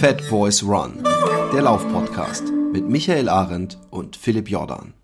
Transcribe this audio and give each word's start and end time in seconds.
Fat 0.00 0.22
Boys 0.30 0.66
Run, 0.66 1.04
der 1.52 1.60
Laufpodcast 1.60 2.50
mit 2.72 2.88
Michael 2.88 3.28
Arendt 3.28 3.76
und 3.90 4.16
Philipp 4.16 4.48
Jordan. 4.48 4.94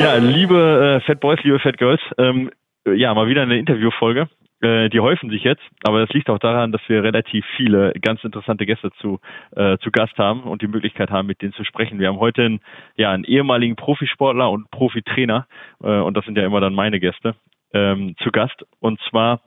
Ja, 0.00 0.14
liebe 0.16 0.98
äh, 1.02 1.06
Fat 1.06 1.20
Boys, 1.20 1.38
liebe 1.42 1.58
Fat 1.58 1.76
Girls, 1.76 2.00
ähm, 2.16 2.50
ja, 2.86 3.12
mal 3.12 3.28
wieder 3.28 3.42
eine 3.42 3.58
Interviewfolge. 3.58 4.30
Äh, 4.62 4.88
die 4.90 5.00
häufen 5.00 5.28
sich 5.28 5.42
jetzt, 5.42 5.62
aber 5.84 6.00
das 6.00 6.10
liegt 6.10 6.30
auch 6.30 6.38
daran, 6.38 6.72
dass 6.72 6.80
wir 6.88 7.02
relativ 7.02 7.44
viele 7.56 7.92
ganz 8.00 8.22
interessante 8.22 8.64
Gäste 8.64 8.90
zu, 9.00 9.20
äh, 9.56 9.76
zu 9.78 9.90
Gast 9.90 10.16
haben 10.18 10.44
und 10.44 10.62
die 10.62 10.68
Möglichkeit 10.68 11.10
haben, 11.10 11.26
mit 11.26 11.42
denen 11.42 11.52
zu 11.52 11.64
sprechen. 11.64 11.98
Wir 11.98 12.08
haben 12.08 12.20
heute 12.20 12.42
einen, 12.42 12.60
ja, 12.96 13.10
einen 13.10 13.24
ehemaligen 13.24 13.76
Profisportler 13.76 14.50
und 14.50 14.70
Profitrainer, 14.70 15.46
äh, 15.82 15.86
und 15.86 16.16
das 16.16 16.24
sind 16.24 16.38
ja 16.38 16.46
immer 16.46 16.60
dann 16.60 16.74
meine 16.74 17.00
Gäste, 17.00 17.34
ähm, 17.74 18.14
zu 18.22 18.30
Gast, 18.30 18.64
und 18.78 19.00
zwar 19.10 19.40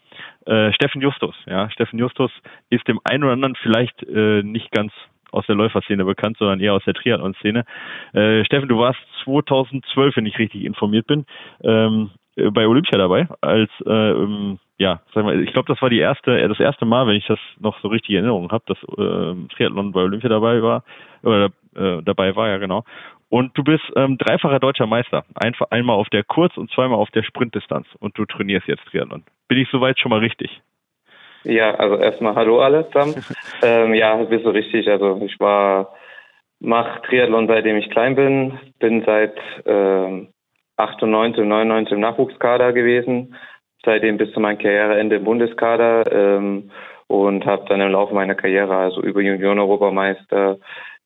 äh, 0.46 0.74
Steffen 0.74 1.02
Justus. 1.02 1.36
Ja, 1.46 1.70
Steffen 1.70 2.00
Justus 2.00 2.32
ist 2.70 2.88
dem 2.88 3.00
einen 3.04 3.24
oder 3.24 3.34
anderen 3.34 3.56
vielleicht 3.56 4.04
äh, 4.04 4.44
nicht 4.44 4.72
ganz 4.72 4.92
aus 5.32 5.46
der 5.48 5.56
Läuferszene 5.56 6.06
bekannt, 6.06 6.38
sondern 6.38 6.60
eher 6.60 6.74
aus 6.74 6.84
der 6.86 6.94
Triathlon-Szene. 6.94 7.66
Äh, 8.14 8.44
Steffen, 8.46 8.70
du 8.70 8.78
warst 8.80 9.00
2012, 9.24 10.18
wenn 10.18 10.26
ich 10.26 10.40
richtig 10.40 10.64
informiert 10.64 11.08
bin, 11.08 11.26
ähm, 11.64 12.12
äh, 12.12 12.25
bei 12.36 12.68
Olympia 12.68 12.98
dabei, 12.98 13.28
als 13.42 13.70
äh, 13.86 14.12
ähm, 14.12 14.60
ja, 14.78 15.00
sag 15.14 15.24
mal, 15.24 15.42
ich 15.42 15.54
glaube, 15.54 15.72
das 15.72 15.82
war 15.82 15.90
die 15.90 16.00
erste, 16.00 16.38
äh, 16.40 16.48
das 16.48 16.60
erste 16.60 16.86
Mal, 16.86 17.08
wenn 17.08 17.16
ich 17.16 17.26
das 17.28 17.40
noch 17.60 17.80
so 17.82 17.88
richtig 17.88 18.12
in 18.12 18.18
Erinnerung 18.18 18.52
habe, 18.52 18.64
dass 18.68 18.78
äh, 18.98 19.56
Triathlon 19.56 19.92
bei 19.92 20.02
Olympia 20.02 20.30
dabei 20.30 20.62
war, 20.62 20.84
oder 21.24 21.52
äh, 21.76 22.02
dabei 22.04 22.36
war, 22.36 22.50
ja 22.50 22.58
genau. 22.58 22.84
Und 23.30 23.58
du 23.58 23.64
bist 23.64 23.84
ähm, 23.96 24.18
dreifacher 24.18 24.60
deutscher 24.60 24.86
Meister. 24.86 25.26
Einfach 25.34 25.72
einmal 25.72 25.96
auf 25.96 26.10
der 26.10 26.24
Kurz- 26.24 26.58
und 26.58 26.72
zweimal 26.72 27.00
auf 27.00 27.10
der 27.12 27.24
Sprintdistanz. 27.24 27.88
Und 28.00 28.18
du 28.18 28.26
trainierst 28.26 28.68
jetzt 28.68 28.86
Triathlon. 28.86 29.24
Bin 29.48 29.58
ich 29.58 29.68
soweit 29.72 30.00
schon 30.00 30.12
mal 30.12 30.20
richtig? 30.20 30.62
Ja, 31.44 31.76
also 31.76 31.98
erstmal 31.98 32.36
Hallo 32.36 32.60
alle 32.62 32.88
zusammen. 32.88 33.16
ähm, 33.64 33.94
ja, 33.94 34.16
bist 34.24 34.46
du 34.46 34.50
richtig. 34.50 34.88
Also 34.90 35.22
ich 35.26 35.40
war, 35.40 35.96
mach 36.60 37.00
Triathlon 37.02 37.48
seitdem 37.48 37.78
ich 37.78 37.90
klein 37.90 38.16
bin, 38.16 38.60
bin 38.80 39.04
seit 39.06 39.38
ähm, 39.66 40.30
98 40.78 41.42
und 41.42 41.50
99 41.50 41.94
im 41.94 42.00
Nachwuchskader 42.00 42.74
gewesen, 42.74 43.36
seitdem 43.84 44.18
bis 44.18 44.32
zu 44.32 44.40
meinem 44.40 44.58
Karriereende 44.58 45.18
im 45.18 45.24
Bundeskader 45.24 46.12
ähm, 46.12 46.72
und 47.08 47.46
habe 47.46 47.66
dann 47.70 47.82
im 47.82 47.92
Laufe 47.92 48.14
meiner 48.14 48.36
Karriere 48.36 48.76
also 48.76 49.02
über 49.02 49.22
Junioren-Europameister, 49.22 50.58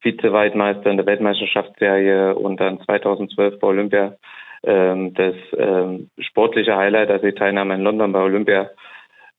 Vize-Weltmeister 0.01 0.89
in 0.89 0.97
der 0.97 1.05
Weltmeisterschaftsserie 1.05 2.35
und 2.35 2.59
dann 2.59 2.79
2012 2.81 3.59
bei 3.59 3.67
Olympia 3.67 4.15
ähm, 4.63 5.13
das 5.13 5.35
ähm, 5.57 6.09
sportliche 6.19 6.75
Highlight, 6.75 7.09
also 7.09 7.25
die 7.25 7.33
Teilnahme 7.35 7.75
in 7.75 7.81
London 7.81 8.11
bei 8.11 8.21
Olympia 8.21 8.69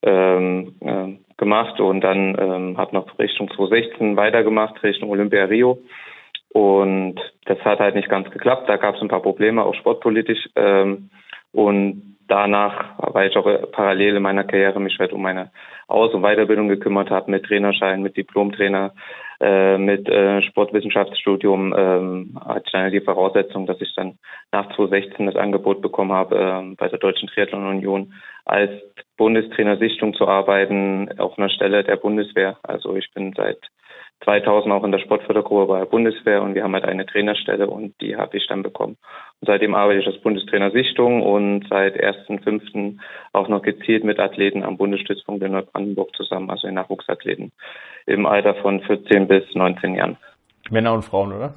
ähm, 0.02 0.74
äh, 0.80 1.18
gemacht 1.36 1.80
und 1.80 2.02
dann 2.02 2.36
ähm, 2.38 2.78
habe 2.78 2.94
noch 2.94 3.18
Richtung 3.18 3.50
2016 3.50 4.16
weitergemacht, 4.16 4.82
Richtung 4.82 5.10
Olympia 5.10 5.44
Rio. 5.44 5.78
Und 6.52 7.16
das 7.46 7.58
hat 7.60 7.78
halt 7.78 7.94
nicht 7.94 8.08
ganz 8.08 8.30
geklappt. 8.30 8.68
Da 8.68 8.76
gab 8.76 8.96
es 8.96 9.02
ein 9.02 9.08
paar 9.08 9.22
Probleme, 9.22 9.64
auch 9.64 9.74
sportpolitisch. 9.74 10.48
Ähm, 10.56 11.10
und 11.52 12.16
danach, 12.28 12.94
weil 12.98 13.28
ich 13.28 13.36
auch 13.36 13.46
parallel 13.72 14.16
in 14.16 14.22
meiner 14.22 14.44
Karriere 14.44 14.80
mich 14.80 14.98
halt 14.98 15.12
um 15.12 15.22
meine 15.22 15.50
Aus- 15.88 16.14
und 16.14 16.22
Weiterbildung 16.22 16.68
gekümmert 16.68 17.10
habe, 17.10 17.30
mit 17.30 17.44
Trainerschein, 17.44 18.02
mit 18.02 18.16
Diplomtrainer, 18.16 18.92
äh, 19.40 19.78
mit 19.78 20.08
äh, 20.08 20.42
Sportwissenschaftsstudium, 20.42 21.74
ähm, 21.76 22.38
hatte 22.44 22.62
ich 22.66 22.72
dann 22.72 22.92
die 22.92 23.00
Voraussetzung, 23.00 23.66
dass 23.66 23.80
ich 23.80 23.92
dann 23.96 24.18
nach 24.52 24.66
2016 24.76 25.26
das 25.26 25.36
Angebot 25.36 25.82
bekommen 25.82 26.12
habe, 26.12 26.36
äh, 26.36 26.74
bei 26.76 26.88
der 26.88 26.98
Deutschen 26.98 27.28
Triathlon 27.28 27.66
Union 27.66 28.12
als 28.44 28.70
Bundestrainer 29.16 29.78
Sichtung 29.78 30.14
zu 30.14 30.28
arbeiten 30.28 31.18
auf 31.18 31.38
einer 31.38 31.50
Stelle 31.50 31.82
der 31.84 31.96
Bundeswehr. 31.96 32.58
Also 32.62 32.94
ich 32.96 33.12
bin 33.12 33.32
seit 33.36 33.58
2000 34.24 34.72
auch 34.72 34.84
in 34.84 34.92
der 34.92 34.98
Sportfördergruppe 34.98 35.66
bei 35.66 35.78
der 35.78 35.86
Bundeswehr 35.86 36.42
und 36.42 36.54
wir 36.54 36.62
haben 36.62 36.74
halt 36.74 36.84
eine 36.84 37.06
Trainerstelle 37.06 37.68
und 37.68 37.98
die 38.00 38.16
habe 38.16 38.36
ich 38.36 38.46
dann 38.48 38.62
bekommen. 38.62 38.96
Und 39.40 39.46
seitdem 39.46 39.74
arbeite 39.74 40.00
ich 40.00 40.06
als 40.06 40.20
Bundestrainer 40.20 40.70
Sichtung 40.70 41.22
und 41.22 41.66
seit 41.70 41.96
1.5. 41.96 42.98
auch 43.32 43.48
noch 43.48 43.62
gezielt 43.62 44.04
mit 44.04 44.18
Athleten 44.18 44.62
am 44.62 44.76
Bundesstützpunkt 44.76 45.42
in 45.42 45.52
Neubrandenburg 45.52 46.14
zusammen, 46.14 46.50
also 46.50 46.68
in 46.68 46.74
Nachwuchsathleten 46.74 47.52
im 48.06 48.26
Alter 48.26 48.54
von 48.56 48.80
14 48.80 49.28
bis 49.28 49.44
19 49.54 49.94
Jahren. 49.94 50.16
Männer 50.70 50.92
und 50.92 51.02
Frauen, 51.02 51.32
oder? 51.32 51.54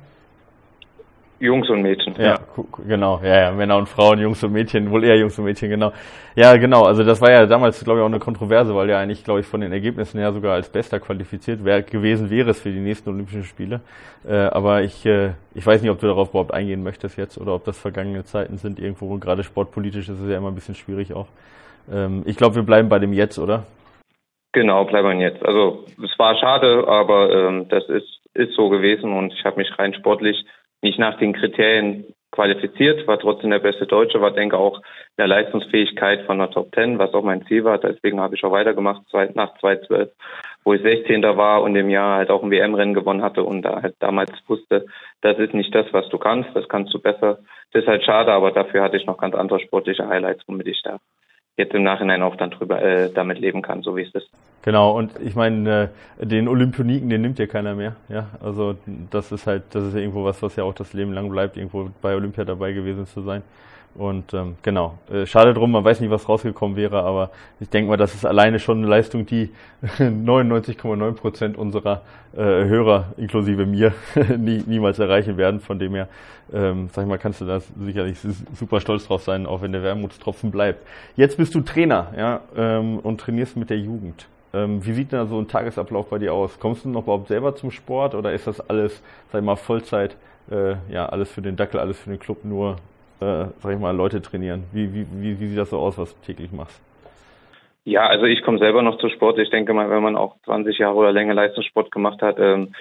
Jungs 1.44 1.70
und 1.70 1.81
Mädchen. 1.81 2.16
Ja, 2.18 2.40
genau. 2.88 3.20
Ja, 3.22 3.42
ja, 3.42 3.52
Männer 3.52 3.76
und 3.76 3.90
Frauen, 3.90 4.18
Jungs 4.18 4.42
und 4.46 4.54
Mädchen, 4.54 4.90
wohl 4.90 5.04
eher 5.04 5.18
Jungs 5.18 5.38
und 5.38 5.44
Mädchen, 5.44 5.70
genau. 5.70 5.92
Ja, 6.36 6.56
genau. 6.56 6.84
Also 6.84 7.04
das 7.04 7.20
war 7.20 7.31
ja 7.31 7.46
damals, 7.46 7.84
glaube 7.84 8.00
ich, 8.00 8.04
auch 8.04 8.08
eine 8.08 8.20
Kontroverse, 8.20 8.74
weil 8.74 8.88
der 8.88 9.00
eigentlich, 9.00 9.26
glaube 9.26 9.42
ich, 9.42 9.46
von 9.46 9.59
den 9.59 9.74
Ergebnissen 9.74 10.20
her 10.20 10.31
sogar 10.31 10.54
als 10.54 10.70
Bester 10.70 11.02
qualifiziert 11.02 11.66
wär, 11.66 11.81
gewesen 11.81 12.30
wäre 12.30 12.52
es 12.52 12.62
für 12.62 12.72
die 12.72 12.80
nächsten 12.80 13.09
Olympischen 13.09 13.44
Spiele. 13.44 13.81
Äh, 14.26 14.36
aber 14.36 14.84
ich, 14.84 15.06
äh, 15.06 15.31
ich 15.54 15.66
weiß 15.68 15.81
nicht, 15.81 15.92
ob 15.92 16.00
du 16.00 16.08
darauf 16.08 16.30
überhaupt 16.30 16.54
eingehen 16.54 16.81
möchtest 16.81 17.18
jetzt 17.18 17.38
oder 17.38 17.54
ob 17.54 17.66
das 17.66 17.78
vergangene 17.78 18.24
Zeiten 18.24 18.58
sind 18.58 18.80
irgendwo. 18.80 19.08
Und 19.08 19.20
gerade 19.20 19.44
sportpolitisch 19.44 20.08
ist 20.08 20.22
es 20.22 20.30
ja 20.30 20.38
immer 20.38 20.48
ein 20.48 20.56
bisschen 20.56 20.75
schwierig 20.75 21.14
auch. 21.14 21.28
Ähm, 21.92 22.24
ich 22.25 22.38
glaube, 22.38 22.56
wir 22.56 22.64
bleiben 22.64 22.88
bei 22.88 23.00
dem 23.00 23.12
Jetzt, 23.12 23.38
oder? 23.38 23.66
Genau, 24.54 24.86
bleiben 24.86 25.20
wir 25.20 25.28
jetzt. 25.28 25.46
Also 25.46 25.84
es 26.02 26.18
war 26.18 26.38
schade, 26.38 26.88
aber 26.88 27.31
ähm, 27.31 27.68
das 27.68 27.84
ist, 27.90 28.22
ist 28.34 28.56
so 28.56 28.70
gewesen 28.70 29.12
und 29.12 29.34
ich 29.34 29.44
habe 29.44 29.58
mich 29.58 29.68
rein 29.78 29.94
sportlich 29.94 30.38
nicht 30.83 30.99
nach 30.99 31.17
den 31.17 31.33
Kriterien 31.33 32.05
qualifiziert, 32.31 33.07
war 33.07 33.19
trotzdem 33.19 33.51
der 33.51 33.59
beste 33.59 33.85
Deutsche, 33.85 34.19
war 34.19 34.31
denke 34.31 34.57
auch 34.57 34.77
in 34.77 34.83
der 35.19 35.27
Leistungsfähigkeit 35.27 36.25
von 36.25 36.39
der 36.39 36.49
Top 36.49 36.71
Ten, 36.71 36.97
was 36.97 37.13
auch 37.13 37.23
mein 37.23 37.45
Ziel 37.45 37.63
war. 37.63 37.77
Deswegen 37.77 38.19
habe 38.19 38.35
ich 38.35 38.44
auch 38.44 38.51
weitergemacht 38.51 39.03
nach 39.35 39.57
2012, 39.59 40.11
wo 40.63 40.73
ich 40.73 40.81
16. 40.81 41.21
war 41.21 41.61
und 41.61 41.75
im 41.75 41.89
Jahr 41.89 42.17
halt 42.17 42.31
auch 42.31 42.44
ein 42.44 42.51
WM-Rennen 42.51 42.95
gewonnen 42.95 43.21
hatte 43.21 43.44
und 43.44 43.61
da 43.61 43.81
halt 43.81 43.95
damals 43.99 44.31
wusste, 44.47 44.85
das 45.21 45.38
ist 45.38 45.53
nicht 45.53 45.73
das, 45.73 45.85
was 45.91 46.09
du 46.09 46.17
kannst, 46.17 46.49
das 46.55 46.67
kannst 46.67 46.94
du 46.94 47.00
besser. 47.00 47.39
Das 47.71 47.83
ist 47.83 47.88
halt 47.88 48.03
schade, 48.03 48.31
aber 48.31 48.51
dafür 48.51 48.81
hatte 48.81 48.97
ich 48.97 49.05
noch 49.05 49.17
ganz 49.17 49.35
andere 49.35 49.59
sportliche 49.59 50.07
Highlights, 50.07 50.44
womit 50.47 50.67
ich 50.67 50.81
da 50.81 51.00
jetzt 51.58 51.74
im 51.74 51.84
Nachhinein 51.84 52.22
auch 52.22 52.36
dann 52.36 52.52
drüber 52.52 52.81
äh, 52.81 53.12
damit 53.14 53.40
leben 53.40 53.62
kann, 53.62 53.81
so 53.84 53.96
wie 53.96 54.03
es 54.03 54.14
ist. 54.14 54.30
Genau, 54.64 54.97
und 54.97 55.12
ich 55.22 55.36
meine, 55.36 55.91
äh, 56.19 56.25
den 56.25 56.47
Olympioniken, 56.47 57.09
den 57.09 57.22
nimmt 57.22 57.38
ja 57.38 57.47
keiner 57.47 57.75
mehr. 57.75 57.96
Ja, 58.09 58.30
also 58.41 58.75
das 59.12 59.31
ist 59.31 59.46
halt, 59.46 59.63
das 59.72 59.84
ist 59.84 59.94
ja 59.94 60.00
irgendwo 60.00 60.24
was, 60.24 60.42
was 60.42 60.56
ja 60.56 60.63
auch 60.63 60.74
das 60.74 60.94
Leben 60.94 61.13
lang 61.13 61.30
bleibt, 61.30 61.58
irgendwo 61.58 61.90
bei 62.02 62.16
Olympia 62.16 62.46
dabei 62.46 62.72
gewesen 62.72 63.06
zu 63.06 63.22
sein. 63.22 63.44
Und 63.96 64.34
ähm, 64.34 64.56
genau, 64.64 64.98
äh, 65.12 65.28
schade 65.28 65.54
drum, 65.54 65.72
man 65.72 65.84
weiß 65.84 66.00
nicht, 66.00 66.09
was 66.09 66.28
rausgekommen 66.28 66.76
wäre, 66.76 67.04
aber 67.04 67.30
ich 67.59 67.70
denke 67.70 67.90
mal, 67.90 67.98
das 67.98 68.16
ist 68.16 68.26
alleine 68.26 68.58
schon 68.58 68.80
eine 68.80 68.88
Leistung, 68.88 69.28
die 69.28 69.52
99,9 70.00 71.12
Prozent 71.14 71.58
unserer 71.58 72.02
äh, 72.36 72.38
Hörer, 72.38 73.14
inklusive 73.18 73.68
mir, 73.68 73.94
nie, 74.38 74.64
niemals 74.66 74.98
erreichen 74.98 75.38
werden. 75.38 75.59
Von 75.59 75.78
dem 75.78 75.94
her, 75.94 76.08
ähm, 76.52 76.90
sag 76.92 77.04
ich 77.04 77.09
mal, 77.09 77.20
kannst 77.20 77.42
du 77.42 77.46
da 77.46 77.59
sicherlich 77.59 78.18
super 78.56 78.81
stolz 78.81 79.06
drauf 79.06 79.22
sein, 79.22 79.46
auch 79.46 79.62
wenn 79.62 79.72
der 79.72 79.84
Wermutstropfen 79.84 80.50
bleibt. 80.50 80.84
Jetzt 81.16 81.38
bist 81.38 81.54
du 81.54 81.62
Trainer 81.62 82.14
ja, 82.18 82.42
ähm, 82.58 82.98
und 82.98 83.22
trainierst 83.22 83.58
mit 83.58 83.70
der 83.70 83.78
Jugend. 83.78 84.28
Ähm, 84.56 84.84
wie 84.84 84.94
sieht 84.94 85.12
denn 85.12 85.20
da 85.20 85.25
so 85.28 85.38
ein 85.38 85.48
Tagesablauf 85.48 86.10
bei 86.10 86.18
dir 86.18 86.34
aus? 86.34 86.60
Kommst 86.60 86.86
du 86.86 86.90
noch 86.90 87.04
überhaupt 87.04 87.28
selber 87.28 87.56
zum 87.56 87.70
Sport 87.70 88.16
oder 88.16 88.34
ist 88.34 88.48
das 88.48 88.60
alles, 88.60 89.02
sag 89.31 89.42
ich 89.42 89.46
mal, 89.46 89.56
Vollzeit, 89.56 90.16
äh, 90.50 90.75
ja, 90.90 91.08
alles 91.08 91.30
für 91.30 91.44
den 91.44 91.56
Dackel, 91.56 91.80
alles 91.80 92.00
für 92.00 92.10
den 92.10 92.20
Club, 92.20 92.44
nur 92.44 92.78
äh, 93.22 93.46
sag 93.59 93.74
ich 93.74 93.79
mal, 93.79 93.96
Leute 93.96 94.22
trainieren? 94.22 94.66
Wie, 94.72 94.94
wie, 94.94 95.06
wie, 95.12 95.47
sieht 95.47 95.57
das 95.57 95.69
so 95.69 95.79
aus, 95.79 95.97
was 95.97 96.13
du 96.13 96.25
täglich 96.25 96.51
machst? 96.51 96.81
Ja, 97.85 98.07
also 98.07 98.25
ich 98.25 98.44
komme 98.44 98.59
selber 98.59 98.81
noch 98.81 98.97
zu 98.97 99.09
Sport. 99.09 99.40
Ich 99.40 99.50
denke 99.50 99.74
mal, 99.74 99.90
wenn 99.90 100.03
man 100.03 100.16
auch 100.16 100.35
20 100.46 100.77
Jahre 100.77 100.95
oder 100.95 101.12
länger 101.12 101.33
Leistungssport 101.33 101.92
gemacht 101.92 102.21
hat, 102.21 102.38
ähm, 102.39 102.74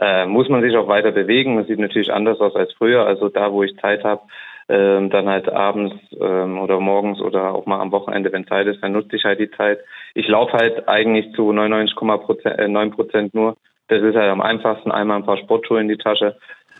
äh, 0.00 0.26
muss 0.26 0.48
man 0.48 0.62
sich 0.62 0.76
auch 0.76 0.88
weiter 0.88 1.12
bewegen. 1.12 1.56
Das 1.56 1.66
sieht 1.66 1.78
natürlich 1.78 2.12
anders 2.12 2.40
aus 2.40 2.54
als 2.56 2.72
früher. 2.72 3.06
Also 3.06 3.28
da, 3.28 3.52
wo 3.52 3.62
ich 3.62 3.76
Zeit 3.78 4.04
habe, 4.04 4.22
ähm, 4.68 5.10
dann 5.10 5.28
halt 5.28 5.48
abends 5.48 5.94
ähm, 6.18 6.58
oder 6.58 6.80
morgens 6.80 7.20
oder 7.20 7.54
auch 7.54 7.66
mal 7.66 7.80
am 7.80 7.92
Wochenende, 7.92 8.32
wenn 8.32 8.46
Zeit 8.46 8.66
ist, 8.66 8.82
dann 8.82 8.92
nutze 8.92 9.16
ich 9.16 9.24
halt 9.24 9.38
die 9.38 9.50
Zeit. 9.50 9.78
Ich 10.14 10.26
laufe 10.26 10.54
halt 10.54 10.88
eigentlich 10.88 11.32
zu 11.34 11.50
99,9 11.50 12.90
Prozent 12.90 13.34
nur. 13.34 13.56
Das 13.88 14.02
ist 14.02 14.16
halt 14.16 14.30
am 14.30 14.40
einfachsten, 14.40 14.90
einmal 14.90 15.18
ein 15.18 15.26
paar 15.26 15.38
Sportschuhe 15.38 15.80
in 15.80 15.88
die 15.88 15.98
Tasche 15.98 16.36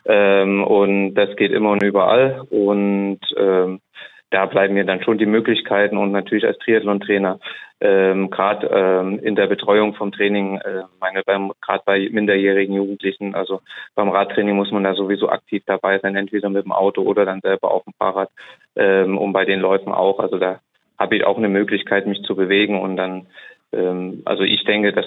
ähm, 0.06 0.64
und 0.64 1.14
das 1.14 1.34
geht 1.36 1.52
immer 1.52 1.70
und 1.70 1.82
überall. 1.82 2.42
Und 2.50 3.20
ähm, 3.36 3.80
da 4.30 4.46
bleiben 4.46 4.74
mir 4.74 4.84
dann 4.84 5.02
schon 5.02 5.18
die 5.18 5.26
Möglichkeiten 5.26 5.96
und 5.96 6.12
natürlich 6.12 6.44
als 6.44 6.58
Triathlon-Trainer 6.58 7.38
ähm, 7.80 8.30
gerade 8.30 8.68
ähm, 8.68 9.18
in 9.18 9.36
der 9.36 9.46
Betreuung 9.46 9.94
vom 9.94 10.10
Training, 10.10 10.56
äh, 10.58 10.84
gerade 11.60 11.82
bei 11.84 12.08
minderjährigen 12.10 12.74
Jugendlichen, 12.74 13.34
also 13.34 13.60
beim 13.94 14.08
Radtraining 14.08 14.56
muss 14.56 14.70
man 14.70 14.84
da 14.84 14.94
sowieso 14.94 15.28
aktiv 15.28 15.62
dabei 15.66 15.98
sein, 15.98 16.16
entweder 16.16 16.48
mit 16.48 16.64
dem 16.64 16.72
Auto 16.72 17.02
oder 17.02 17.26
dann 17.26 17.40
selber 17.40 17.70
auf 17.70 17.84
dem 17.84 17.92
Fahrrad 17.98 18.30
ähm, 18.76 19.18
und 19.18 19.32
bei 19.32 19.44
den 19.44 19.60
Läufen 19.60 19.92
auch. 19.92 20.18
Also 20.20 20.38
da 20.38 20.60
habe 20.98 21.16
ich 21.16 21.24
auch 21.24 21.36
eine 21.36 21.50
Möglichkeit, 21.50 22.06
mich 22.06 22.22
zu 22.22 22.34
bewegen 22.34 22.80
und 22.80 22.96
dann, 22.96 23.26
ähm, 23.72 24.22
also 24.24 24.42
ich 24.42 24.64
denke, 24.64 24.92
dass 24.92 25.06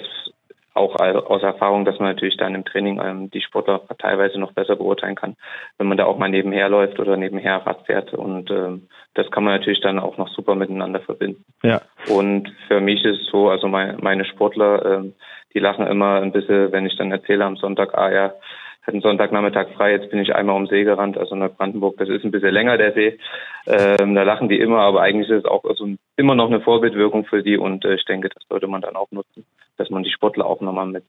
auch 0.74 0.96
aus 0.96 1.42
Erfahrung, 1.42 1.84
dass 1.84 1.98
man 1.98 2.08
natürlich 2.08 2.36
dann 2.36 2.54
im 2.54 2.64
Training 2.64 3.00
ähm, 3.02 3.30
die 3.30 3.40
Sportler 3.40 3.82
teilweise 3.98 4.38
noch 4.38 4.52
besser 4.52 4.76
beurteilen 4.76 5.16
kann, 5.16 5.36
wenn 5.78 5.88
man 5.88 5.98
da 5.98 6.04
auch 6.04 6.18
mal 6.18 6.28
nebenher 6.28 6.68
läuft 6.68 7.00
oder 7.00 7.16
nebenher 7.16 7.56
Rad 7.66 7.86
fährt. 7.86 8.14
Und 8.14 8.50
ähm, 8.50 8.88
das 9.14 9.30
kann 9.30 9.44
man 9.44 9.54
natürlich 9.54 9.80
dann 9.80 9.98
auch 9.98 10.16
noch 10.16 10.28
super 10.28 10.54
miteinander 10.54 11.00
verbinden. 11.00 11.44
Ja. 11.62 11.82
Und 12.08 12.52
für 12.68 12.80
mich 12.80 13.04
ist 13.04 13.22
es 13.22 13.26
so, 13.26 13.50
also 13.50 13.66
mein, 13.68 13.96
meine 14.00 14.24
Sportler, 14.24 14.84
ähm, 14.86 15.14
die 15.54 15.58
lachen 15.58 15.86
immer 15.86 16.20
ein 16.20 16.32
bisschen, 16.32 16.70
wenn 16.70 16.86
ich 16.86 16.96
dann 16.96 17.10
erzähle 17.10 17.44
am 17.44 17.56
Sonntag, 17.56 17.94
ah 17.98 18.12
ja, 18.12 18.34
hatten 18.82 19.00
Sonntagnachmittag 19.00 19.68
frei, 19.74 19.92
jetzt 19.92 20.10
bin 20.10 20.20
ich 20.20 20.34
einmal 20.34 20.56
um 20.56 20.66
See 20.66 20.84
gerannt, 20.84 21.18
also 21.18 21.34
Neubrandenburg, 21.34 21.96
das 21.98 22.08
ist 22.08 22.24
ein 22.24 22.30
bisschen 22.30 22.52
länger, 22.52 22.78
der 22.78 22.92
See. 22.92 23.18
Ähm, 23.66 24.14
da 24.14 24.22
lachen 24.22 24.48
die 24.48 24.58
immer, 24.58 24.80
aber 24.80 25.02
eigentlich 25.02 25.28
ist 25.28 25.44
es 25.44 25.44
auch 25.44 25.64
also 25.64 25.88
immer 26.16 26.34
noch 26.34 26.46
eine 26.46 26.60
Vorbildwirkung 26.60 27.24
für 27.26 27.42
die 27.42 27.58
und 27.58 27.84
äh, 27.84 27.94
ich 27.94 28.04
denke, 28.04 28.30
das 28.30 28.42
sollte 28.48 28.66
man 28.66 28.80
dann 28.80 28.96
auch 28.96 29.10
nutzen, 29.10 29.44
dass 29.76 29.90
man 29.90 30.02
die 30.02 30.10
Sportler 30.10 30.46
auch 30.46 30.60
nochmal 30.60 30.86
mit 30.86 31.04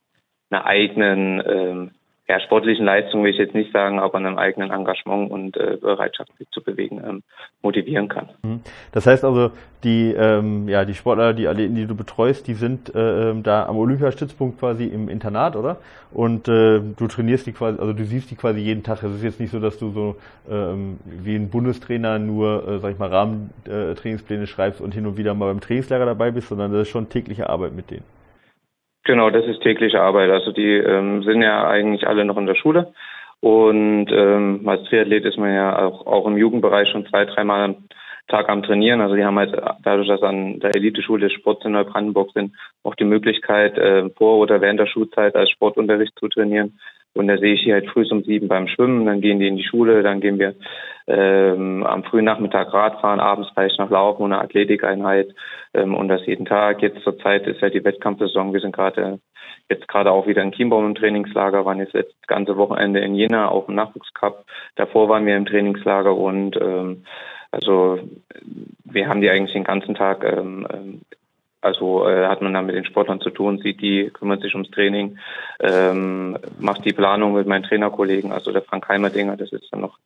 einer 0.50 0.66
eigenen 0.66 1.42
ähm, 1.48 1.92
ja, 2.32 2.40
sportlichen 2.40 2.86
Leistung 2.86 3.26
will 3.26 3.32
ich 3.32 3.38
jetzt 3.38 3.54
nicht 3.54 3.74
sagen, 3.74 4.00
aber 4.00 4.18
einem 4.18 4.38
eigenen 4.38 4.72
Engagement 4.72 5.30
und 5.30 5.58
äh, 5.58 5.78
Bereitschaft, 5.82 6.32
sich 6.38 6.50
zu 6.52 6.64
bewegen, 6.64 7.02
ähm, 7.06 7.24
motivieren 7.62 8.08
kann. 8.08 8.30
Mhm. 8.42 8.62
Das 8.94 9.06
heißt 9.06 9.26
also, 9.26 9.52
die, 9.84 10.14
ähm, 10.14 10.70
ja, 10.70 10.86
die 10.86 10.94
Sportler, 10.94 11.34
die 11.34 11.50
Athleten, 11.50 11.76
die 11.76 11.86
du 11.86 11.94
betreust, 11.94 12.48
die 12.48 12.54
sind 12.54 12.96
äh, 12.96 13.32
ähm, 13.32 13.44
da 13.44 13.66
am 13.66 13.78
Olympiastützpunkt 13.78 14.60
quasi 14.60 14.86
im 14.86 15.10
Internat, 15.10 15.58
oder? 15.58 15.78
Und 16.14 16.48
äh, 16.48 16.80
du 16.80 17.08
trainierst 17.08 17.48
die 17.48 17.52
quasi, 17.52 17.78
also 17.80 17.92
du 17.92 18.06
siehst 18.06 18.32
die 18.32 18.36
quasi 18.36 18.62
jeden 18.62 18.84
Tag. 18.84 19.04
Es 19.04 19.14
ist 19.14 19.24
jetzt 19.24 19.42
nicht 19.42 19.52
so, 19.52 19.60
dass 19.60 19.78
du 19.78 19.92
so 19.92 20.16
ähm, 20.50 21.00
wie 21.04 21.36
ein 21.36 21.50
Bundestrainer 21.50 22.18
nur, 22.18 22.66
äh, 22.66 22.80
sag 22.80 22.94
ich 22.94 23.00
mal, 23.00 23.10
Rahmentrainingspläne 23.10 24.48
schreibst 24.48 24.80
und 24.80 24.94
hin 24.94 25.06
und 25.06 25.18
wieder 25.18 25.34
mal 25.34 25.48
beim 25.48 25.60
Trainingslager 25.60 26.06
dabei 26.06 26.32
bist, 26.32 26.48
sondern 26.48 26.72
das 26.72 26.84
ist 26.84 26.90
schon 26.90 27.10
tägliche 27.10 27.50
Arbeit 27.50 27.74
mit 27.74 27.92
denen. 27.92 28.21
Genau, 29.04 29.30
das 29.32 29.46
ist 29.46 29.62
tägliche 29.62 30.02
Arbeit. 30.02 30.30
Also 30.30 30.52
die 30.52 30.74
ähm, 30.78 31.24
sind 31.24 31.42
ja 31.42 31.68
eigentlich 31.68 32.08
alle 32.08 32.24
noch 32.26 32.38
in 32.38 32.46
der 32.46 32.56
Schule. 32.56 32.94
Und 33.40 34.08
ähm, 34.12 34.62
als 34.68 34.84
Triathlet 34.84 35.26
ist 35.26 35.38
man 35.38 35.54
ja 35.54 35.80
auch, 35.80 36.06
auch 36.06 36.28
im 36.28 36.38
Jugendbereich 36.38 36.90
schon 36.90 37.08
zwei, 37.08 37.26
dreimal 37.26 37.64
am 37.64 37.76
Tag 38.28 38.48
am 38.50 38.62
Trainieren. 38.62 39.02
Also 39.02 39.16
die 39.16 39.26
haben 39.26 39.40
halt 39.40 39.60
dadurch, 39.84 40.08
dass 40.08 40.22
an 40.22 40.60
der 40.60 40.76
Eliteschule 40.76 41.28
des 41.28 41.34
Sports 41.34 41.66
in 41.66 41.72
Neubrandenburg 41.72 42.32
sind, 42.34 42.56
auch 42.84 42.94
die 42.94 43.04
Möglichkeit, 43.04 43.78
äh, 43.80 44.10
vor 44.12 44.38
oder 44.38 44.62
während 44.62 44.80
der 44.80 44.86
Schulzeit 44.86 45.36
als 45.36 45.50
Sportunterricht 45.50 46.18
zu 46.20 46.28
trainieren. 46.28 46.80
Und 47.14 47.28
da 47.28 47.38
sehe 47.38 47.56
ich 47.56 47.64
die 47.64 47.74
halt 47.74 47.90
früh 47.90 48.06
um 48.10 48.24
sieben 48.24 48.48
beim 48.48 48.68
Schwimmen, 48.68 49.06
dann 49.06 49.22
gehen 49.22 49.40
die 49.40 49.48
in 49.48 49.58
die 49.58 49.66
Schule, 49.66 50.02
dann 50.02 50.22
gehen 50.22 50.40
wir 50.40 50.56
ähm, 51.08 51.84
am 51.84 52.04
frühen 52.04 52.26
Nachmittag 52.26 52.74
Radfahren, 52.74 53.20
abends 53.20 53.50
vielleicht 53.54 53.80
noch 53.80 53.90
Laufen 53.90 54.24
und 54.24 54.32
eine 54.32 54.42
Athletikeinheit 54.42 55.34
ähm, 55.74 55.94
und 55.94 56.08
das 56.08 56.26
jeden 56.26 56.46
Tag. 56.46 56.82
Jetzt 56.82 57.04
zur 57.04 57.18
Zeit 57.20 57.48
ist 57.48 57.62
ja 57.62 57.70
die 57.70 57.84
Wettkampfsaison. 57.84 58.54
Wir 58.54 58.62
sind 58.62 58.76
gerade 58.76 59.20
jetzt 59.70 59.88
gerade 59.88 60.12
auch 60.12 60.28
wieder 60.28 60.42
in 60.42 60.52
Chiembaum 60.52 60.86
im 60.86 60.96
Trainingslager, 60.96 61.66
waren 61.66 61.80
jetzt 61.80 61.96
das 61.96 62.06
ganze 62.28 62.58
Wochenende 62.58 63.00
in 63.00 63.16
Jena 63.16 63.48
auf 63.48 63.66
dem 63.66 63.76
Nachwuchscup. 63.76 64.46
Davor 64.76 65.10
waren 65.10 65.26
wir 65.26 65.36
im 65.36 65.46
Trainingslager 65.46 66.16
und 66.16 66.58
ähm, 66.62 67.04
also 67.52 68.00
wir 68.86 69.10
haben 69.10 69.22
die 69.22 69.30
eigentlich 69.30 69.54
den 69.54 69.64
ganzen 69.64 69.96
Tag 69.96 70.24
ähm, 70.24 70.68
ähm 70.72 71.02
also 71.62 72.08
äh, 72.08 72.28
hat 72.28 72.42
man 72.42 72.54
dann 72.54 72.66
mit 72.66 72.76
den 72.76 72.86
Sportlern 72.86 73.22
zu 73.22 73.30
tun, 73.30 73.60
sieht 73.60 73.82
die, 73.82 74.10
kümmert 74.10 74.42
sich 74.42 74.54
ums 74.54 74.72
Training, 74.72 75.18
ähm, 75.60 76.38
macht 76.60 76.84
die 76.86 76.94
Planung 76.94 77.34
mit 77.34 77.48
meinen 77.48 77.64
Trainerkollegen, 77.64 78.32
also 78.32 78.52
der 78.52 78.64
Frank 78.64 78.90
Heimerdinger, 78.90 79.38
das 79.38 79.52
ist 79.52 79.70
dann 79.72 79.82
noch 79.82 79.98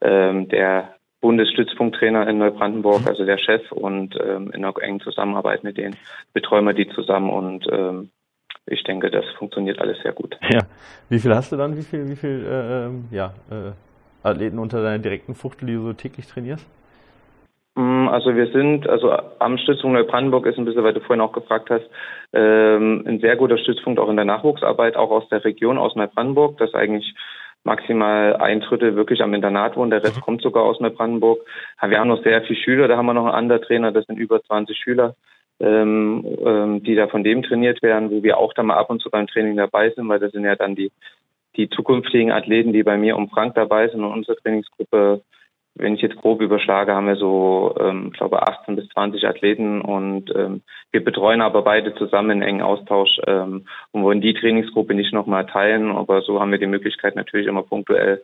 ähm, 0.00 0.48
der 0.48 0.96
Bundesstützpunkttrainer 1.20 2.28
in 2.28 2.38
Neubrandenburg, 2.38 3.02
mhm. 3.02 3.08
also 3.08 3.24
der 3.24 3.38
Chef 3.38 3.70
und 3.72 4.16
ähm, 4.20 4.50
in 4.52 4.64
einer 4.64 4.74
engen 4.80 5.00
Zusammenarbeit 5.00 5.64
mit 5.64 5.78
denen 5.78 5.96
betreuen 6.32 6.64
wir 6.64 6.74
die 6.74 6.88
zusammen 6.88 7.30
und 7.30 7.66
ähm, 7.70 8.10
ich 8.66 8.82
denke, 8.82 9.10
das 9.10 9.24
funktioniert 9.38 9.78
alles 9.80 9.98
sehr 10.02 10.12
gut. 10.12 10.36
Ja. 10.50 10.60
Wie 11.08 11.20
viel 11.20 11.34
hast 11.34 11.52
du 11.52 11.56
dann? 11.56 11.76
Wie 11.76 11.82
viel, 11.82 12.08
wie 12.08 12.16
viel 12.16 12.44
äh, 12.44 12.86
ähm, 12.86 13.04
ja, 13.12 13.32
äh, 13.50 13.72
Athleten 14.26 14.58
unter 14.58 14.82
deiner 14.82 14.98
direkten 14.98 15.36
Fuchtel, 15.36 15.66
die 15.68 15.74
du 15.74 15.82
so 15.82 15.92
täglich 15.92 16.26
trainierst? 16.26 16.66
Mm, 17.76 18.08
also 18.08 18.34
wir 18.34 18.46
sind, 18.52 18.88
also 18.88 19.12
am 19.38 19.58
Stützpunkt 19.58 19.94
Neubrandenburg 19.96 20.46
ist 20.46 20.58
ein 20.58 20.64
bisschen, 20.64 20.82
weil 20.82 20.94
du 20.94 21.00
vorhin 21.00 21.20
auch 21.20 21.32
gefragt 21.32 21.68
hast, 21.70 21.84
ähm, 22.32 23.04
ein 23.06 23.20
sehr 23.20 23.36
guter 23.36 23.58
Stützpunkt 23.58 24.00
auch 24.00 24.08
in 24.08 24.16
der 24.16 24.24
Nachwuchsarbeit, 24.24 24.96
auch 24.96 25.10
aus 25.10 25.28
der 25.28 25.44
Region, 25.44 25.76
aus 25.76 25.94
Neubrandenburg, 25.94 26.56
das 26.58 26.74
eigentlich 26.74 27.14
maximal 27.64 28.36
ein 28.36 28.60
Drittel 28.60 28.96
wirklich 28.96 29.20
am 29.20 29.34
Internat 29.34 29.76
wohnen, 29.76 29.90
der 29.90 30.02
Rest 30.02 30.16
mhm. 30.16 30.20
kommt 30.22 30.42
sogar 30.42 30.64
aus 30.64 30.80
Neubrandenburg. 30.80 31.40
Wir 31.86 31.98
haben 31.98 32.08
noch 32.08 32.22
sehr 32.22 32.40
viele 32.42 32.58
Schüler, 32.58 32.88
da 32.88 32.96
haben 32.96 33.06
wir 33.06 33.14
noch 33.14 33.26
einen 33.26 33.34
anderen 33.34 33.62
Trainer, 33.62 33.92
das 33.92 34.06
sind 34.06 34.18
über 34.18 34.42
20 34.42 34.78
Schüler, 34.78 35.14
ähm, 35.60 36.24
ähm, 36.44 36.82
die 36.82 36.94
da 36.94 37.08
von 37.08 37.24
dem 37.24 37.42
trainiert 37.42 37.82
werden, 37.82 38.10
wo 38.10 38.22
wir 38.22 38.38
auch 38.38 38.54
da 38.54 38.62
mal 38.62 38.76
ab 38.76 38.88
und 38.88 39.02
zu 39.02 39.10
beim 39.10 39.26
Training 39.26 39.56
dabei 39.56 39.90
sind, 39.90 40.08
weil 40.08 40.20
das 40.20 40.32
sind 40.32 40.44
ja 40.44 40.56
dann 40.56 40.76
die, 40.76 40.92
die 41.56 41.68
zukünftigen 41.68 42.32
Athleten, 42.32 42.72
die 42.72 42.84
bei 42.84 42.96
mir 42.96 43.16
um 43.16 43.28
Frank 43.28 43.54
dabei 43.54 43.88
sind 43.88 44.02
und 44.02 44.12
unsere 44.12 44.38
Trainingsgruppe 44.38 45.20
wenn 45.78 45.94
ich 45.94 46.02
jetzt 46.02 46.16
grob 46.16 46.40
überschlage, 46.40 46.94
haben 46.94 47.06
wir 47.06 47.16
so, 47.16 47.74
ähm, 47.78 48.10
glaube 48.12 48.46
18 48.46 48.76
bis 48.76 48.88
20 48.90 49.26
Athleten 49.26 49.80
und 49.80 50.34
ähm, 50.34 50.62
wir 50.90 51.04
betreuen 51.04 51.42
aber 51.42 51.62
beide 51.62 51.94
zusammen 51.94 52.30
in 52.30 52.42
engen 52.42 52.62
Austausch 52.62 53.20
ähm, 53.26 53.66
und 53.92 54.02
wollen 54.02 54.20
die 54.20 54.34
Trainingsgruppe 54.34 54.94
nicht 54.94 55.12
nochmal 55.12 55.46
teilen, 55.46 55.90
aber 55.90 56.22
so 56.22 56.40
haben 56.40 56.50
wir 56.50 56.58
die 56.58 56.66
Möglichkeit 56.66 57.16
natürlich 57.16 57.46
immer 57.46 57.62
punktuell 57.62 58.22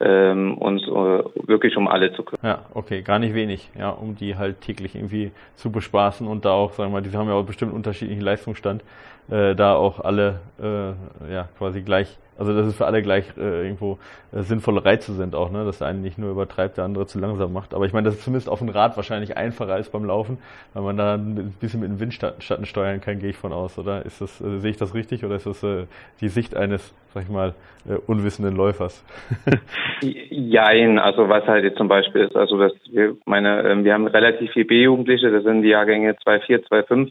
ähm, 0.00 0.56
uns 0.58 0.82
äh, 0.82 1.46
wirklich 1.46 1.76
um 1.76 1.88
alle 1.88 2.12
zu 2.14 2.22
kümmern. 2.22 2.44
Ja, 2.44 2.66
okay, 2.74 3.02
gar 3.02 3.18
nicht 3.18 3.34
wenig, 3.34 3.70
ja, 3.78 3.90
um 3.90 4.16
die 4.16 4.36
halt 4.36 4.60
täglich 4.62 4.94
irgendwie 4.94 5.30
zu 5.54 5.70
bespaßen 5.70 6.26
und 6.26 6.44
da 6.44 6.52
auch, 6.52 6.72
sagen 6.72 6.90
wir 6.90 7.00
mal, 7.00 7.02
die 7.02 7.16
haben 7.16 7.28
ja 7.28 7.34
auch 7.34 7.44
bestimmt 7.44 7.72
unterschiedlichen 7.72 8.22
Leistungsstand, 8.22 8.82
äh, 9.30 9.54
da 9.54 9.74
auch 9.74 10.00
alle 10.00 10.40
äh, 10.60 11.32
ja 11.32 11.48
quasi 11.58 11.82
gleich 11.82 12.18
also 12.36 12.54
dass 12.54 12.66
es 12.66 12.74
für 12.74 12.86
alle 12.86 13.02
gleich 13.02 13.24
äh, 13.36 13.64
irgendwo 13.64 13.98
äh, 14.32 14.42
sinnvolle 14.42 14.84
Reize 14.84 15.14
sind 15.14 15.34
auch, 15.34 15.50
ne? 15.50 15.64
dass 15.64 15.78
der 15.78 15.88
eine 15.88 16.00
nicht 16.00 16.18
nur 16.18 16.30
übertreibt, 16.30 16.76
der 16.76 16.84
andere 16.84 17.06
zu 17.06 17.18
langsam 17.18 17.52
macht. 17.52 17.74
Aber 17.74 17.86
ich 17.86 17.92
meine, 17.92 18.06
das 18.06 18.16
ist 18.16 18.24
zumindest 18.24 18.48
auf 18.48 18.58
dem 18.58 18.68
Rad 18.68 18.96
wahrscheinlich 18.96 19.36
einfacher 19.36 19.72
als 19.72 19.88
beim 19.88 20.04
Laufen, 20.04 20.38
weil 20.72 20.82
man 20.82 20.96
da 20.96 21.14
ein 21.14 21.54
bisschen 21.60 21.80
mit 21.80 21.90
dem 21.90 22.00
Windschatten 22.00 22.66
steuern 22.66 23.00
kann, 23.00 23.20
gehe 23.20 23.30
ich 23.30 23.36
von 23.36 23.52
aus, 23.52 23.78
oder? 23.78 24.04
Ist 24.04 24.20
das, 24.20 24.40
äh, 24.40 24.58
sehe 24.58 24.70
ich 24.70 24.76
das 24.76 24.94
richtig 24.94 25.24
oder 25.24 25.36
ist 25.36 25.46
das 25.46 25.62
äh, 25.62 25.86
die 26.20 26.28
Sicht 26.28 26.56
eines, 26.56 26.92
sag 27.14 27.22
ich 27.22 27.28
mal, 27.28 27.54
äh, 27.88 27.94
unwissenden 28.06 28.56
Läufers? 28.56 29.04
Jein, 30.02 30.98
also 30.98 31.28
was 31.28 31.46
halt 31.46 31.64
jetzt 31.64 31.78
zum 31.78 31.88
Beispiel 31.88 32.22
ist, 32.22 32.36
also 32.36 32.58
dass 32.58 32.72
wir 32.90 33.16
meine, 33.24 33.62
äh, 33.62 33.84
wir 33.84 33.94
haben 33.94 34.08
relativ 34.08 34.50
viele 34.52 34.66
B-Jugendliche, 34.66 35.30
das 35.30 35.44
sind 35.44 35.62
die 35.62 35.68
Jahrgänge 35.68 36.12
2,4, 36.12 36.68
2,5, 36.68 37.10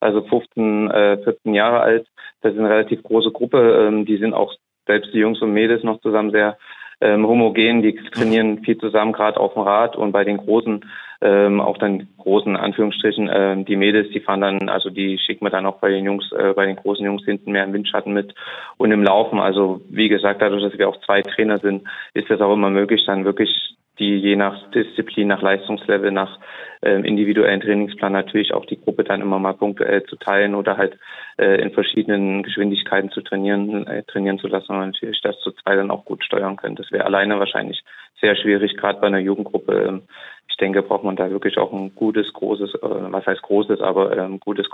also 0.00 0.22
15, 0.22 0.90
äh, 0.90 1.18
14 1.24 1.54
Jahre 1.54 1.80
alt. 1.80 2.06
Das 2.42 2.52
ist 2.52 2.58
eine 2.58 2.70
relativ 2.70 3.02
große 3.02 3.32
Gruppe, 3.32 3.86
ähm, 3.88 4.04
die 4.04 4.18
sind 4.18 4.34
auch 4.34 4.52
selbst 4.86 5.12
die 5.14 5.18
Jungs 5.18 5.40
und 5.40 5.52
Mädels 5.52 5.82
noch 5.82 6.00
zusammen 6.00 6.30
sehr 6.30 6.58
ähm, 7.00 7.26
homogen, 7.26 7.82
die 7.82 7.94
trainieren 8.12 8.62
viel 8.64 8.76
zusammen, 8.78 9.12
gerade 9.12 9.40
auf 9.40 9.54
dem 9.54 9.62
Rad 9.62 9.96
und 9.96 10.12
bei 10.12 10.24
den 10.24 10.36
großen, 10.36 10.84
ähm, 11.20 11.60
auch 11.60 11.78
dann 11.78 12.08
großen 12.18 12.56
Anführungsstrichen, 12.56 13.28
ähm, 13.32 13.64
die 13.64 13.76
Mädels, 13.76 14.10
die 14.12 14.20
fahren 14.20 14.40
dann, 14.40 14.68
also 14.68 14.90
die 14.90 15.18
schicken 15.18 15.44
wir 15.44 15.50
dann 15.50 15.66
auch 15.66 15.78
bei 15.78 15.90
den 15.90 16.04
Jungs, 16.04 16.30
äh, 16.32 16.52
bei 16.54 16.66
den 16.66 16.76
großen 16.76 17.04
Jungs 17.04 17.24
hinten 17.24 17.52
mehr 17.52 17.64
im 17.64 17.72
Windschatten 17.72 18.12
mit 18.12 18.34
und 18.76 18.92
im 18.92 19.02
Laufen. 19.02 19.40
Also 19.40 19.80
wie 19.88 20.08
gesagt, 20.08 20.40
dadurch, 20.40 20.62
dass 20.62 20.78
wir 20.78 20.88
auch 20.88 21.00
zwei 21.04 21.22
Trainer 21.22 21.58
sind, 21.58 21.82
ist 22.14 22.30
das 22.30 22.40
auch 22.40 22.52
immer 22.52 22.70
möglich, 22.70 23.04
dann 23.06 23.24
wirklich 23.24 23.50
die 23.98 24.16
je 24.16 24.36
nach 24.36 24.70
Disziplin, 24.70 25.28
nach 25.28 25.42
Leistungslevel, 25.42 26.12
nach 26.12 26.38
äh, 26.82 27.00
individuellen 27.00 27.60
Trainingsplan 27.60 28.12
natürlich 28.12 28.54
auch 28.54 28.66
die 28.66 28.80
Gruppe 28.80 29.04
dann 29.04 29.20
immer 29.20 29.38
mal 29.38 29.54
punktuell 29.54 30.04
zu 30.04 30.16
teilen 30.16 30.54
oder 30.54 30.76
halt 30.76 30.98
äh, 31.38 31.60
in 31.60 31.70
verschiedenen 31.72 32.42
Geschwindigkeiten 32.42 33.10
zu 33.10 33.20
trainieren, 33.20 33.86
äh, 33.86 34.02
trainieren 34.04 34.38
zu 34.38 34.48
lassen 34.48 34.72
und 34.72 34.78
natürlich 34.78 35.20
das 35.22 35.38
zu 35.40 35.52
zwei 35.52 35.76
dann 35.76 35.90
auch 35.90 36.04
gut 36.04 36.24
steuern 36.24 36.56
können. 36.56 36.76
Das 36.76 36.90
wäre 36.92 37.04
alleine 37.04 37.38
wahrscheinlich 37.38 37.82
sehr 38.20 38.36
schwierig, 38.36 38.76
gerade 38.76 39.00
bei 39.00 39.06
einer 39.06 39.18
Jugendgruppe. 39.18 39.86
Ähm, 39.88 40.02
ich 40.48 40.56
denke, 40.56 40.82
braucht 40.82 41.04
man 41.04 41.16
da 41.16 41.30
wirklich 41.30 41.58
auch 41.58 41.72
ein 41.72 41.94
gutes, 41.94 42.32
großes, 42.32 42.74
äh, 42.74 42.78
was 42.82 43.26
heißt 43.26 43.42
großes, 43.42 43.80
aber 43.80 44.16
ähm, 44.16 44.40
gutes, 44.40 44.68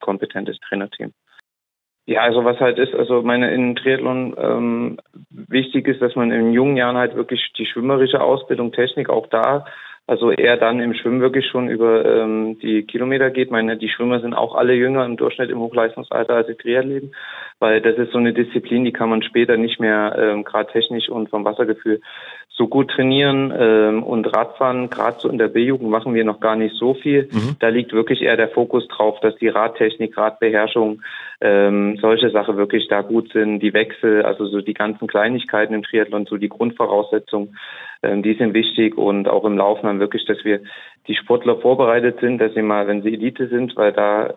kompetentes 0.00 0.58
Trainerteam. 0.60 1.12
Ja, 2.06 2.22
also 2.22 2.44
was 2.44 2.58
halt 2.58 2.78
ist, 2.78 2.92
also 2.92 3.22
meine 3.22 3.54
in 3.54 3.76
Triathlon 3.76 4.34
ähm, 4.36 4.98
wichtig 5.30 5.86
ist, 5.86 6.02
dass 6.02 6.16
man 6.16 6.32
in 6.32 6.52
jungen 6.52 6.76
Jahren 6.76 6.96
halt 6.96 7.14
wirklich 7.14 7.52
die 7.56 7.66
schwimmerische 7.66 8.20
Ausbildung, 8.20 8.72
Technik 8.72 9.08
auch 9.08 9.28
da, 9.28 9.64
also 10.10 10.32
eher 10.32 10.56
dann 10.56 10.80
im 10.80 10.92
Schwimmen 10.92 11.20
wirklich 11.20 11.46
schon 11.46 11.68
über 11.68 12.04
ähm, 12.04 12.58
die 12.58 12.82
Kilometer 12.82 13.30
geht. 13.30 13.52
Meine, 13.52 13.76
die 13.76 13.88
Schwimmer 13.88 14.18
sind 14.18 14.34
auch 14.34 14.56
alle 14.56 14.74
jünger 14.74 15.04
im 15.04 15.16
Durchschnitt 15.16 15.50
im 15.50 15.60
Hochleistungsalter 15.60 16.34
als 16.34 16.48
die 16.48 16.56
Triathleten, 16.56 17.14
weil 17.60 17.80
das 17.80 17.96
ist 17.96 18.10
so 18.10 18.18
eine 18.18 18.32
Disziplin, 18.32 18.84
die 18.84 18.92
kann 18.92 19.08
man 19.08 19.22
später 19.22 19.56
nicht 19.56 19.78
mehr 19.78 20.16
ähm, 20.18 20.42
gerade 20.42 20.72
technisch 20.72 21.08
und 21.08 21.30
vom 21.30 21.44
Wassergefühl 21.44 22.00
so 22.48 22.66
gut 22.66 22.90
trainieren 22.90 23.54
ähm, 23.56 24.02
und 24.02 24.26
Radfahren, 24.26 24.90
gerade 24.90 25.20
so 25.20 25.28
in 25.28 25.38
der 25.38 25.46
B-Jugend 25.46 25.88
machen 25.88 26.12
wir 26.12 26.24
noch 26.24 26.40
gar 26.40 26.56
nicht 26.56 26.74
so 26.74 26.94
viel. 26.94 27.28
Mhm. 27.30 27.56
Da 27.60 27.68
liegt 27.68 27.92
wirklich 27.92 28.20
eher 28.20 28.36
der 28.36 28.48
Fokus 28.48 28.88
drauf, 28.88 29.20
dass 29.20 29.36
die 29.36 29.48
Radtechnik, 29.48 30.16
Radbeherrschung, 30.16 31.02
ähm, 31.40 31.98
solche 32.02 32.30
Sachen 32.30 32.56
wirklich 32.56 32.88
da 32.88 33.02
gut 33.02 33.32
sind, 33.32 33.60
die 33.60 33.72
Wechsel, 33.72 34.24
also 34.24 34.44
so 34.46 34.60
die 34.60 34.74
ganzen 34.74 35.06
Kleinigkeiten 35.06 35.72
im 35.72 35.84
Triathlon, 35.84 36.26
so 36.26 36.36
die 36.36 36.48
Grundvoraussetzungen, 36.48 37.56
die 38.02 38.34
sind 38.34 38.54
wichtig 38.54 38.96
und 38.96 39.28
auch 39.28 39.44
im 39.44 39.58
Laufen 39.58 39.86
dann 39.86 40.00
wirklich, 40.00 40.24
dass 40.24 40.44
wir 40.44 40.60
die 41.06 41.16
Sportler 41.16 41.56
vorbereitet 41.56 42.20
sind, 42.20 42.38
dass 42.38 42.54
sie 42.54 42.62
mal, 42.62 42.86
wenn 42.86 43.02
sie 43.02 43.12
Elite 43.12 43.48
sind, 43.48 43.76
weil 43.76 43.92
da 43.92 44.34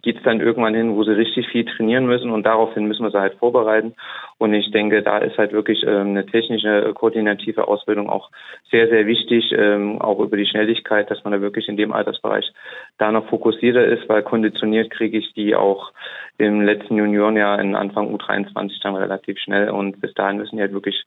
geht 0.00 0.16
es 0.16 0.22
dann 0.22 0.40
irgendwann 0.40 0.74
hin, 0.74 0.96
wo 0.96 1.04
sie 1.04 1.14
richtig 1.14 1.48
viel 1.48 1.66
trainieren 1.66 2.06
müssen 2.06 2.30
und 2.30 2.44
daraufhin 2.44 2.86
müssen 2.86 3.02
wir 3.02 3.10
sie 3.10 3.20
halt 3.20 3.34
vorbereiten. 3.34 3.94
Und 4.38 4.54
ich 4.54 4.70
denke, 4.70 5.02
da 5.02 5.18
ist 5.18 5.36
halt 5.36 5.52
wirklich 5.52 5.82
ähm, 5.86 6.08
eine 6.08 6.24
technische, 6.24 6.92
koordinative 6.94 7.68
Ausbildung 7.68 8.08
auch 8.08 8.30
sehr, 8.70 8.88
sehr 8.88 9.06
wichtig, 9.06 9.52
ähm, 9.52 10.00
auch 10.00 10.18
über 10.20 10.38
die 10.38 10.46
Schnelligkeit, 10.46 11.10
dass 11.10 11.22
man 11.24 11.34
da 11.34 11.40
wirklich 11.42 11.68
in 11.68 11.76
dem 11.76 11.92
Altersbereich 11.92 12.50
da 12.96 13.12
noch 13.12 13.28
fokussierter 13.28 13.84
ist, 13.84 14.08
weil 14.08 14.22
konditioniert 14.22 14.90
kriege 14.90 15.18
ich 15.18 15.34
die 15.34 15.54
auch 15.54 15.92
im 16.38 16.62
letzten 16.62 16.96
Juniorenjahr 16.96 17.60
in 17.60 17.74
Anfang 17.74 18.14
U23 18.14 18.82
dann 18.82 18.96
relativ 18.96 19.38
schnell 19.40 19.68
und 19.68 20.00
bis 20.00 20.14
dahin 20.14 20.38
müssen 20.38 20.56
die 20.56 20.62
halt 20.62 20.72
wirklich 20.72 21.04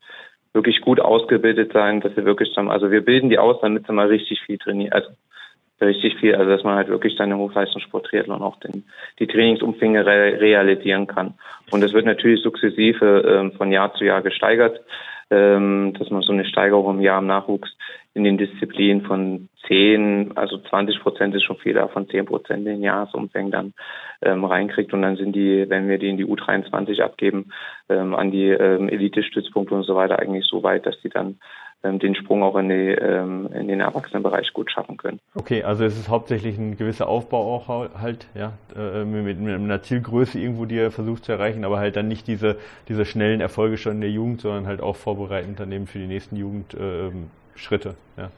wirklich 0.56 0.82
gut 0.82 1.00
ausgebildet 1.00 1.74
sein, 1.74 2.02
dass 2.02 2.16
wir 2.16 2.26
wirklich 2.26 2.54
dann, 2.56 2.72
also 2.72 2.90
wir 2.90 3.02
bilden 3.02 3.30
die 3.30 3.38
aus, 3.38 3.58
damit 3.62 3.86
sie 3.86 3.94
mal 3.94 4.08
richtig 4.08 4.42
viel 4.42 4.58
trainieren, 4.58 4.94
also 4.94 5.10
richtig 5.82 6.16
viel, 6.16 6.36
also 6.36 6.50
dass 6.50 6.64
man 6.64 6.76
halt 6.76 6.88
wirklich 6.88 7.16
dann 7.18 7.32
im 7.32 7.38
Hochleistungssport 7.38 8.06
Triathlon 8.06 8.42
auch 8.42 8.60
den, 8.62 8.86
die 9.20 9.28
Trainingsumfänge 9.28 10.06
re 10.06 10.40
realisieren 10.40 11.06
kann. 11.06 11.36
Und 11.72 11.82
das 11.82 11.94
wird 11.94 12.06
natürlich 12.06 12.42
sukzessive 12.42 13.22
ähm, 13.28 13.52
von 13.52 13.72
Jahr 13.72 13.94
zu 13.94 14.06
Jahr 14.06 14.22
gesteigert, 14.22 14.80
dass 15.30 16.10
man 16.10 16.22
so 16.22 16.34
eine 16.34 16.46
Steigerung 16.46 16.98
im 16.98 17.02
Jahr 17.02 17.20
im 17.20 17.28
Nachwuchs 17.28 17.76
in 18.14 18.24
den 18.24 18.38
Disziplinen 18.38 19.02
von 19.06 19.50
10, 19.68 20.38
also 20.38 20.58
20 20.58 21.00
Prozent 21.02 21.36
ist 21.36 21.44
schon 21.44 21.58
viel, 21.58 21.80
von 21.92 22.08
10 22.08 22.26
Prozent 22.26 22.60
in 22.60 22.76
den 22.76 22.84
Jahresumfängen 22.84 23.52
dann 23.52 23.74
ähm, 24.22 24.46
reinkriegt. 24.46 24.94
Und 24.94 25.02
dann 25.02 25.18
sind 25.18 25.36
die, 25.36 25.66
wenn 25.68 25.90
wir 25.90 25.98
die 25.98 26.10
in 26.10 26.18
die 26.18 26.26
U23 26.26 27.02
abgeben, 27.02 27.52
ähm, 27.90 28.16
an 28.16 28.32
die 28.32 28.50
ähm, 28.50 28.88
Elite-Stützpunkte 28.88 29.76
und 29.76 29.84
so 29.84 29.96
weiter 29.96 30.20
eigentlich 30.20 30.46
so 30.46 30.64
weit, 30.64 30.86
dass 30.86 31.00
die 31.02 31.10
dann 31.10 31.28
ähm, 31.28 31.40
den 31.94 32.16
Sprung 32.16 32.44
auch 32.44 32.56
in, 32.58 32.70
die, 32.70 32.92
ähm, 32.92 33.50
in 33.54 33.68
den 33.68 33.80
Erwachsenenbereich 33.80 34.54
gut 34.54 34.72
schaffen 34.72 34.98
können. 34.98 35.20
Okay, 35.36 35.64
also 35.64 35.84
es 35.84 35.98
ist 35.98 36.10
hauptsächlich 36.10 36.58
ein 36.58 36.78
gewisser 36.78 37.08
Aufbau 37.08 37.56
auch 37.56 37.68
halt, 37.68 38.28
ja, 38.36 38.54
äh, 38.76 39.04
mit, 39.04 39.40
mit 39.40 39.56
einer 39.56 39.82
Zielgröße 39.82 40.40
irgendwo, 40.40 40.66
die 40.66 40.78
er 40.78 40.92
versucht 40.92 41.26
zu 41.26 41.32
erreichen, 41.32 41.66
aber 41.66 41.80
halt 41.80 41.96
dann 41.96 42.08
nicht 42.08 42.28
diese, 42.28 42.58
diese 42.88 43.06
schnellen 43.06 43.42
Erfolge 43.42 43.78
schon 43.78 43.94
in 43.94 44.02
der 44.02 44.12
Jugend, 44.12 44.42
sondern 44.42 44.68
halt 44.68 44.82
auch 44.82 44.96
vorbereitend 44.96 45.60
daneben 45.60 45.88
für 45.88 46.00
die 46.00 46.08
nächsten 46.08 46.36
Jugendschritte, 46.36 47.90
ähm, 47.90 47.96
ja. 48.18 48.30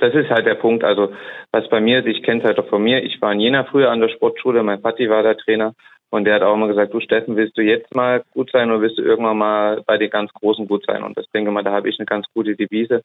Das 0.00 0.14
ist 0.14 0.30
halt 0.30 0.46
der 0.46 0.54
Punkt. 0.54 0.84
Also 0.84 1.12
was 1.50 1.68
bei 1.68 1.80
mir 1.80 2.06
ich 2.06 2.22
kenne 2.22 2.40
es 2.40 2.46
halt 2.46 2.58
auch 2.60 2.68
von 2.68 2.82
mir. 2.82 3.02
Ich 3.02 3.20
war 3.20 3.32
in 3.32 3.40
Jena 3.40 3.64
früher 3.64 3.90
an 3.90 4.00
der 4.00 4.08
Sportschule, 4.08 4.62
mein 4.62 4.80
Patti 4.80 5.10
war 5.10 5.24
der 5.24 5.36
Trainer 5.36 5.74
und 6.10 6.24
der 6.24 6.36
hat 6.36 6.42
auch 6.42 6.54
immer 6.54 6.68
gesagt, 6.68 6.94
du 6.94 7.00
Steffen, 7.00 7.36
willst 7.36 7.56
du 7.56 7.62
jetzt 7.62 7.94
mal 7.94 8.22
gut 8.32 8.50
sein 8.50 8.70
oder 8.70 8.80
willst 8.80 8.98
du 8.98 9.02
irgendwann 9.02 9.38
mal 9.38 9.82
bei 9.86 9.98
den 9.98 10.10
ganz 10.10 10.32
Großen 10.32 10.66
gut 10.66 10.84
sein? 10.86 11.02
Und 11.02 11.18
das 11.18 11.28
denke 11.34 11.50
mal, 11.50 11.64
da 11.64 11.72
habe 11.72 11.88
ich 11.88 11.98
eine 11.98 12.06
ganz 12.06 12.26
gute 12.34 12.56
Devise, 12.56 13.02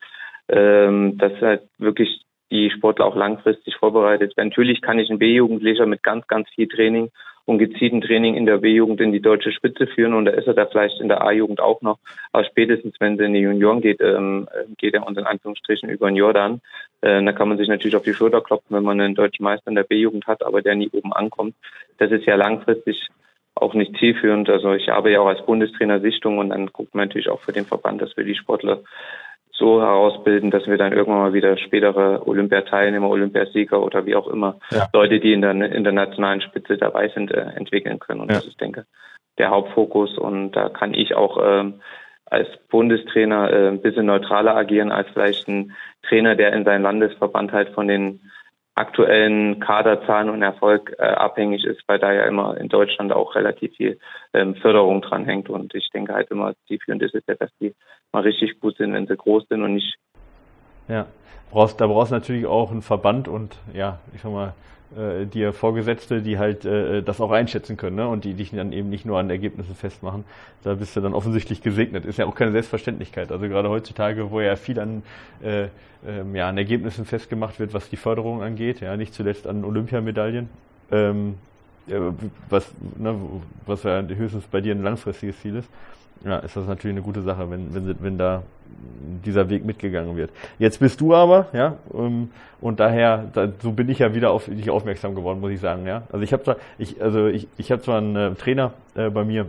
ähm, 0.48 1.17
dass 1.17 1.33
halt 1.41 1.63
wirklich 1.77 2.22
die 2.51 2.69
Sportler 2.69 3.05
auch 3.05 3.15
langfristig 3.15 3.75
vorbereitet 3.75 4.38
werden. 4.38 4.50
Natürlich 4.50 4.81
kann 4.81 5.00
ich 5.00 5.10
einen 5.10 5.19
B-Jugendlicher 5.19 5.86
mit 5.86 6.03
ganz, 6.03 6.27
ganz 6.27 6.48
viel 6.50 6.67
Training 6.67 7.10
und 7.45 7.57
gezielten 7.57 8.01
Training 8.01 8.35
in 8.35 8.45
der 8.45 8.57
B-Jugend 8.57 9.01
in 9.01 9.12
die 9.12 9.21
deutsche 9.21 9.51
Spitze 9.51 9.88
führen 9.88 10.13
und 10.13 10.25
da 10.25 10.31
ist 10.31 10.47
er 10.47 10.53
da 10.53 10.65
vielleicht 10.65 11.01
in 11.01 11.09
der 11.09 11.21
A-Jugend 11.21 11.59
auch 11.59 11.81
noch. 11.81 12.00
Aber 12.31 12.45
spätestens, 12.45 12.95
wenn 13.00 13.17
sie 13.17 13.25
in 13.25 13.33
die 13.33 13.41
Junioren 13.41 13.81
geht, 13.81 14.00
ähm, 14.01 14.47
geht 14.77 14.93
er 14.93 15.05
uns 15.05 15.17
in 15.17 15.25
Anführungsstrichen 15.25 15.89
über 15.89 16.09
den 16.09 16.15
Jordan. 16.15 16.62
Äh, 17.01 17.23
da 17.23 17.31
kann 17.33 17.50
man 17.50 17.57
sich 17.57 17.67
natürlich 17.67 17.95
auf 17.95 18.03
die 18.03 18.13
Schulter 18.13 18.41
klopfen, 18.41 18.75
wenn 18.75 18.83
man 18.83 19.00
einen 19.01 19.15
deutschen 19.15 19.43
Meister 19.43 19.67
in 19.67 19.75
der 19.75 19.83
B-Jugend 19.83 20.25
hat, 20.25 20.45
aber 20.45 20.62
der 20.62 20.75
nie 20.75 20.89
oben 20.93 21.12
ankommt. 21.12 21.55
Das 21.97 22.12
ist 22.12 22.25
ja 22.25 22.35
langfristig 22.35 23.09
auch 23.55 23.73
nicht 23.73 23.95
zielführend. 23.97 24.50
Also 24.50 24.73
ich 24.73 24.89
habe 24.89 25.12
ja 25.12 25.19
auch 25.19 25.27
als 25.27 25.45
Bundestrainer 25.45 26.00
Sichtung 26.00 26.38
und 26.38 26.50
dann 26.50 26.67
guckt 26.67 26.95
man 26.95 27.07
natürlich 27.07 27.29
auch 27.29 27.41
für 27.41 27.51
den 27.51 27.65
Verband, 27.65 28.01
dass 28.01 28.15
wir 28.17 28.23
die 28.23 28.35
Sportler 28.35 28.81
so 29.63 29.82
herausbilden, 29.82 30.51
dass 30.51 30.67
wir 30.67 30.77
dann 30.77 30.91
irgendwann 30.91 31.22
mal 31.22 31.34
wieder 31.34 31.58
spätere 31.58 32.27
Olympiateilnehmer, 32.27 33.10
Olympiasieger 33.10 33.82
oder 33.82 34.05
wie 34.05 34.15
auch 34.15 34.27
immer 34.27 34.60
ja. 34.72 34.89
Leute, 34.91 35.22
die 35.22 35.32
in 35.32 35.41
der 35.41 35.53
internationalen 35.53 36.41
Spitze 36.41 36.77
dabei 36.77 37.08
sind, 37.08 37.32
äh, 37.32 37.46
entwickeln 37.55 38.00
können. 38.00 38.20
Und 38.20 38.29
ja. 38.29 38.36
das 38.36 38.48
ist, 38.48 38.60
denke 38.60 38.86
der 39.38 39.50
Hauptfokus. 39.50 40.17
Und 40.17 40.51
da 40.51 40.67
kann 40.67 40.93
ich 40.93 41.15
auch 41.15 41.39
ähm, 41.41 41.82
als 42.25 42.48
Bundestrainer 42.70 43.51
äh, 43.51 43.67
ein 43.70 43.82
bisschen 43.82 44.05
neutraler 44.05 44.55
agieren 44.55 44.91
als 44.91 45.08
vielleicht 45.13 45.48
ein 45.48 45.72
Trainer, 46.08 46.36
der 46.36 46.51
in 46.51 46.65
seinem 46.65 46.84
Landesverband 46.84 47.53
halt 47.53 47.70
von 47.70 47.88
den 47.88 48.20
aktuellen 48.75 49.60
Kaderzahlen 49.60 50.30
und 50.30 50.42
Erfolg 50.42 50.96
äh, 50.98 51.03
abhängig 51.03 51.63
ist, 51.63 51.82
weil 51.88 52.00
da 52.00 52.12
ja 52.12 52.25
immer 52.25 52.58
in 52.58 52.70
Deutschland 52.70 53.13
auch 53.13 53.36
relativ 53.36 53.75
viel 53.75 54.00
ähm, 54.34 54.56
Förderung 54.56 55.01
dran 55.01 55.25
hängt. 55.25 55.50
Und 55.50 55.75
ich 55.75 55.89
denke 55.94 56.13
halt 56.13 56.32
immer, 56.32 56.53
zielführend 56.68 57.03
ist 57.03 57.13
es 57.13 57.24
ja, 57.27 57.36
dass 57.36 57.51
die 57.60 57.75
mal 58.12 58.24
richtig 58.24 58.60
gut 58.60 58.77
sind, 58.77 58.94
wenn 58.94 59.08
sie 59.08 59.15
groß 59.15 59.48
sind 59.48 59.62
und 59.62 59.75
nicht. 59.75 59.96
Ja, 60.88 61.06
brauchst, 61.51 61.80
da 61.80 61.88
brauchst 61.88 62.12
du 62.12 62.15
natürlich 62.15 62.46
auch 62.46 62.72
einen 62.72 62.82
Verband 62.82 63.27
und 63.27 63.58
ja, 63.74 64.00
ich 64.13 64.22
sag 64.22 64.32
mal, 64.32 64.53
äh, 64.97 65.25
dir 65.25 65.53
Vorgesetzte, 65.53 66.21
die 66.21 66.38
halt 66.38 66.65
äh, 66.65 67.01
das 67.01 67.21
auch 67.21 67.31
einschätzen 67.31 67.77
können 67.77 67.95
ne? 67.95 68.07
und 68.07 68.23
die 68.23 68.33
dich 68.33 68.51
dann 68.51 68.73
eben 68.73 68.89
nicht 68.89 69.05
nur 69.05 69.19
an 69.19 69.29
Ergebnissen 69.29 69.75
festmachen. 69.75 70.23
Da 70.63 70.75
bist 70.75 70.95
du 70.95 71.01
dann 71.01 71.13
offensichtlich 71.13 71.62
gesegnet. 71.62 72.05
Ist 72.05 72.19
ja 72.19 72.25
auch 72.25 72.35
keine 72.35 72.51
Selbstverständlichkeit. 72.51 73.31
Also 73.31 73.47
gerade 73.47 73.69
heutzutage, 73.69 74.31
wo 74.31 74.39
ja 74.41 74.55
viel 74.55 74.79
an, 74.79 75.03
äh, 75.41 75.67
ähm, 76.07 76.35
ja, 76.35 76.50
an 76.50 76.57
Ergebnissen 76.57 77.05
festgemacht 77.05 77.59
wird, 77.59 77.73
was 77.73 77.89
die 77.89 77.97
Förderung 77.97 78.41
angeht, 78.41 78.81
ja, 78.81 78.97
nicht 78.97 79.13
zuletzt 79.13 79.47
an 79.47 79.63
Olympiamedaillen. 79.63 80.50
Ähm, 80.91 81.35
was, 82.50 82.71
ne, 82.97 83.19
was 83.65 83.83
ja 83.83 84.01
höchstens 84.01 84.45
bei 84.45 84.62
dir 84.62 84.73
ein 84.73 84.83
langfristiges 84.83 85.39
Ziel 85.41 85.57
ist 85.57 85.69
ja, 86.24 86.39
ist 86.39 86.56
das 86.56 86.68
natürlich 86.68 86.96
eine 86.96 87.03
gute 87.03 87.22
Sache, 87.22 87.50
wenn, 87.50 87.74
wenn, 87.74 87.96
wenn 88.01 88.18
da 88.18 88.44
dieser 89.25 89.50
Weg 89.50 89.65
mitgegangen 89.65 90.15
wird. 90.15 90.32
Jetzt 90.60 90.80
bist 90.80 91.00
du 91.01 91.13
aber, 91.13 91.48
ja, 91.53 91.77
ähm, 91.94 92.30
und 92.62 92.80
daher, 92.80 93.30
da, 93.34 93.50
so 93.62 93.72
bin 93.72 93.89
ich 93.89 94.00
ja 94.00 94.13
wieder 94.13 94.32
auf 94.32 94.46
dich 94.46 94.70
aufmerksam 94.70 95.15
geworden, 95.15 95.39
muss 95.39 95.51
ich 95.51 95.60
sagen, 95.60 95.86
ja. 95.86 96.03
Also 96.12 96.24
ich 96.24 96.34
habe 96.34 96.44
zwar, 96.44 96.58
ich, 96.77 97.01
also 97.01 97.27
ich, 97.27 97.48
ich 97.58 97.72
habe 97.72 97.82
zwar 97.82 97.98
einen 97.98 98.15
äh, 98.15 98.36
Trainer 98.36 98.74
äh, 98.96 99.10
bei 99.10 99.24
mir, 99.24 99.48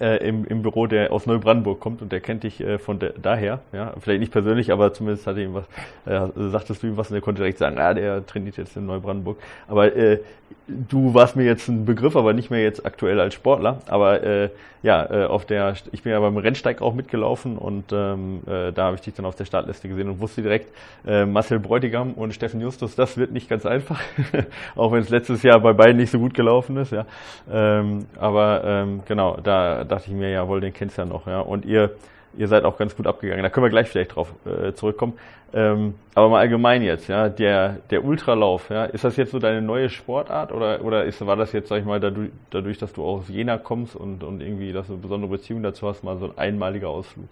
äh, 0.00 0.26
im, 0.26 0.44
im 0.44 0.62
Büro, 0.62 0.86
der 0.86 1.12
aus 1.12 1.26
Neubrandenburg 1.26 1.80
kommt 1.80 2.02
und 2.02 2.12
der 2.12 2.20
kennt 2.20 2.44
dich 2.44 2.60
äh, 2.60 2.78
von 2.78 2.98
daher, 3.20 3.60
ja, 3.72 3.92
vielleicht 4.00 4.20
nicht 4.20 4.32
persönlich, 4.32 4.72
aber 4.72 4.92
zumindest 4.92 5.26
hat 5.26 5.36
ihm 5.36 5.54
was, 5.54 5.64
äh, 6.06 6.50
sagtest 6.50 6.82
du 6.82 6.88
ihm 6.88 6.96
was 6.96 7.08
und 7.08 7.14
der 7.14 7.22
konnte 7.22 7.40
direkt 7.40 7.58
sagen, 7.58 7.78
ah, 7.78 7.94
der 7.94 8.24
trainiert 8.26 8.56
jetzt 8.56 8.76
in 8.76 8.86
Neubrandenburg. 8.86 9.38
Aber 9.68 9.94
äh, 9.94 10.20
du 10.66 11.14
warst 11.14 11.36
mir 11.36 11.44
jetzt 11.44 11.68
ein 11.68 11.84
Begriff, 11.84 12.16
aber 12.16 12.32
nicht 12.32 12.50
mehr 12.50 12.62
jetzt 12.62 12.84
aktuell 12.84 13.20
als 13.20 13.34
Sportler. 13.34 13.80
Aber 13.86 14.22
äh, 14.22 14.50
ja, 14.82 15.04
äh, 15.10 15.26
auf 15.26 15.44
der, 15.44 15.74
ich 15.92 16.02
bin 16.02 16.12
ja 16.12 16.20
beim 16.20 16.36
Rennsteig 16.36 16.82
auch 16.82 16.94
mitgelaufen 16.94 17.56
und 17.56 17.92
ähm, 17.92 18.40
äh, 18.46 18.72
da 18.72 18.86
habe 18.86 18.96
ich 18.96 19.02
dich 19.02 19.14
dann 19.14 19.24
auf 19.24 19.36
der 19.36 19.44
Startliste 19.44 19.88
gesehen 19.88 20.08
und 20.08 20.20
wusste 20.20 20.42
direkt, 20.42 20.74
äh, 21.06 21.24
Marcel 21.24 21.60
Bräutigam 21.60 22.14
und 22.14 22.34
Steffen 22.34 22.60
Justus, 22.60 22.96
das 22.96 23.16
wird 23.16 23.32
nicht 23.32 23.48
ganz 23.48 23.64
einfach, 23.64 24.00
auch 24.76 24.90
wenn 24.92 25.00
es 25.00 25.08
letztes 25.08 25.42
Jahr 25.44 25.60
bei 25.60 25.72
beiden 25.72 25.98
nicht 25.98 26.10
so 26.10 26.18
gut 26.18 26.34
gelaufen 26.34 26.76
ist, 26.78 26.90
ja. 26.90 27.06
Ähm, 27.50 28.06
aber 28.18 28.62
ähm, 28.64 29.02
genau, 29.06 29.38
da 29.42 29.81
dachte 29.84 30.08
ich 30.08 30.14
mir, 30.14 30.30
jawohl, 30.30 30.60
den 30.60 30.72
kennst 30.72 30.98
du 30.98 31.02
ja 31.02 31.06
noch, 31.06 31.26
ja. 31.26 31.40
Und 31.40 31.64
ihr 31.64 31.96
ihr 32.36 32.48
seid 32.48 32.64
auch 32.64 32.78
ganz 32.78 32.96
gut 32.96 33.06
abgegangen. 33.06 33.42
Da 33.42 33.50
können 33.50 33.64
wir 33.64 33.70
gleich 33.70 33.88
vielleicht 33.88 34.16
drauf 34.16 34.34
äh, 34.46 34.72
zurückkommen. 34.72 35.18
Ähm, 35.54 35.94
aber 36.14 36.30
mal 36.30 36.40
allgemein 36.40 36.82
jetzt, 36.82 37.08
ja, 37.08 37.28
der, 37.28 37.76
der 37.90 38.04
Ultralauf, 38.04 38.70
ja, 38.70 38.84
ist 38.84 39.04
das 39.04 39.16
jetzt 39.16 39.32
so 39.32 39.38
deine 39.38 39.60
neue 39.60 39.90
Sportart 39.90 40.50
oder, 40.50 40.82
oder 40.82 41.04
ist, 41.04 41.24
war 41.26 41.36
das 41.36 41.52
jetzt, 41.52 41.68
sag 41.68 41.80
ich 41.80 41.84
mal, 41.84 42.00
dadurch, 42.00 42.30
dadurch, 42.50 42.78
dass 42.78 42.92
du 42.94 43.04
aus 43.04 43.28
Jena 43.28 43.58
kommst 43.58 43.94
und, 43.94 44.24
und 44.24 44.40
irgendwie, 44.40 44.72
dass 44.72 44.88
eine 44.88 44.98
besondere 44.98 45.30
Beziehung 45.30 45.62
dazu 45.62 45.86
hast, 45.86 46.04
mal 46.04 46.16
so 46.16 46.26
ein 46.26 46.38
einmaliger 46.38 46.88
Ausflug? 46.88 47.28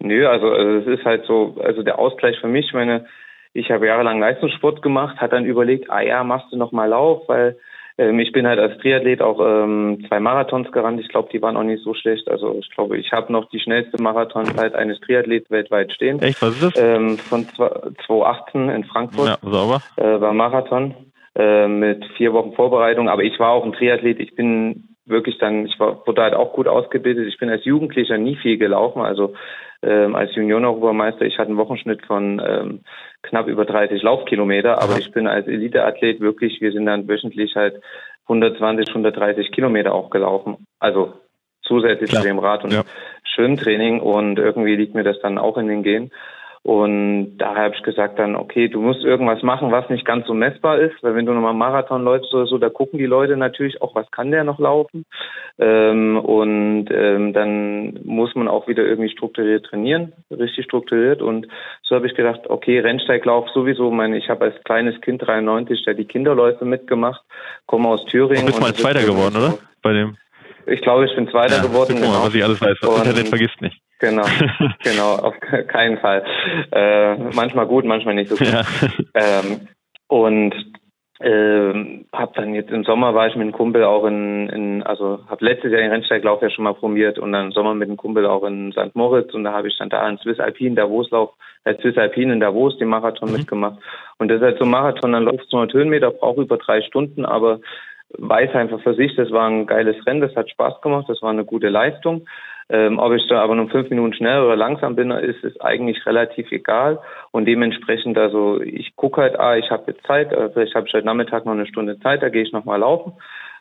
Nö, 0.00 0.28
also, 0.28 0.50
also 0.50 0.90
es 0.90 0.98
ist 0.98 1.04
halt 1.04 1.24
so, 1.26 1.56
also 1.62 1.82
der 1.82 1.98
Ausgleich 1.98 2.38
für 2.40 2.48
mich, 2.48 2.72
meine, 2.72 3.06
ich 3.54 3.70
habe 3.70 3.86
jahrelang 3.86 4.20
Leistungssport 4.20 4.82
gemacht, 4.82 5.20
hat 5.20 5.32
dann 5.32 5.44
überlegt, 5.44 5.90
ah 5.90 6.00
ja, 6.00 6.22
machst 6.22 6.52
du 6.52 6.56
noch 6.56 6.72
mal 6.72 6.88
Lauf, 6.88 7.28
weil 7.28 7.56
ähm, 7.98 8.18
ich 8.18 8.32
bin 8.32 8.46
halt 8.46 8.58
als 8.58 8.78
Triathlet 8.78 9.20
auch 9.20 9.40
ähm, 9.40 10.04
zwei 10.08 10.20
Marathons 10.20 10.70
gerannt. 10.72 11.00
Ich 11.00 11.08
glaube, 11.08 11.28
die 11.32 11.42
waren 11.42 11.56
auch 11.56 11.62
nicht 11.62 11.82
so 11.82 11.94
schlecht. 11.94 12.28
Also 12.28 12.56
ich 12.58 12.70
glaube, 12.70 12.98
ich 12.98 13.12
habe 13.12 13.32
noch 13.32 13.48
die 13.50 13.60
schnellste 13.60 14.02
Marathonzeit 14.02 14.74
eines 14.74 15.00
Triathleten 15.00 15.50
weltweit 15.50 15.92
stehen. 15.92 16.20
Echt, 16.20 16.40
was 16.42 16.54
ist 16.54 16.76
das? 16.76 16.82
Ähm, 16.82 17.18
von 17.18 17.46
2018 17.48 18.68
in 18.70 18.84
Frankfurt. 18.84 19.28
Ja, 19.28 19.38
sauber. 19.42 19.82
Äh, 19.96 20.20
war 20.20 20.32
Marathon 20.32 20.94
äh, 21.34 21.66
mit 21.66 22.04
vier 22.16 22.32
Wochen 22.32 22.52
Vorbereitung. 22.52 23.08
Aber 23.08 23.22
ich 23.22 23.38
war 23.38 23.50
auch 23.50 23.64
ein 23.64 23.72
Triathlet. 23.72 24.20
Ich 24.20 24.34
bin 24.34 24.91
wirklich 25.04 25.38
dann, 25.38 25.66
ich 25.66 25.78
war, 25.80 26.06
wurde 26.06 26.22
halt 26.22 26.34
auch 26.34 26.52
gut 26.52 26.68
ausgebildet. 26.68 27.26
Ich 27.28 27.38
bin 27.38 27.50
als 27.50 27.64
Jugendlicher 27.64 28.18
nie 28.18 28.36
viel 28.36 28.58
gelaufen. 28.58 29.02
Also 29.02 29.34
ähm, 29.82 30.14
als 30.14 30.34
Junioren-Europameister, 30.34 31.22
ich 31.22 31.38
hatte 31.38 31.48
einen 31.48 31.58
Wochenschnitt 31.58 32.06
von 32.06 32.40
ähm, 32.44 32.80
knapp 33.22 33.48
über 33.48 33.64
30 33.64 34.02
Laufkilometer, 34.02 34.80
aber 34.80 34.98
ich 34.98 35.10
bin 35.10 35.26
als 35.26 35.46
Eliteathlet 35.48 36.20
wirklich, 36.20 36.60
wir 36.60 36.72
sind 36.72 36.86
dann 36.86 37.08
wöchentlich 37.08 37.56
halt 37.56 37.82
120, 38.28 38.88
130 38.88 39.50
Kilometer 39.50 39.92
auch 39.92 40.10
gelaufen. 40.10 40.66
Also 40.78 41.14
zusätzlich 41.62 42.10
Klar. 42.10 42.22
zu 42.22 42.28
dem 42.28 42.38
Rad- 42.38 42.64
und 42.64 42.72
ja. 42.72 42.82
Schwimmtraining 43.24 44.00
und 44.00 44.38
irgendwie 44.38 44.76
liegt 44.76 44.94
mir 44.94 45.04
das 45.04 45.18
dann 45.20 45.38
auch 45.38 45.56
in 45.56 45.68
den 45.68 45.82
Genen. 45.82 46.12
Und 46.64 47.38
daher 47.38 47.64
habe 47.64 47.74
ich 47.74 47.82
gesagt 47.82 48.20
dann, 48.20 48.36
okay, 48.36 48.68
du 48.68 48.80
musst 48.80 49.02
irgendwas 49.02 49.42
machen, 49.42 49.72
was 49.72 49.90
nicht 49.90 50.04
ganz 50.04 50.28
so 50.28 50.34
messbar 50.34 50.78
ist, 50.78 50.94
weil 51.02 51.16
wenn 51.16 51.26
du 51.26 51.32
nochmal 51.32 51.54
Marathon 51.54 52.04
läufst 52.04 52.32
oder 52.32 52.46
so, 52.46 52.56
da 52.56 52.68
gucken 52.68 53.00
die 53.00 53.06
Leute 53.06 53.36
natürlich 53.36 53.82
auch, 53.82 53.96
was 53.96 54.08
kann 54.12 54.30
der 54.30 54.44
noch 54.44 54.60
laufen. 54.60 55.04
Ähm, 55.58 56.18
und 56.18 56.86
ähm, 56.92 57.32
dann 57.32 57.98
muss 58.04 58.36
man 58.36 58.46
auch 58.46 58.68
wieder 58.68 58.84
irgendwie 58.84 59.10
strukturiert 59.10 59.66
trainieren, 59.66 60.12
richtig 60.30 60.64
strukturiert. 60.66 61.20
Und 61.20 61.48
so 61.82 61.96
habe 61.96 62.06
ich 62.06 62.14
gedacht, 62.14 62.42
okay, 62.48 62.78
Rennsteiglauf 62.78 63.48
sowieso, 63.50 63.90
meine, 63.90 64.16
ich 64.16 64.28
habe 64.28 64.44
als 64.44 64.62
kleines 64.62 65.00
Kind 65.00 65.26
93 65.26 65.84
da 65.84 65.94
die 65.94 66.04
Kinderläufe 66.04 66.64
mitgemacht, 66.64 67.22
komme 67.66 67.88
aus 67.88 68.04
Thüringen. 68.04 68.46
Du 68.46 68.46
bist 68.46 68.60
mal 68.60 68.72
Zweiter 68.72 69.02
geworden, 69.02 69.36
oder? 69.36 69.58
Bei 69.82 69.92
dem 69.92 70.16
ich 70.66 70.80
glaube, 70.80 71.06
ich 71.06 71.14
bin 71.14 71.28
Zweiter 71.28 71.56
ja, 71.56 71.62
geworden. 71.62 71.96
Genau. 71.96 72.22
Was 72.22 72.34
ich 72.34 72.44
alles 72.44 72.60
weiß. 72.60 72.78
Das 72.80 72.98
Internet 72.98 73.28
vergisst 73.28 73.60
nicht. 73.60 73.80
Genau, 74.02 74.24
genau, 74.82 75.14
auf 75.14 75.34
keinen 75.68 75.96
Fall. 75.98 76.24
Äh, 76.72 77.14
manchmal 77.34 77.66
gut, 77.66 77.84
manchmal 77.84 78.16
nicht 78.16 78.30
so 78.30 78.36
gut. 78.36 78.48
Ja. 78.48 78.64
Ähm, 79.14 79.68
und 80.08 80.54
äh, 81.20 82.02
habe 82.12 82.32
dann 82.34 82.52
jetzt 82.52 82.72
im 82.72 82.82
Sommer 82.82 83.14
war 83.14 83.28
ich 83.28 83.36
mit 83.36 83.42
einem 83.42 83.52
Kumpel 83.52 83.84
auch 83.84 84.04
in, 84.06 84.48
in 84.48 84.82
also 84.82 85.20
habe 85.28 85.44
letztes 85.44 85.70
Jahr 85.70 85.80
den 85.80 85.92
Rennsteiglauf 85.92 86.42
ja 86.42 86.50
schon 86.50 86.64
mal 86.64 86.74
probiert 86.74 87.20
und 87.20 87.30
dann 87.30 87.46
im 87.46 87.52
Sommer 87.52 87.74
mit 87.74 87.88
einem 87.88 87.96
Kumpel 87.96 88.26
auch 88.26 88.42
in 88.42 88.72
St. 88.72 88.94
Moritz 88.94 89.32
und 89.34 89.44
da 89.44 89.52
habe 89.52 89.68
ich 89.68 89.78
dann 89.78 89.88
da 89.88 90.08
in 90.08 90.18
Swiss 90.18 90.40
Alpine 90.40 90.74
Davoslauf, 90.74 91.30
äh, 91.62 91.76
Swiss 91.80 91.96
Alpine 91.96 92.32
in 92.32 92.40
Davos 92.40 92.76
den 92.78 92.88
Marathon 92.88 93.28
mhm. 93.28 93.36
mitgemacht 93.36 93.78
und 94.18 94.28
das 94.28 94.38
ist 94.38 94.42
halt 94.42 94.58
so 94.58 94.64
ein 94.64 94.70
Marathon, 94.70 95.12
dann 95.12 95.24
läufst 95.24 95.52
du 95.52 95.58
100 95.58 95.74
Höhenmeter, 95.74 96.10
braucht 96.10 96.38
über 96.38 96.56
drei 96.56 96.82
Stunden, 96.82 97.24
aber 97.24 97.60
weiß 98.18 98.52
einfach 98.54 98.80
für 98.80 98.94
sich, 98.94 99.14
das 99.14 99.30
war 99.30 99.48
ein 99.48 99.66
geiles 99.66 100.04
Rennen, 100.06 100.22
das 100.22 100.34
hat 100.34 100.50
Spaß 100.50 100.80
gemacht, 100.80 101.04
das 101.08 101.22
war 101.22 101.30
eine 101.30 101.44
gute 101.44 101.68
Leistung. 101.68 102.26
Ähm, 102.72 102.98
ob 102.98 103.12
ich 103.12 103.28
da 103.28 103.42
aber 103.42 103.54
nur 103.54 103.68
fünf 103.68 103.90
Minuten 103.90 104.14
schnell 104.14 104.40
oder 104.40 104.56
langsam 104.56 104.96
bin, 104.96 105.10
ist, 105.10 105.44
ist 105.44 105.62
eigentlich 105.62 106.06
relativ 106.06 106.50
egal. 106.50 107.00
Und 107.30 107.44
dementsprechend, 107.44 108.16
also 108.16 108.62
ich 108.62 108.96
gucke 108.96 109.20
halt, 109.20 109.38
ah, 109.38 109.56
ich 109.56 109.70
habe 109.70 109.92
jetzt 109.92 110.06
Zeit, 110.06 110.30
vielleicht 110.54 110.74
habe 110.74 110.88
ich 110.88 110.94
heute 110.94 111.04
Nachmittag 111.04 111.44
noch 111.44 111.52
eine 111.52 111.66
Stunde 111.66 112.00
Zeit, 112.00 112.22
da 112.22 112.30
gehe 112.30 112.42
ich 112.42 112.52
nochmal 112.52 112.80
laufen. 112.80 113.12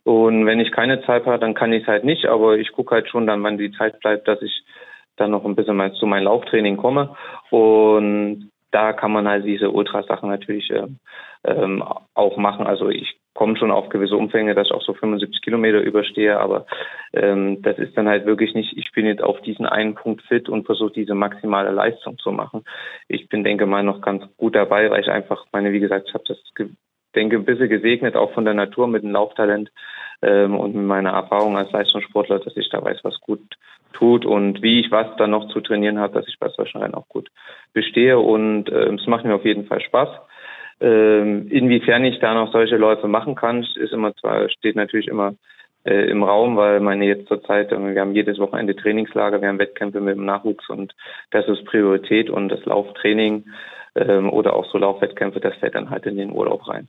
Und 0.04 0.46
wenn 0.46 0.62
ich 0.62 0.72
keine 0.72 1.02
Zeit 1.02 1.26
habe, 1.26 1.40
dann 1.40 1.54
kann 1.54 1.74
ich 1.74 1.84
es 1.84 1.88
halt 1.88 2.06
nicht, 2.06 2.26
aber 2.26 2.58
ich 2.58 2.72
gucke 2.72 2.96
halt 2.96 3.10
schon 3.10 3.28
dann, 3.28 3.44
wann 3.44 3.58
die 3.58 3.74
Zeit 3.74 4.00
bleibt, 4.00 4.30
dass 4.30 4.42
ich 4.42 4.64
dann 5.18 5.32
noch 5.32 5.44
ein 5.44 5.56
bisschen 5.56 5.76
mal 5.76 5.92
zu 5.94 6.06
meinem 6.06 6.24
Lauftraining 6.24 6.78
komme. 6.78 7.16
Und 7.50 8.51
da 8.72 8.94
kann 8.94 9.12
man 9.12 9.28
halt 9.28 9.46
diese 9.46 9.70
Ultrasachen 9.72 10.30
natürlich 10.30 10.70
äh, 10.72 10.88
ähm, 11.44 11.84
auch 12.14 12.38
machen. 12.38 12.66
Also 12.66 12.90
ich 12.90 13.18
komme 13.34 13.58
schon 13.58 13.72
auf 13.72 13.90
gewisse 13.90 14.16
Umfänge, 14.16 14.56
dass 14.56 14.68
ich 14.68 14.74
auch 14.74 14.82
so 14.82 14.94
75 14.94 15.42
Kilometer 15.42 15.80
überstehe, 15.80 16.40
aber 16.40 16.66
ähm, 17.14 17.62
das 17.62 17.78
ist 17.78 17.96
dann 17.98 18.08
halt 18.08 18.26
wirklich 18.26 18.54
nicht, 18.54 18.78
ich 18.78 18.92
bin 18.92 19.06
jetzt 19.06 19.24
auf 19.24 19.42
diesen 19.42 19.66
einen 19.66 19.96
Punkt 19.96 20.22
fit 20.24 20.50
und 20.50 20.66
versuche 20.66 20.92
diese 20.92 21.16
maximale 21.16 21.72
Leistung 21.72 22.18
zu 22.18 22.32
machen. 22.32 22.64
Ich 23.08 23.30
bin, 23.30 23.44
denke 23.44 23.66
mal, 23.66 23.84
noch 23.84 24.02
ganz 24.02 24.24
gut 24.38 24.56
dabei, 24.56 24.90
weil 24.90 25.02
ich 25.02 25.10
einfach, 25.10 25.46
meine, 25.52 25.72
wie 25.72 25.80
gesagt, 25.80 26.08
ich 26.10 26.14
habe 26.14 26.26
das, 26.28 26.38
denke, 27.12 27.36
ein 27.36 27.46
bisschen 27.46 27.70
gesegnet, 27.70 28.16
auch 28.16 28.34
von 28.34 28.46
der 28.46 28.54
Natur 28.54 28.88
mit 28.88 29.04
dem 29.04 29.12
Lauftalent 29.12 29.72
ähm, 30.22 30.58
und 30.58 30.76
mit 30.76 30.86
meiner 30.86 31.12
Erfahrung 31.12 31.58
als 31.58 31.72
Leistungssportler, 31.72 32.40
dass 32.40 32.56
ich 32.58 32.70
da 32.70 32.84
weiß, 32.84 33.00
was 33.04 33.20
gut 33.22 33.42
tut 33.94 34.26
und 34.26 34.62
wie 34.62 34.80
ich 34.80 34.92
was 34.92 35.08
dann 35.18 35.32
noch 35.32 35.50
zu 35.50 35.62
trainieren 35.62 36.00
habe, 36.00 36.14
dass 36.14 36.28
ich 36.28 36.40
bei 36.40 36.50
solchen 36.50 36.82
Rennen 36.82 36.96
auch 36.96 37.08
gut 37.08 37.30
bestehe 37.74 38.20
und 38.20 38.70
äh, 38.70 38.94
es 38.94 39.08
macht 39.08 39.26
mir 39.26 39.36
auf 39.36 39.46
jeden 39.46 39.66
Fall 39.66 39.82
Spaß. 39.82 40.10
Ähm, 40.80 41.48
inwiefern 41.50 42.04
ich 42.06 42.20
da 42.20 42.34
noch 42.34 42.52
solche 42.52 42.78
Läufe 42.78 43.08
machen 43.08 43.36
kann, 43.36 43.62
ist 43.62 43.94
immer 43.94 44.16
zwar, 44.16 44.50
steht 44.50 44.76
natürlich 44.76 45.08
immer 45.08 45.36
äh, 45.84 46.10
im 46.10 46.24
Raum, 46.24 46.58
weil 46.58 46.80
meine 46.80 47.06
jetzt 47.06 47.28
zurzeit, 47.28 47.72
äh, 47.72 47.94
wir 47.94 48.02
haben 48.02 48.16
jedes 48.16 48.40
Wochenende 48.40 48.76
Trainingslager, 48.76 49.42
wir 49.42 49.50
haben 49.50 49.60
Wettkämpfe 49.60 50.02
mit 50.02 50.16
dem 50.16 50.26
Nachwuchs 50.26 50.70
und 50.70 50.96
das 51.32 51.48
ist 51.48 51.66
Priorität 51.66 52.30
und 52.30 52.50
das 52.50 52.66
Lauftraining 52.66 53.46
ähm, 53.96 54.32
oder 54.32 54.56
auch 54.56 54.66
so 54.72 54.78
Laufwettkämpfe, 54.78 55.40
das 55.40 55.56
fällt 55.56 55.76
dann 55.76 55.90
halt 55.90 56.06
in 56.06 56.18
den 56.18 56.32
Urlaub 56.32 56.68
rein. 56.68 56.88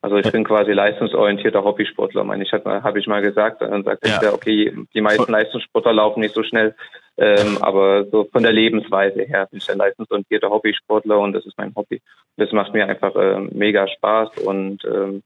Also 0.00 0.16
ich 0.16 0.30
bin 0.30 0.44
quasi 0.44 0.72
leistungsorientierter 0.72 1.64
Hobbysportler. 1.64 2.22
Meine, 2.22 2.44
ich 2.44 2.52
habe 2.52 2.82
hab 2.82 2.96
ich 2.96 3.06
mal 3.08 3.20
gesagt, 3.20 3.62
dann 3.62 3.82
sagt 3.82 4.06
ja. 4.06 4.20
er, 4.22 4.34
okay, 4.34 4.72
die 4.94 5.00
meisten 5.00 5.30
Leistungssportler 5.30 5.92
laufen 5.92 6.20
nicht 6.20 6.34
so 6.34 6.44
schnell, 6.44 6.76
ähm, 7.16 7.58
aber 7.60 8.04
so 8.04 8.24
von 8.24 8.44
der 8.44 8.52
Lebensweise 8.52 9.22
her 9.22 9.48
bin 9.50 9.58
ich 9.58 9.68
ein 9.70 9.78
leistungsorientierter 9.78 10.50
Hobbysportler 10.50 11.18
und 11.18 11.32
das 11.32 11.44
ist 11.46 11.58
mein 11.58 11.74
Hobby. 11.74 12.00
Das 12.36 12.52
macht 12.52 12.72
mir 12.74 12.86
einfach 12.86 13.16
äh, 13.16 13.40
mega 13.50 13.88
Spaß 13.88 14.38
und 14.38 14.84
ähm, 14.84 15.24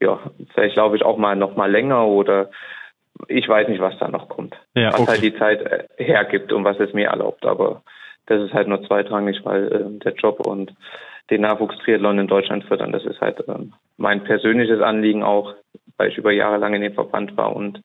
ja, 0.00 0.20
vielleicht 0.54 0.76
laufe 0.76 0.96
ich 0.96 1.04
auch 1.04 1.16
mal 1.16 1.34
noch 1.34 1.56
mal 1.56 1.70
länger 1.70 2.06
oder 2.06 2.50
ich 3.28 3.48
weiß 3.48 3.68
nicht, 3.68 3.80
was 3.80 3.98
da 3.98 4.08
noch 4.08 4.28
kommt. 4.28 4.54
Ja, 4.74 4.90
okay. 4.90 5.00
Was 5.00 5.08
halt 5.08 5.22
die 5.22 5.36
Zeit 5.36 5.62
äh, 5.62 6.04
hergibt 6.04 6.52
und 6.52 6.64
was 6.64 6.78
es 6.78 6.92
mir 6.92 7.08
erlaubt. 7.08 7.44
Aber 7.44 7.82
das 8.26 8.40
ist 8.40 8.52
halt 8.52 8.68
nur 8.68 8.84
zweitrangig, 8.84 9.40
weil 9.44 9.66
äh, 9.72 9.98
der 9.98 10.14
Job 10.14 10.46
und 10.46 10.72
den 11.30 11.40
Nachwuchstriathlon 11.42 12.18
in 12.18 12.26
Deutschland 12.26 12.64
fördern. 12.64 12.92
Das 12.92 13.04
ist 13.04 13.20
halt 13.20 13.42
ähm, 13.48 13.72
mein 13.96 14.24
persönliches 14.24 14.80
Anliegen 14.80 15.22
auch, 15.22 15.54
weil 15.96 16.10
ich 16.10 16.18
über 16.18 16.32
Jahre 16.32 16.58
lang 16.58 16.74
in 16.74 16.82
dem 16.82 16.94
Verband 16.94 17.36
war 17.36 17.54
und 17.54 17.80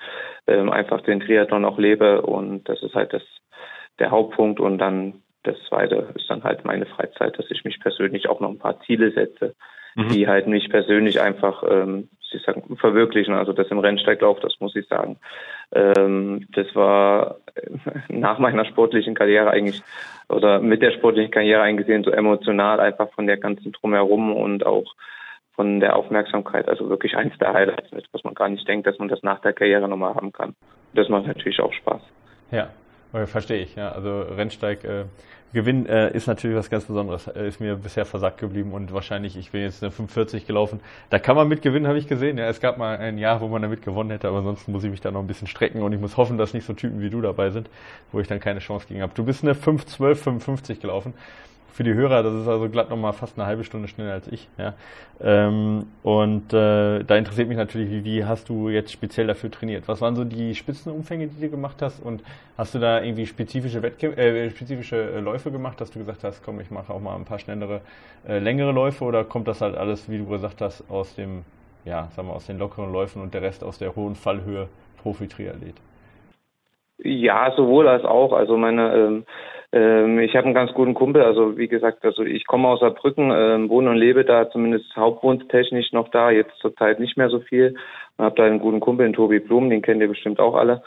ähm, 0.47 0.71
einfach 0.71 1.01
den 1.01 1.19
Triathlon 1.19 1.65
auch 1.65 1.77
lebe. 1.77 2.21
Und 2.21 2.67
das 2.69 2.81
ist 2.81 2.95
halt 2.95 3.13
das, 3.13 3.23
der 3.99 4.11
Hauptpunkt. 4.11 4.59
Und 4.59 4.77
dann 4.79 5.21
das 5.43 5.55
zweite 5.67 6.13
ist 6.15 6.29
dann 6.29 6.43
halt 6.43 6.65
meine 6.65 6.85
Freizeit, 6.85 7.37
dass 7.37 7.49
ich 7.49 7.63
mich 7.63 7.79
persönlich 7.79 8.27
auch 8.27 8.39
noch 8.39 8.49
ein 8.49 8.59
paar 8.59 8.79
Ziele 8.81 9.11
setze, 9.11 9.55
mhm. 9.95 10.09
die 10.09 10.27
halt 10.27 10.47
mich 10.47 10.69
persönlich 10.69 11.21
einfach 11.21 11.63
ähm, 11.69 12.09
sagen, 12.45 12.77
verwirklichen. 12.77 13.33
Also 13.33 13.53
das 13.53 13.67
im 13.67 13.79
Rennsteiglauf, 13.79 14.39
das 14.39 14.55
muss 14.59 14.75
ich 14.75 14.87
sagen. 14.87 15.17
Ähm, 15.71 16.47
das 16.51 16.67
war 16.75 17.37
nach 18.09 18.39
meiner 18.39 18.65
sportlichen 18.65 19.15
Karriere 19.15 19.51
eigentlich 19.51 19.81
oder 20.29 20.59
mit 20.59 20.81
der 20.81 20.91
sportlichen 20.91 21.31
Karriere 21.31 21.61
eingesehen 21.61 22.03
so 22.03 22.11
emotional 22.11 22.79
einfach 22.79 23.09
von 23.13 23.27
der 23.27 23.37
ganzen 23.37 23.71
Drumherum 23.71 24.35
und 24.35 24.65
auch 24.65 24.93
von 25.57 25.79
der 25.81 25.95
Aufmerksamkeit. 25.95 26.69
Also 26.69 26.87
wirklich 26.87 27.17
eins 27.17 27.37
der 27.39 27.51
Highlights, 27.51 27.89
was 28.13 28.23
man 28.23 28.35
gar 28.35 28.47
nicht 28.47 28.65
denkt, 28.67 28.87
dass 28.87 28.97
man 28.99 29.09
das 29.09 29.23
nach 29.23 29.41
der 29.41 29.53
Karriere 29.53 29.89
nochmal 29.89 30.15
haben 30.15 30.31
kann. 30.31 30.55
Das 30.93 31.09
macht 31.09 31.27
natürlich 31.27 31.59
auch 31.59 31.73
Spaß. 31.73 32.01
Ja, 32.51 32.69
verstehe 33.25 33.63
ich. 33.63 33.75
Ja. 33.75 33.91
Also 33.91 34.21
Rennsteig 34.21 34.85
äh, 34.85 35.05
Gewinn 35.53 35.87
äh, 35.87 36.13
ist 36.15 36.27
natürlich 36.27 36.55
was 36.55 36.69
ganz 36.69 36.85
Besonderes. 36.85 37.27
Äh, 37.27 37.47
ist 37.47 37.59
mir 37.59 37.75
bisher 37.75 38.05
versagt 38.05 38.37
geblieben 38.37 38.71
und 38.71 38.93
wahrscheinlich, 38.93 39.35
ich 39.35 39.51
bin 39.51 39.61
jetzt 39.61 39.81
eine 39.81 39.91
45 39.91 40.45
gelaufen. 40.45 40.79
Da 41.09 41.17
kann 41.17 41.35
man 41.35 41.47
mit 41.47 41.63
gewinnen, 41.63 41.87
habe 41.87 41.97
ich 41.97 42.07
gesehen. 42.07 42.37
Ja, 42.37 42.47
es 42.47 42.59
gab 42.59 42.77
mal 42.77 42.97
ein 42.97 43.17
Jahr, 43.17 43.41
wo 43.41 43.47
man 43.47 43.63
damit 43.63 43.81
gewonnen 43.81 44.11
hätte, 44.11 44.27
aber 44.27 44.37
ansonsten 44.37 44.71
muss 44.71 44.83
ich 44.83 44.91
mich 44.91 45.01
da 45.01 45.09
noch 45.09 45.21
ein 45.21 45.27
bisschen 45.27 45.47
strecken 45.47 45.81
und 45.81 45.91
ich 45.91 45.99
muss 45.99 46.17
hoffen, 46.17 46.37
dass 46.37 46.53
nicht 46.53 46.65
so 46.65 46.73
Typen 46.73 47.01
wie 47.01 47.09
du 47.09 47.19
dabei 47.21 47.49
sind, 47.49 47.67
wo 48.11 48.19
ich 48.19 48.27
dann 48.27 48.39
keine 48.39 48.59
Chance 48.59 48.87
gegen 48.87 49.01
habe. 49.01 49.13
Du 49.15 49.25
bist 49.25 49.43
eine 49.43 49.55
512, 49.55 50.21
55 50.21 50.79
gelaufen 50.79 51.15
für 51.77 51.83
die 51.83 51.93
Hörer, 51.93 52.23
das 52.23 52.33
ist 52.33 52.47
also 52.47 52.69
glatt 52.69 52.89
nochmal 52.89 53.13
fast 53.13 53.37
eine 53.37 53.45
halbe 53.45 53.63
Stunde 53.63 53.87
schneller 53.87 54.13
als 54.13 54.27
ich. 54.29 54.49
Ja. 54.57 54.73
Ähm, 55.21 55.85
und 56.01 56.51
äh, 56.51 57.03
da 57.03 57.15
interessiert 57.15 57.47
mich 57.47 57.57
natürlich, 57.57 57.91
wie, 57.91 58.03
wie 58.03 58.25
hast 58.25 58.49
du 58.49 58.69
jetzt 58.69 58.91
speziell 58.91 59.27
dafür 59.27 59.51
trainiert? 59.51 59.87
Was 59.87 60.01
waren 60.01 60.15
so 60.15 60.23
die 60.23 60.55
Spitzenumfänge, 60.55 61.27
die 61.27 61.39
du 61.39 61.51
gemacht 61.51 61.83
hast? 61.83 62.03
Und 62.03 62.23
hast 62.57 62.73
du 62.73 62.79
da 62.79 63.03
irgendwie 63.03 63.27
spezifische 63.27 63.83
Wettkämpfe, 63.83 64.19
äh, 64.19 64.49
spezifische 64.49 64.95
äh, 64.95 65.19
Läufe 65.19 65.51
gemacht, 65.51 65.79
dass 65.79 65.91
du 65.91 65.99
gesagt 65.99 66.23
hast, 66.23 66.43
komm, 66.43 66.59
ich 66.61 66.71
mache 66.71 66.91
auch 66.91 66.99
mal 66.99 67.15
ein 67.15 67.25
paar 67.25 67.37
schnellere, 67.37 67.81
äh, 68.27 68.39
längere 68.39 68.71
Läufe 68.71 69.05
oder 69.05 69.23
kommt 69.23 69.47
das 69.47 69.61
halt 69.61 69.77
alles, 69.77 70.09
wie 70.09 70.17
du 70.17 70.25
gesagt 70.25 70.61
hast, 70.61 70.89
aus 70.89 71.13
dem, 71.13 71.45
ja, 71.85 72.07
sagen 72.15 72.27
wir, 72.27 72.33
aus 72.33 72.47
den 72.47 72.57
lockeren 72.57 72.91
Läufen 72.91 73.21
und 73.21 73.35
der 73.35 73.43
Rest 73.43 73.63
aus 73.63 73.77
der 73.77 73.95
hohen 73.95 74.15
Fallhöhe 74.15 74.67
Profi-Triathlet? 75.03 75.75
Ja, 77.03 77.53
sowohl 77.55 77.87
als 77.87 78.03
auch. 78.03 78.33
Also 78.33 78.57
meine 78.57 78.95
ähm, 78.95 79.25
ähm, 79.77 80.19
ich 80.19 80.35
habe 80.35 80.45
einen 80.45 80.55
ganz 80.55 80.73
guten 80.73 80.95
Kumpel, 80.95 81.21
also 81.21 81.57
wie 81.57 81.67
gesagt, 81.67 82.03
also 82.03 82.23
ich 82.23 82.47
komme 82.47 82.67
aus 82.67 82.79
Saarbrücken, 82.79 83.31
ähm, 83.31 83.69
wohne 83.69 83.91
und 83.91 83.97
lebe 83.97 84.25
da 84.25 84.49
zumindest 84.49 84.95
hauptwohntechnisch 84.95 85.91
noch 85.91 86.09
da, 86.09 86.31
jetzt 86.31 86.57
zurzeit 86.59 86.99
nicht 86.99 87.15
mehr 87.15 87.29
so 87.29 87.39
viel. 87.39 87.75
Und 88.17 88.25
habe 88.25 88.35
da 88.35 88.45
einen 88.45 88.59
guten 88.59 88.79
Kumpel, 88.79 89.05
den 89.05 89.13
Tobi 89.13 89.39
Blum, 89.39 89.69
den 89.69 89.83
kennt 89.83 90.01
ihr 90.01 90.07
bestimmt 90.07 90.39
auch 90.39 90.55
alle. 90.55 90.81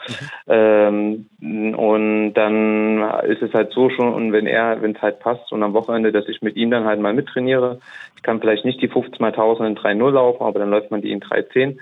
Mhm. 0.49 1.25
Ähm, 1.39 1.75
und 1.77 2.33
dann 2.33 3.01
ist 3.23 3.41
es 3.41 3.53
halt 3.53 3.71
so 3.71 3.89
schon, 3.89 4.13
und 4.13 4.33
wenn 4.33 4.47
er, 4.47 4.81
wenn 4.81 4.95
es 4.95 5.01
halt 5.01 5.19
passt 5.19 5.53
und 5.53 5.63
am 5.63 5.73
Wochenende, 5.73 6.11
dass 6.11 6.27
ich 6.27 6.41
mit 6.41 6.57
ihm 6.57 6.71
dann 6.71 6.83
halt 6.83 6.99
mal 6.99 7.13
mittrainiere. 7.13 7.79
Ich 8.17 8.23
kann 8.23 8.41
vielleicht 8.41 8.65
nicht 8.65 8.81
die 8.81 8.89
15 8.89 9.17
mal 9.19 9.27
1000 9.27 9.69
in 9.69 9.77
3.0 9.77 10.11
laufen, 10.11 10.43
aber 10.43 10.59
dann 10.59 10.69
läuft 10.69 10.91
man 10.91 11.01
die 11.01 11.11
in 11.11 11.21
3.10 11.21 11.77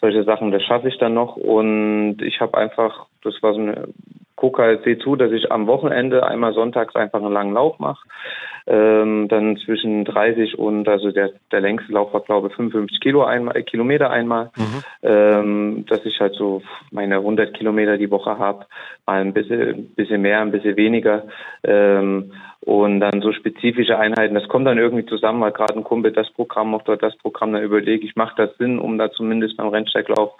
solche 0.00 0.22
Sachen, 0.22 0.52
das 0.52 0.62
schaffe 0.62 0.88
ich 0.88 0.98
dann 0.98 1.14
noch. 1.14 1.36
Und 1.36 2.18
ich 2.22 2.40
habe 2.40 2.56
einfach, 2.56 3.06
das 3.22 3.34
war 3.42 3.52
so 3.52 3.60
eine 3.60 3.88
gucke 4.38 4.62
halt, 4.62 4.84
sehe 4.84 4.98
zu, 4.98 5.16
dass 5.16 5.32
ich 5.32 5.50
am 5.50 5.66
Wochenende 5.66 6.24
einmal 6.24 6.54
sonntags 6.54 6.94
einfach 6.94 7.20
einen 7.20 7.32
langen 7.32 7.54
Lauf 7.54 7.78
mache. 7.80 8.06
Ähm, 8.66 9.26
dann 9.28 9.56
zwischen 9.56 10.04
30 10.04 10.58
und, 10.58 10.88
also 10.88 11.10
der, 11.10 11.30
der 11.50 11.60
längste 11.60 11.92
Lauf 11.92 12.12
war, 12.12 12.20
glaube 12.20 12.48
ich, 12.48 12.54
55 12.54 13.00
Kilo 13.00 13.24
einmal, 13.24 13.56
äh, 13.56 13.62
Kilometer 13.62 14.10
einmal, 14.10 14.50
mhm. 14.56 14.82
ähm, 15.02 15.86
dass 15.88 16.04
ich 16.04 16.20
halt 16.20 16.34
so 16.34 16.62
meine 16.92 17.16
100 17.16 17.54
Kilometer 17.54 17.96
die 17.96 18.10
Woche 18.10 18.38
habe, 18.38 18.66
mal 19.06 19.22
ein 19.22 19.32
bisschen, 19.32 19.94
bisschen 19.94 20.22
mehr, 20.22 20.40
ein 20.40 20.52
bisschen 20.52 20.76
weniger. 20.76 21.24
Ähm, 21.64 22.32
und 22.60 23.00
dann 23.00 23.22
so 23.22 23.32
spezifische 23.32 23.98
Einheiten, 23.98 24.34
das 24.34 24.48
kommt 24.48 24.66
dann 24.66 24.78
irgendwie 24.78 25.06
zusammen, 25.06 25.40
weil 25.40 25.52
gerade 25.52 25.74
ein 25.74 25.84
Kumpel 25.84 26.12
das 26.12 26.30
Programm 26.30 26.72
macht 26.72 26.86
dort 26.86 27.02
das 27.02 27.16
Programm, 27.16 27.52
dann 27.52 27.62
überlege 27.62 28.04
ich, 28.04 28.16
macht 28.16 28.38
das 28.38 28.56
Sinn, 28.58 28.78
um 28.78 28.98
da 28.98 29.10
zumindest 29.10 29.56
beim 29.56 29.68
Rennsteiglauf 29.68 30.32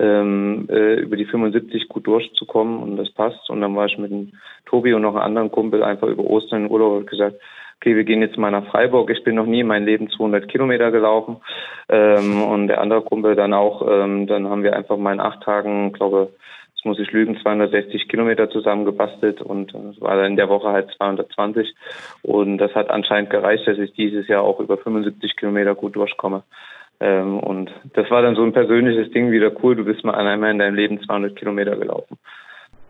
ähm, 0.00 0.66
äh, 0.70 0.94
über 1.00 1.16
die 1.16 1.26
75 1.26 1.88
gut 1.88 2.06
durchzukommen 2.06 2.82
und 2.82 2.96
das 2.96 3.10
passt. 3.10 3.50
Und 3.50 3.60
dann 3.60 3.76
war 3.76 3.86
ich 3.86 3.98
mit 3.98 4.10
dem 4.10 4.32
Tobi 4.66 4.94
und 4.94 5.02
noch 5.02 5.14
einem 5.14 5.24
anderen 5.24 5.50
Kumpel 5.50 5.82
einfach 5.82 6.08
über 6.08 6.24
Ostern 6.24 6.64
in 6.64 6.70
Urlaub 6.70 6.98
und 6.98 7.10
gesagt, 7.10 7.36
okay, 7.76 7.96
wir 7.96 8.04
gehen 8.04 8.22
jetzt 8.22 8.36
mal 8.36 8.50
nach 8.50 8.66
Freiburg. 8.70 9.10
Ich 9.10 9.24
bin 9.24 9.34
noch 9.34 9.46
nie 9.46 9.60
in 9.60 9.66
meinem 9.66 9.86
Leben 9.86 10.10
200 10.10 10.48
Kilometer 10.48 10.90
gelaufen. 10.90 11.36
Ähm, 11.88 12.42
und 12.42 12.68
der 12.68 12.80
andere 12.80 13.02
Kumpel 13.02 13.36
dann 13.36 13.52
auch. 13.52 13.86
Ähm, 13.88 14.26
dann 14.26 14.48
haben 14.48 14.62
wir 14.62 14.74
einfach 14.74 14.96
mal 14.96 15.12
in 15.12 15.20
acht 15.20 15.42
Tagen, 15.42 15.92
glaube 15.92 16.30
jetzt 16.80 16.86
muss 16.86 16.98
ich 16.98 17.12
lügen, 17.12 17.38
260 17.40 18.08
Kilometer 18.08 18.48
zusammengebastelt 18.48 19.42
und 19.42 19.74
es 19.74 20.00
war 20.00 20.16
dann 20.16 20.32
in 20.32 20.36
der 20.36 20.48
Woche 20.48 20.68
halt 20.68 20.90
220. 20.96 21.74
Und 22.22 22.56
das 22.56 22.74
hat 22.74 22.88
anscheinend 22.88 23.28
gereicht, 23.28 23.66
dass 23.66 23.78
ich 23.78 23.92
dieses 23.92 24.28
Jahr 24.28 24.42
auch 24.42 24.60
über 24.60 24.78
75 24.78 25.36
Kilometer 25.36 25.74
gut 25.74 25.96
durchkomme. 25.96 26.42
Ähm, 27.00 27.38
und 27.40 27.70
das 27.94 28.10
war 28.10 28.22
dann 28.22 28.36
so 28.36 28.42
ein 28.42 28.52
persönliches 28.52 29.10
Ding 29.12 29.30
wieder 29.30 29.50
cool. 29.62 29.74
Du 29.76 29.84
bist 29.84 30.04
mal 30.04 30.14
einmal 30.14 30.50
in 30.50 30.58
deinem 30.58 30.74
Leben 30.74 31.00
200 31.00 31.34
Kilometer 31.34 31.76
gelaufen. 31.76 32.18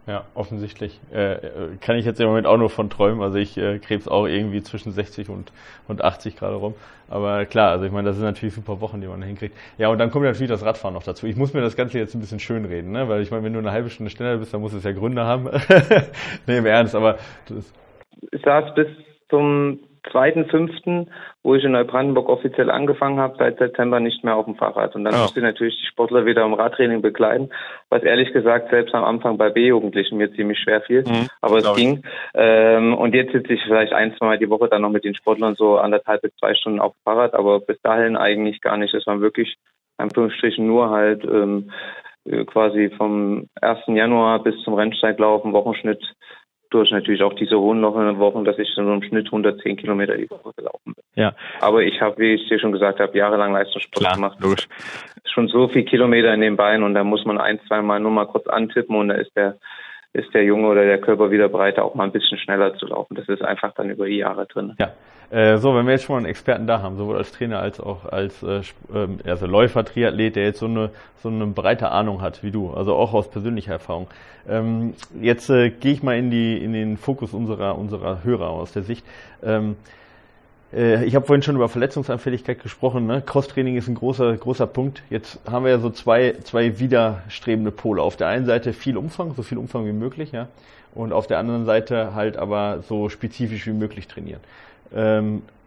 Ja, 0.07 0.25
offensichtlich. 0.35 0.99
Äh, 1.13 1.37
kann 1.81 1.97
ich 1.97 2.05
jetzt 2.05 2.21
im 2.21 2.27
Moment 2.27 2.47
auch 2.47 2.57
nur 2.57 2.71
von 2.71 2.91
träumen. 2.91 3.23
Also 3.23 3.39
ich 3.39 3.57
äh, 3.57 3.79
krebs 3.79 4.09
auch 4.09 4.27
irgendwie 4.27 4.63
zwischen 4.63 4.91
60 4.91 5.29
und, 5.29 5.53
und 5.87 6.03
80 6.03 6.35
gerade 6.37 6.57
rum. 6.57 6.75
Aber 7.09 7.45
klar, 7.45 7.71
also 7.71 7.85
ich 7.85 7.93
meine, 7.93 8.09
das 8.09 8.17
sind 8.17 8.25
natürlich 8.25 8.55
super 8.55 8.81
Wochen, 8.81 9.01
die 9.01 9.07
man 9.07 9.21
da 9.21 9.27
hinkriegt. 9.27 9.57
Ja, 9.79 9.89
und 9.89 9.99
dann 9.99 10.11
kommt 10.11 10.25
natürlich 10.25 10.51
das 10.51 10.65
Radfahren 10.65 10.95
noch 10.95 11.05
dazu. 11.05 11.27
Ich 11.27 11.37
muss 11.37 11.55
mir 11.55 11.61
das 11.61 11.77
Ganze 11.77 11.99
jetzt 11.99 12.15
ein 12.15 12.21
bisschen 12.21 12.41
schön 12.41 12.65
reden, 12.65 12.91
ne? 12.91 13.09
weil 13.09 13.23
ich 13.23 13.31
meine, 13.31 13.45
wenn 13.45 13.53
du 13.53 13.61
eine 13.61 13.71
halbe 13.71 13.91
Stunde 13.91 14.11
schneller 14.11 14.39
bist, 14.39 14.53
dann 14.53 14.61
muss 14.61 14.73
es 14.73 14.83
ja 14.83 14.93
Gründe 14.93 15.25
haben. 15.25 15.49
nee, 16.47 16.59
im 16.59 16.67
Ernst, 16.67 16.95
aber... 16.95 17.19
Das 17.49 17.73
ich 18.33 18.43
saß 18.43 18.75
bis 18.75 18.89
zum 19.29 19.79
zweiten, 20.11 20.47
fünften, 20.47 21.11
wo 21.43 21.55
ich 21.55 21.65
in 21.65 21.73
Neubrandenburg 21.73 22.29
offiziell 22.29 22.71
angefangen 22.71 23.19
habe, 23.19 23.37
seit 23.39 23.59
September 23.59 24.01
nicht 24.01 24.25
mehr 24.25 24.37
auf 24.37 24.45
dem 24.45 24.57
Fahrrad. 24.57 24.95
Und 24.95 25.05
dann 25.05 25.15
ja. 25.15 25.21
musste 25.21 25.41
ich 25.41 25.45
natürlich 25.45 25.79
die 25.79 25.87
Sportler 25.87 26.27
wieder 26.27 26.45
im 26.45 26.55
Radtraining 26.55 27.03
begleiten, 27.03 27.51
was 27.89 28.03
ehrlich 28.03 28.33
gesagt 28.33 28.71
selbst 28.71 28.95
am 28.95 29.05
Anfang 29.05 29.39
bei 29.39 29.51
B-Jugendlichen 29.51 30.19
mir 30.19 30.33
ziemlich 30.33 30.59
schwer 30.59 30.83
fiel. 30.83 31.03
Mhm, 31.03 31.29
Aber 31.41 31.59
es 31.59 31.75
ging. 31.75 32.03
Ähm, 32.35 32.95
und 32.95 33.15
jetzt 33.15 33.33
sitze 33.33 33.53
ich 33.53 33.63
vielleicht 33.63 33.93
ein, 33.93 34.15
zwei 34.17 34.27
Mal 34.27 34.39
die 34.39 34.51
Woche 34.51 34.69
dann 34.69 34.83
noch 34.83 34.91
mit 34.91 35.05
den 35.05 35.15
Sportlern 35.15 35.55
so 35.55 35.79
anderthalb 35.79 36.23
bis 36.23 36.35
zwei 36.37 36.55
Stunden 36.55 36.81
auf 36.81 36.93
dem 36.93 37.03
Fahrrad, 37.05 37.35
aber 37.35 37.61
bis 37.61 37.81
dahin 37.83 38.17
eigentlich 38.17 38.61
gar 38.61 38.77
nicht. 38.77 38.95
Es 38.95 39.07
war 39.07 39.21
wirklich, 39.21 39.57
Anführungsstrichen, 39.99 40.67
nur 40.67 40.91
halt 40.91 41.25
ähm, 41.25 41.71
quasi 42.47 42.91
vom 42.97 43.49
1. 43.61 43.81
Januar 43.89 44.43
bis 44.43 44.55
zum 44.63 44.75
Rennsteiglaufen, 44.75 45.53
Wochenschnitt 45.53 46.03
durch 46.71 46.91
natürlich 46.91 47.23
auch 47.23 47.35
diese 47.35 47.59
hohen 47.59 47.83
Wochen, 47.83 48.45
dass 48.45 48.59
ich 48.59 48.69
so 48.75 48.81
im 48.81 49.03
Schnitt 49.03 49.27
110 49.27 49.77
Kilometer 49.77 50.17
die 50.17 50.31
Woche 50.31 50.53
gelaufen 50.57 50.95
bin. 50.95 51.05
Ja. 51.15 51.35
Aber 51.61 51.83
ich 51.83 52.01
habe, 52.01 52.19
wie 52.19 52.35
ich 52.35 52.49
dir 52.49 52.59
schon 52.59 52.73
gesagt 52.73 53.01
habe, 53.01 53.17
jahrelang 53.17 53.53
Leistungssport 53.53 54.05
Klar, 54.05 54.15
gemacht. 54.15 54.39
Logisch. 54.41 54.69
Schon 55.25 55.49
so 55.49 55.69
viel 55.69 55.85
Kilometer 55.85 56.33
in 56.33 56.41
den 56.41 56.57
Beinen 56.57 56.85
und 56.85 56.95
da 56.95 57.05
muss 57.05 57.25
man 57.25 57.39
ein, 57.39 57.61
zwei 57.67 57.83
Mal 57.83 58.01
nur 58.01 58.13
mal 58.13 58.27
kurz 58.27 58.47
antippen 58.47 58.97
und 58.97 59.09
da 59.09 59.15
ist 59.15 59.35
der 59.37 59.59
ist 60.13 60.35
der 60.35 60.45
Junge 60.45 60.69
oder 60.69 60.85
der 60.85 61.01
Körper 61.01 61.31
wieder 61.31 61.49
bereit, 61.49 61.79
auch 61.79 61.95
mal 61.95 62.05
ein 62.05 62.13
bisschen 62.13 62.39
schneller 62.39 62.75
zu 62.75 62.87
laufen. 62.87 63.15
Das 63.15 63.29
ist 63.29 63.43
einfach 63.43 63.73
dann 63.75 63.91
über 63.91 64.07
die 64.07 64.17
Jahre 64.17 64.47
drin. 64.47 64.75
Ja. 64.79 64.93
Äh, 65.31 65.59
so, 65.59 65.77
wenn 65.77 65.87
wir 65.87 65.93
jetzt 65.93 66.05
schon 66.05 66.17
einen 66.17 66.27
Experten 66.27 66.67
da 66.67 66.83
haben, 66.83 66.97
sowohl 66.97 67.17
als 67.17 67.31
Trainer 67.31 67.61
als 67.61 67.79
auch 67.79 68.05
als 68.05 68.43
äh, 68.43 68.63
ähm, 68.93 69.21
also 69.25 69.47
Läufer, 69.47 69.85
Triathlet, 69.85 70.35
der 70.35 70.45
jetzt 70.45 70.59
so 70.59 70.67
eine 70.67 70.91
so 71.23 71.29
eine 71.29 71.47
breite 71.47 71.93
Ahnung 71.93 72.21
hat 72.21 72.43
wie 72.43 72.51
du, 72.51 72.73
also 72.73 72.97
auch 72.97 73.15
aus 73.15 73.31
persönlicher 73.31 73.73
Erfahrung. 73.73 74.09
Ähm, 74.49 74.95
jetzt 75.21 75.49
äh, 75.49 75.71
gehe 75.71 75.93
ich 75.93 76.03
mal 76.03 76.19
in 76.19 76.33
die 76.33 76.59
in 76.59 76.73
den 76.73 76.97
Fokus 76.97 77.33
unserer 77.33 77.79
unserer 77.79 78.25
Hörer 78.25 78.51
aus 78.51 78.73
der 78.73 78.83
Sicht. 78.83 79.07
Ähm, 79.45 79.77
äh, 79.77 80.00
ich 80.73 81.17
habe 81.17 81.27
vorhin 81.27 81.43
schon 81.43 81.57
über 81.57 81.69
Verletzungsanfälligkeit 81.69 82.63
gesprochen. 82.63 83.07
Ne? 83.07 83.23
Crosstraining 83.23 83.77
ist 83.77 83.89
ein 83.89 83.97
großer, 83.97 84.37
großer 84.37 84.69
Punkt. 84.69 85.03
Jetzt 85.11 85.41
haben 85.51 85.65
wir 85.65 85.73
ja 85.73 85.79
so 85.81 85.91
zwei, 85.91 86.37
zwei 86.45 86.79
widerstrebende 86.79 87.73
Pole. 87.73 88.01
Auf 88.01 88.17
der 88.17 88.29
einen 88.29 88.47
Seite 88.47 88.73
viel 88.73 88.97
Umfang, 88.97 89.35
so 89.35 89.43
viel 89.43 89.59
Umfang 89.59 89.85
wie 89.87 89.93
möglich, 89.93 90.31
ja. 90.31 90.47
Und 90.95 91.13
auf 91.13 91.27
der 91.27 91.39
anderen 91.39 91.65
Seite 91.65 92.15
halt 92.15 92.37
aber 92.37 92.83
so 92.89 93.09
spezifisch 93.09 93.67
wie 93.67 93.73
möglich 93.73 94.07
trainieren. 94.09 94.41
Ähm, 94.95 95.39
äh, 95.39 95.60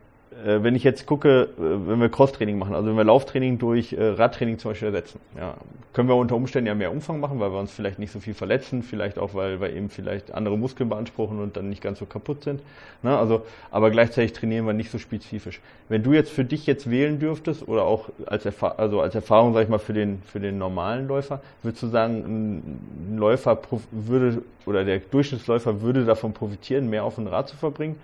wenn 0.63 0.75
ich 0.75 0.83
jetzt 0.83 1.05
gucke, 1.05 1.49
äh, 1.57 1.87
wenn 1.87 1.99
wir 1.99 2.09
Crosstraining 2.09 2.57
machen, 2.57 2.75
also 2.75 2.87
wenn 2.87 2.97
wir 2.97 3.03
Lauftraining 3.03 3.59
durch 3.59 3.93
äh, 3.93 4.03
Radtraining 4.03 4.59
zum 4.59 4.71
Beispiel 4.71 4.87
ersetzen, 4.87 5.19
ja, 5.37 5.55
können 5.93 6.09
wir 6.09 6.15
unter 6.15 6.35
Umständen 6.35 6.67
ja 6.67 6.75
mehr 6.75 6.91
Umfang 6.91 7.19
machen, 7.19 7.39
weil 7.39 7.51
wir 7.51 7.59
uns 7.59 7.71
vielleicht 7.71 7.99
nicht 7.99 8.11
so 8.11 8.19
viel 8.19 8.33
verletzen, 8.33 8.83
vielleicht 8.83 9.19
auch, 9.19 9.33
weil 9.33 9.61
wir 9.61 9.71
eben 9.71 9.89
vielleicht 9.89 10.33
andere 10.33 10.57
Muskeln 10.57 10.89
beanspruchen 10.89 11.39
und 11.39 11.55
dann 11.55 11.69
nicht 11.69 11.81
ganz 11.81 11.99
so 11.99 12.05
kaputt 12.05 12.43
sind. 12.43 12.61
Ne? 13.03 13.17
Also, 13.17 13.45
aber 13.71 13.91
gleichzeitig 13.91 14.33
trainieren 14.33 14.65
wir 14.65 14.73
nicht 14.73 14.91
so 14.91 14.97
spezifisch. 14.97 15.61
Wenn 15.89 16.03
du 16.03 16.13
jetzt 16.13 16.31
für 16.31 16.45
dich 16.45 16.65
jetzt 16.65 16.89
wählen 16.89 17.19
dürftest 17.19 17.67
oder 17.67 17.83
auch 17.83 18.09
als, 18.25 18.45
Erfa 18.45 18.69
also 18.77 19.01
als 19.01 19.15
Erfahrung, 19.15 19.53
sag 19.53 19.63
ich 19.63 19.69
mal, 19.69 19.79
für 19.79 19.93
den, 19.93 20.21
für 20.25 20.39
den 20.39 20.57
normalen 20.57 21.07
Läufer, 21.07 21.41
würdest 21.61 21.83
du 21.83 21.87
sagen, 21.87 22.79
ein 23.11 23.17
Läufer 23.17 23.59
würde 23.91 24.41
oder 24.65 24.83
der 24.83 24.99
Durchschnittsläufer 24.99 25.81
würde 25.81 26.05
davon 26.05 26.33
profitieren, 26.33 26.89
mehr 26.89 27.03
auf 27.03 27.17
ein 27.17 27.27
Rad 27.27 27.49
zu 27.49 27.57
verbringen? 27.57 27.95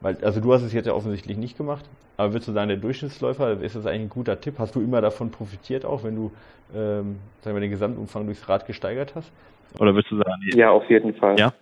Weil, 0.00 0.16
also 0.22 0.40
du 0.40 0.52
hast 0.52 0.62
es 0.62 0.72
jetzt 0.72 0.86
ja 0.86 0.92
offensichtlich 0.92 1.36
nicht 1.36 1.56
gemacht, 1.56 1.84
aber 2.16 2.32
würdest 2.32 2.48
du 2.48 2.52
sagen, 2.52 2.68
der 2.68 2.76
Durchschnittsläufer, 2.76 3.60
ist 3.60 3.76
das 3.76 3.86
eigentlich 3.86 4.02
ein 4.02 4.08
guter 4.10 4.40
Tipp? 4.40 4.54
Hast 4.58 4.74
du 4.74 4.80
immer 4.80 5.00
davon 5.00 5.30
profitiert, 5.30 5.84
auch 5.84 6.04
wenn 6.04 6.16
du 6.16 6.32
ähm, 6.74 7.16
sagen 7.40 7.56
wir, 7.56 7.60
den 7.60 7.70
Gesamtumfang 7.70 8.26
durchs 8.26 8.48
Rad 8.48 8.66
gesteigert 8.66 9.14
hast? 9.14 9.32
Oder 9.78 9.94
würdest 9.94 10.10
du 10.10 10.16
sagen, 10.16 10.40
ja, 10.54 10.70
auf 10.70 10.88
jeden 10.88 11.14
Fall. 11.14 11.38
Ja. 11.38 11.52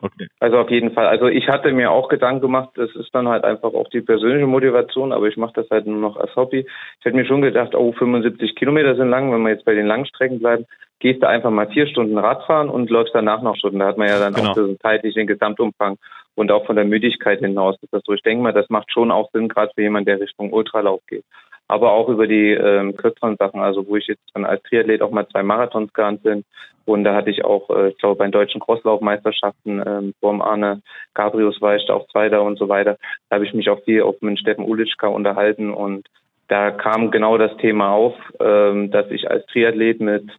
Okay. 0.00 0.26
Also 0.38 0.58
auf 0.58 0.70
jeden 0.70 0.92
Fall. 0.92 1.06
Also 1.06 1.28
ich 1.28 1.48
hatte 1.48 1.72
mir 1.72 1.90
auch 1.90 2.08
Gedanken 2.08 2.42
gemacht, 2.42 2.70
das 2.74 2.94
ist 2.94 3.14
dann 3.14 3.28
halt 3.28 3.44
einfach 3.44 3.72
auch 3.72 3.88
die 3.88 4.02
persönliche 4.02 4.46
Motivation, 4.46 5.12
aber 5.12 5.28
ich 5.28 5.36
mache 5.36 5.54
das 5.54 5.70
halt 5.70 5.86
nur 5.86 5.98
noch 5.98 6.16
als 6.16 6.34
Hobby. 6.36 6.66
Ich 6.98 7.04
hätte 7.04 7.16
mir 7.16 7.24
schon 7.24 7.40
gedacht, 7.40 7.74
oh, 7.74 7.92
75 7.92 8.54
Kilometer 8.54 8.96
sind 8.96 9.08
lang, 9.08 9.32
wenn 9.32 9.42
wir 9.42 9.50
jetzt 9.50 9.64
bei 9.64 9.74
den 9.74 9.86
Langstrecken 9.86 10.40
bleiben, 10.40 10.66
gehst 10.98 11.22
du 11.22 11.28
einfach 11.28 11.50
mal 11.50 11.68
vier 11.68 11.86
Stunden 11.86 12.18
Radfahren 12.18 12.68
und 12.68 12.90
läufst 12.90 13.14
danach 13.14 13.40
noch 13.40 13.56
Stunden. 13.56 13.78
Da 13.78 13.86
hat 13.86 13.98
man 13.98 14.08
ja 14.08 14.18
dann 14.18 14.34
genau. 14.34 14.50
auch 14.50 14.54
so 14.54 14.74
zeitlich 14.82 15.14
den 15.14 15.26
Gesamtumfang 15.26 15.96
und 16.34 16.50
auch 16.50 16.66
von 16.66 16.76
der 16.76 16.84
Müdigkeit 16.84 17.40
hinaus 17.40 17.76
ist 17.82 17.92
das 17.92 18.02
so. 18.04 18.12
Ich 18.12 18.22
denke 18.22 18.42
mal, 18.42 18.52
das 18.52 18.68
macht 18.70 18.90
schon 18.92 19.10
auch 19.10 19.30
Sinn, 19.32 19.48
gerade 19.48 19.72
für 19.74 19.82
jemanden, 19.82 20.06
der 20.06 20.20
Richtung 20.20 20.52
Ultralauf 20.52 21.00
geht. 21.06 21.24
Aber 21.66 21.92
auch 21.92 22.08
über 22.08 22.26
die 22.26 22.50
ähm, 22.50 22.96
kürzeren 22.96 23.36
Sachen, 23.36 23.60
also 23.60 23.86
wo 23.86 23.96
ich 23.96 24.06
jetzt 24.06 24.22
dann 24.34 24.44
als 24.44 24.62
Triathlet 24.64 25.00
auch 25.00 25.10
mal 25.10 25.26
zwei 25.28 25.42
Marathons 25.42 25.92
gerannt 25.92 26.22
bin. 26.22 26.44
Und 26.84 27.04
da 27.04 27.14
hatte 27.14 27.30
ich 27.30 27.44
auch, 27.44 27.70
äh, 27.70 27.88
ich 27.88 27.98
glaube, 27.98 28.16
bei 28.16 28.26
den 28.26 28.32
deutschen 28.32 28.60
Crosslaufmeisterschaften, 28.60 29.82
ähm, 29.86 30.14
vorm 30.20 30.42
Arne 30.42 30.82
Gabrius 31.14 31.60
war 31.62 31.76
ich 31.76 31.86
da 31.86 31.94
auch 31.94 32.06
Zweiter 32.08 32.42
und 32.42 32.58
so 32.58 32.68
weiter. 32.68 32.98
Da 33.30 33.36
habe 33.36 33.46
ich 33.46 33.54
mich 33.54 33.70
auch 33.70 33.82
viel 33.84 34.02
auf 34.02 34.20
mit 34.20 34.38
Steffen 34.38 34.64
Ulitschka 34.64 35.06
unterhalten 35.06 35.72
und 35.72 36.06
da 36.48 36.70
kam 36.70 37.10
genau 37.10 37.38
das 37.38 37.56
Thema 37.56 37.92
auf, 37.92 38.14
ähm, 38.38 38.90
dass 38.90 39.10
ich 39.10 39.30
als 39.30 39.46
Triathlet 39.46 40.00
mit 40.00 40.30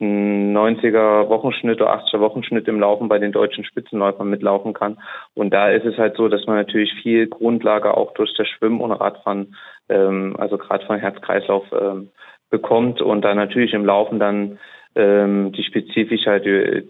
90er 0.00 1.28
Wochenschnitt 1.28 1.80
oder 1.80 1.94
80er 1.94 2.20
Wochenschnitt 2.20 2.66
im 2.68 2.80
Laufen 2.80 3.08
bei 3.08 3.18
den 3.18 3.32
deutschen 3.32 3.64
Spitzenläufern 3.64 4.30
mitlaufen 4.30 4.72
kann. 4.72 4.98
Und 5.34 5.52
da 5.52 5.70
ist 5.70 5.84
es 5.84 5.98
halt 5.98 6.16
so, 6.16 6.28
dass 6.28 6.46
man 6.46 6.56
natürlich 6.56 6.92
viel 7.02 7.26
Grundlage 7.26 7.96
auch 7.96 8.14
durch 8.14 8.32
das 8.36 8.48
Schwimmen 8.48 8.80
und 8.80 8.92
Radfahren, 8.92 9.54
ähm, 9.88 10.36
also 10.38 10.56
gerade 10.56 10.86
von 10.86 10.98
Herz-Kreislauf 10.98 11.64
ähm, 11.72 12.08
bekommt 12.48 13.02
und 13.02 13.22
dann 13.22 13.36
natürlich 13.36 13.74
im 13.74 13.84
Laufen 13.84 14.18
dann 14.18 14.58
ähm, 14.94 15.52
die 15.52 15.62
Spezifik 15.62 16.20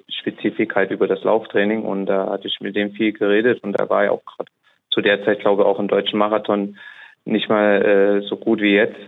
Spezifik 0.09 0.77
über 0.90 1.09
das 1.09 1.23
Lauftraining. 1.25 1.83
Und 1.83 2.07
da 2.07 2.31
hatte 2.31 2.46
ich 2.46 2.61
mit 2.61 2.77
dem 2.77 2.92
viel 2.92 3.12
geredet 3.12 3.62
und 3.62 3.73
da 3.73 3.88
war 3.88 4.05
ja 4.05 4.11
auch 4.12 4.25
gerade 4.25 4.51
zu 4.90 5.01
der 5.01 5.25
Zeit, 5.25 5.40
glaube 5.40 5.62
ich, 5.62 5.68
auch 5.68 5.79
im 5.79 5.88
deutschen 5.88 6.18
Marathon 6.18 6.77
nicht 7.25 7.49
mal 7.49 7.83
äh, 7.83 8.27
so 8.27 8.37
gut 8.37 8.61
wie 8.61 8.75
jetzt. 8.75 8.99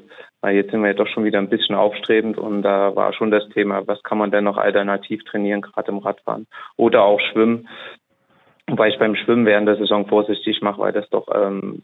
Weil 0.43 0.57
jetzt 0.57 0.73
sind 0.73 0.83
wir 0.83 0.89
ja 0.89 0.95
doch 0.95 1.07
schon 1.07 1.25
wieder 1.25 1.39
ein 1.39 1.49
bisschen 1.49 1.77
aufstrebend 1.77 2.37
und 2.37 2.63
da 2.63 2.95
war 2.95 3.13
schon 3.13 3.31
das 3.31 3.49
Thema, 3.51 3.87
was 3.87 4.03
kann 4.03 4.19
man 4.19 4.33
denn 4.33 4.45
noch 4.45 4.59
alternativ 4.59 5.25
trainieren, 5.25 5.63
gerade 5.63 5.91
im 5.91 5.99
Radfahren 5.99 6.47
oder 6.77 7.05
auch 7.05 7.21
Schwimmen. 7.21 7.69
Wobei 8.69 8.89
ich 8.89 8.99
beim 8.99 9.15
Schwimmen 9.15 9.47
während 9.47 9.69
der 9.69 9.77
Saison 9.77 10.07
vorsichtig 10.07 10.61
mache, 10.61 10.81
weil 10.81 10.93
das 10.93 11.09
doch, 11.11 11.29
ähm, 11.35 11.83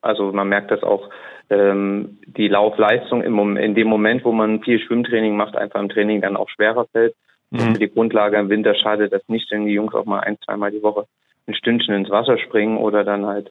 also 0.00 0.32
man 0.32 0.48
merkt 0.48 0.70
das 0.70 0.82
auch, 0.82 1.10
ähm, 1.50 2.18
die 2.26 2.48
Laufleistung 2.48 3.22
im 3.22 3.32
Moment, 3.32 3.64
in 3.64 3.74
dem 3.74 3.88
Moment, 3.88 4.24
wo 4.24 4.32
man 4.32 4.62
viel 4.62 4.80
Schwimmtraining 4.80 5.36
macht, 5.36 5.56
einfach 5.56 5.80
im 5.80 5.88
Training 5.88 6.20
dann 6.20 6.36
auch 6.36 6.48
schwerer 6.48 6.86
fällt. 6.92 7.14
Mhm. 7.50 7.58
Für 7.58 7.78
die 7.80 7.90
Grundlage 7.90 8.38
im 8.38 8.48
Winter 8.48 8.74
schadet 8.74 9.12
das 9.12 9.28
nicht, 9.28 9.50
wenn 9.50 9.66
die 9.66 9.72
Jungs 9.72 9.94
auch 9.94 10.04
mal 10.06 10.20
ein, 10.20 10.38
zweimal 10.44 10.70
die 10.70 10.82
Woche 10.82 11.06
ein 11.46 11.54
Stündchen 11.54 11.94
ins 11.94 12.10
Wasser 12.10 12.38
springen 12.38 12.78
oder 12.78 13.04
dann 13.04 13.26
halt 13.26 13.50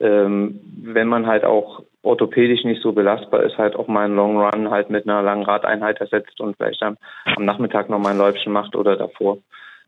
ähm, 0.00 0.60
wenn 0.82 1.08
man 1.08 1.26
halt 1.26 1.44
auch 1.44 1.82
orthopädisch 2.02 2.64
nicht 2.64 2.82
so 2.82 2.92
belastbar 2.92 3.42
ist, 3.42 3.58
halt 3.58 3.76
auch 3.76 3.86
mal 3.86 4.06
einen 4.06 4.16
Long 4.16 4.38
Run 4.38 4.70
halt 4.70 4.90
mit 4.90 5.06
einer 5.06 5.22
langen 5.22 5.44
Radeinheit 5.44 6.00
ersetzt 6.00 6.40
und 6.40 6.56
vielleicht 6.56 6.82
am, 6.82 6.96
am 7.36 7.44
Nachmittag 7.44 7.90
noch 7.90 7.98
mal 7.98 8.10
ein 8.10 8.18
Läufchen 8.18 8.52
macht 8.52 8.74
oder 8.74 8.96
davor. 8.96 9.38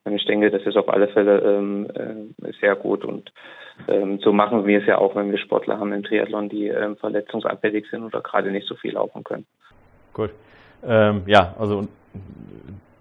Ich 0.04 0.26
denke, 0.26 0.50
das 0.50 0.62
ist 0.62 0.76
auf 0.76 0.88
alle 0.88 1.08
Fälle 1.08 1.38
ähm, 1.38 1.88
äh, 1.94 2.52
sehr 2.60 2.74
gut 2.74 3.04
und 3.04 3.32
ähm, 3.88 4.18
so 4.18 4.32
machen 4.32 4.66
wir 4.66 4.80
es 4.80 4.86
ja 4.86 4.98
auch, 4.98 5.14
wenn 5.14 5.30
wir 5.30 5.38
Sportler 5.38 5.78
haben 5.78 5.92
im 5.92 6.02
Triathlon, 6.02 6.48
die 6.48 6.66
ähm, 6.66 6.96
verletzungsanfällig 6.96 7.86
sind 7.88 8.02
oder 8.02 8.20
gerade 8.20 8.50
nicht 8.50 8.66
so 8.66 8.74
viel 8.74 8.94
laufen 8.94 9.22
können. 9.24 9.46
Gut. 10.12 10.30
Ähm, 10.84 11.22
ja, 11.26 11.54
also 11.58 11.86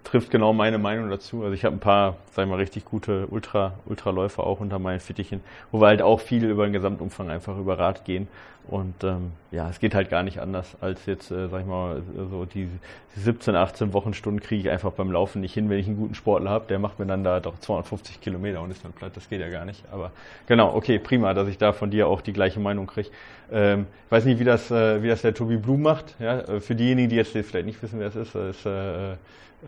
trifft 0.04 0.30
genau 0.30 0.52
meine 0.52 0.78
Meinung 0.78 1.10
dazu. 1.10 1.42
Also 1.42 1.54
ich 1.54 1.64
habe 1.64 1.76
ein 1.76 1.80
paar, 1.80 2.16
sag 2.32 2.44
ich 2.44 2.50
mal, 2.50 2.56
richtig 2.56 2.84
gute 2.84 3.26
Ultra, 3.28 3.74
Ultraläufer 3.86 4.44
auch 4.44 4.60
unter 4.60 4.78
meinen 4.78 5.00
Fittichen, 5.00 5.40
wo 5.70 5.80
wir 5.80 5.88
halt 5.88 6.02
auch 6.02 6.20
viel 6.20 6.44
über 6.44 6.64
den 6.64 6.72
Gesamtumfang 6.72 7.30
einfach 7.30 7.56
über 7.58 7.78
Rad 7.78 8.04
gehen. 8.04 8.28
Und 8.68 9.02
ähm, 9.02 9.32
ja, 9.50 9.68
es 9.68 9.80
geht 9.80 9.94
halt 9.94 10.08
gar 10.08 10.22
nicht 10.22 10.40
anders 10.40 10.76
als 10.80 11.04
jetzt, 11.06 11.30
äh, 11.30 11.48
sag 11.48 11.62
ich 11.62 11.66
mal, 11.66 12.02
so 12.30 12.44
die 12.44 12.68
17, 13.16 13.56
18 13.56 13.92
Wochenstunden 13.92 14.40
kriege 14.40 14.62
ich 14.62 14.70
einfach 14.70 14.92
beim 14.92 15.10
Laufen 15.10 15.40
nicht 15.40 15.52
hin, 15.52 15.68
wenn 15.68 15.78
ich 15.78 15.88
einen 15.88 15.96
guten 15.96 16.14
Sportler 16.14 16.50
habe. 16.50 16.66
Der 16.68 16.78
macht 16.78 16.98
mir 16.98 17.06
dann 17.06 17.24
da 17.24 17.40
doch 17.40 17.58
250 17.58 18.20
Kilometer 18.20 18.62
und 18.62 18.70
ist 18.70 18.84
dann 18.84 18.92
platt. 18.92 19.12
Das 19.16 19.28
geht 19.28 19.40
ja 19.40 19.48
gar 19.50 19.64
nicht. 19.64 19.84
Aber 19.90 20.12
genau, 20.46 20.74
okay, 20.74 20.98
prima, 20.98 21.34
dass 21.34 21.48
ich 21.48 21.58
da 21.58 21.72
von 21.72 21.90
dir 21.90 22.06
auch 22.06 22.20
die 22.20 22.32
gleiche 22.32 22.60
Meinung 22.60 22.86
kriege. 22.86 23.10
Ähm, 23.50 23.86
ich 24.06 24.12
weiß 24.12 24.24
nicht, 24.26 24.38
wie 24.38 24.44
das, 24.44 24.70
äh, 24.70 25.02
wie 25.02 25.08
das 25.08 25.22
der 25.22 25.34
Tobi 25.34 25.56
Blum 25.56 25.82
macht. 25.82 26.14
Ja, 26.20 26.38
äh, 26.40 26.60
für 26.60 26.76
diejenigen, 26.76 27.08
die 27.08 27.16
jetzt 27.16 27.32
vielleicht 27.32 27.66
nicht 27.66 27.82
wissen, 27.82 27.98
wer 27.98 28.08
es 28.08 28.16
ist, 28.16 28.34
ist 28.34 28.64
äh, 28.64 29.16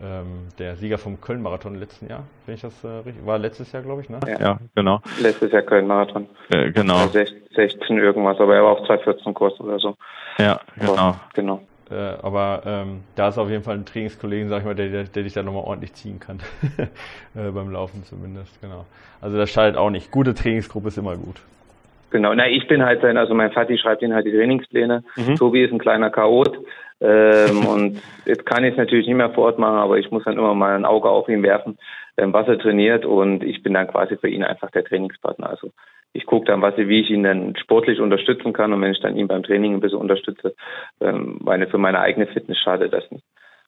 ähm, 0.01 0.47
der 0.59 0.75
Sieger 0.75 0.97
vom 0.97 1.21
Köln-Marathon 1.21 1.75
letzten 1.75 2.09
Jahr, 2.09 2.23
wenn 2.45 2.55
ich 2.55 2.61
das 2.61 2.83
äh, 2.83 2.87
richtig, 2.87 3.25
war 3.25 3.37
letztes 3.37 3.71
Jahr, 3.71 3.81
glaube 3.81 4.01
ich, 4.01 4.09
ne? 4.09 4.19
Ja, 4.27 4.39
ja 4.39 4.59
genau. 4.75 5.01
Letztes 5.21 5.51
Jahr 5.51 5.61
Köln-Marathon. 5.61 6.27
Äh, 6.49 6.71
genau. 6.71 7.07
16 7.55 7.97
irgendwas, 7.97 8.39
aber 8.39 8.55
er 8.55 8.63
war 8.63 8.71
auf 8.71 8.85
214 8.85 9.33
Kurs 9.33 9.59
oder 9.59 9.79
so. 9.79 9.95
Ja, 10.37 10.59
genau. 10.77 10.93
Aber, 10.93 11.21
genau. 11.33 11.61
Äh, 11.91 11.95
aber 12.21 12.63
ähm, 12.65 13.03
da 13.15 13.29
ist 13.29 13.37
auf 13.37 13.49
jeden 13.49 13.63
Fall 13.63 13.75
ein 13.75 13.85
Trainingskollegen, 13.85 14.49
sag 14.49 14.59
ich 14.59 14.65
mal, 14.65 14.75
der, 14.75 14.89
der, 14.89 15.03
der 15.03 15.23
dich 15.23 15.33
da 15.33 15.43
nochmal 15.43 15.63
ordentlich 15.63 15.93
ziehen 15.93 16.19
kann. 16.19 16.39
äh, 17.35 17.51
beim 17.51 17.71
Laufen 17.71 18.03
zumindest, 18.03 18.59
genau. 18.61 18.85
Also 19.21 19.37
das 19.37 19.49
schadet 19.49 19.77
auch 19.77 19.91
nicht. 19.91 20.11
Gute 20.11 20.33
Trainingsgruppe 20.33 20.87
ist 20.87 20.97
immer 20.97 21.15
gut. 21.15 21.41
Genau, 22.09 22.33
na 22.33 22.47
ich 22.47 22.67
bin 22.67 22.83
halt 22.83 23.01
sein, 23.01 23.17
also 23.17 23.33
mein 23.33 23.51
Vati 23.51 23.77
schreibt 23.77 24.01
ihn 24.01 24.13
halt 24.13 24.25
die 24.25 24.31
Trainingspläne. 24.31 25.03
Mhm. 25.15 25.35
Tobi 25.35 25.63
ist 25.63 25.73
ein 25.73 25.79
kleiner 25.79 26.09
Chaot. 26.09 26.57
Ähm, 27.01 27.65
und 27.67 28.01
jetzt 28.25 28.45
kann 28.45 28.63
ich 28.63 28.71
es 28.71 28.77
natürlich 28.77 29.07
nicht 29.07 29.17
mehr 29.17 29.31
vor 29.31 29.45
Ort 29.45 29.59
machen, 29.59 29.77
aber 29.77 29.97
ich 29.97 30.09
muss 30.11 30.23
dann 30.23 30.37
immer 30.37 30.55
mal 30.55 30.75
ein 30.75 30.85
Auge 30.85 31.09
auf 31.09 31.27
ihn 31.29 31.43
werfen, 31.43 31.77
ähm, 32.17 32.33
was 32.33 32.47
er 32.47 32.57
trainiert 32.57 33.05
und 33.05 33.43
ich 33.43 33.61
bin 33.63 33.73
dann 33.73 33.87
quasi 33.87 34.17
für 34.17 34.29
ihn 34.29 34.43
einfach 34.43 34.71
der 34.71 34.85
Trainingspartner. 34.85 35.49
Also 35.49 35.71
ich 36.15 36.25
gucke 36.25 36.45
dann, 36.45 36.61
was, 36.61 36.77
wie 36.77 37.01
ich 37.01 37.09
ihn 37.09 37.23
dann 37.23 37.55
sportlich 37.57 37.99
unterstützen 37.99 38.53
kann 38.53 38.71
und 38.71 38.81
wenn 38.81 38.91
ich 38.91 39.01
dann 39.01 39.17
ihn 39.17 39.27
beim 39.27 39.43
Training 39.43 39.73
ein 39.73 39.79
bisschen 39.81 39.99
unterstütze, 39.99 40.55
ähm, 41.01 41.39
meine, 41.43 41.67
für 41.67 41.77
meine 41.77 41.99
eigene 41.99 42.27
Fitness 42.27 42.57
schadet 42.57 42.93
das 42.93 43.09
nicht. 43.11 43.23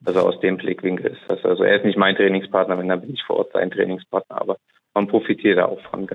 Also 0.05 0.21
aus 0.21 0.39
dem 0.39 0.57
Blickwinkel 0.57 1.11
ist 1.11 1.21
das. 1.27 1.43
Also 1.43 1.63
er 1.63 1.75
ist 1.77 1.85
nicht 1.85 1.97
mein 1.97 2.15
Trainingspartner, 2.15 2.77
wenn 2.77 2.87
dann 2.87 3.01
bin 3.01 3.13
ich 3.13 3.23
vor 3.23 3.37
Ort 3.37 3.51
sein 3.53 3.71
Trainingspartner, 3.71 4.39
aber 4.39 4.57
man 4.93 5.07
profitiert 5.07 5.57
da 5.57 5.65
auch 5.65 5.81
von. 5.89 6.07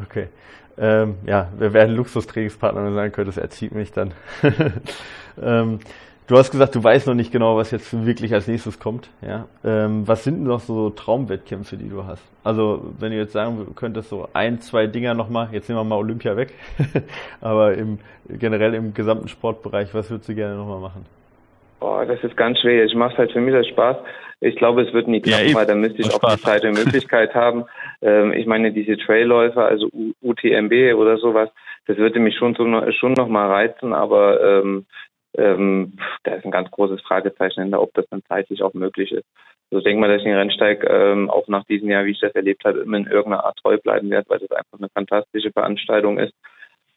Okay. 0.00 0.28
Ähm, 0.78 1.16
ja, 1.26 1.48
wir 1.58 1.72
werden 1.72 1.96
Luxustrainingspartner, 1.96 2.82
wenn 2.82 2.90
du 2.90 2.94
sagen 2.94 3.12
könntest, 3.12 3.38
er 3.38 3.50
zieht 3.50 3.72
mich 3.72 3.92
dann. 3.92 4.12
ähm, 5.42 5.80
Du 6.30 6.38
hast 6.38 6.52
gesagt, 6.52 6.76
du 6.76 6.84
weißt 6.84 7.08
noch 7.08 7.14
nicht 7.14 7.32
genau, 7.32 7.56
was 7.56 7.72
jetzt 7.72 8.06
wirklich 8.06 8.32
als 8.32 8.46
nächstes 8.46 8.78
kommt. 8.78 9.10
Ja? 9.20 9.46
Ähm, 9.64 10.06
was 10.06 10.22
sind 10.22 10.36
denn 10.36 10.44
noch 10.44 10.60
so 10.60 10.90
Traumwettkämpfe, 10.90 11.76
die 11.76 11.88
du 11.88 12.04
hast? 12.06 12.22
Also, 12.44 12.92
wenn 13.00 13.10
du 13.10 13.16
jetzt 13.16 13.32
sagen 13.32 13.66
könntest, 13.74 14.10
so 14.10 14.28
ein, 14.32 14.60
zwei 14.60 14.86
Dinger 14.86 15.14
nochmal, 15.14 15.48
jetzt 15.50 15.68
nehmen 15.68 15.80
wir 15.80 15.84
mal 15.84 15.96
Olympia 15.96 16.36
weg, 16.36 16.52
aber 17.40 17.74
im, 17.74 17.98
generell 18.28 18.74
im 18.74 18.94
gesamten 18.94 19.26
Sportbereich, 19.26 19.92
was 19.92 20.08
würdest 20.08 20.28
du 20.28 20.36
gerne 20.36 20.54
nochmal 20.54 20.78
machen? 20.78 21.04
Boah, 21.80 22.06
das 22.06 22.22
ist 22.22 22.36
ganz 22.36 22.60
schwer. 22.60 22.84
Ich 22.84 22.94
mache 22.94 23.18
halt 23.18 23.32
für 23.32 23.40
mich 23.40 23.52
das 23.52 23.66
Spaß. 23.66 23.96
Ich 24.38 24.54
glaube, 24.54 24.82
es 24.82 24.92
wird 24.92 25.08
nie 25.08 25.22
klappen, 25.22 25.48
ja, 25.48 25.54
weil 25.56 25.66
da 25.66 25.74
müsste 25.74 26.00
ich 26.00 26.14
auch 26.14 26.36
die 26.36 26.40
Zeit 26.42 26.64
und 26.64 26.74
Möglichkeit 26.74 27.34
haben. 27.34 27.64
Ähm, 28.02 28.32
ich 28.34 28.46
meine, 28.46 28.70
diese 28.70 28.96
Trailläufer, 28.98 29.64
also 29.64 29.88
UTMB 30.22 30.94
oder 30.94 31.16
sowas, 31.16 31.48
das 31.88 31.96
würde 31.96 32.20
mich 32.20 32.36
schon, 32.36 32.54
so, 32.54 32.64
schon 32.92 33.14
noch 33.14 33.26
mal 33.26 33.48
reizen, 33.48 33.92
aber 33.92 34.40
ähm, 34.40 34.86
ähm, 35.36 35.94
da 36.24 36.34
ist 36.34 36.44
ein 36.44 36.50
ganz 36.50 36.70
großes 36.70 37.00
Fragezeichen 37.02 37.62
hinter, 37.62 37.82
ob 37.82 37.94
das 37.94 38.06
dann 38.10 38.22
zeitlich 38.28 38.62
auch 38.62 38.74
möglich 38.74 39.12
ist. 39.12 39.26
Also 39.70 39.78
ich 39.78 39.84
denke 39.84 40.00
mal, 40.00 40.08
dass 40.08 40.18
ich 40.18 40.24
den 40.24 40.34
Rennsteig 40.34 40.84
ähm, 40.88 41.30
auch 41.30 41.46
nach 41.46 41.64
diesem 41.64 41.88
Jahr, 41.90 42.04
wie 42.04 42.10
ich 42.10 42.20
das 42.20 42.34
erlebt 42.34 42.64
habe, 42.64 42.80
immer 42.80 42.96
in 42.96 43.06
irgendeiner 43.06 43.44
Art 43.44 43.56
treu 43.58 43.78
bleiben 43.78 44.10
werde, 44.10 44.28
weil 44.28 44.40
das 44.40 44.50
einfach 44.50 44.78
eine 44.78 44.88
fantastische 44.88 45.52
Veranstaltung 45.52 46.18
ist. 46.18 46.34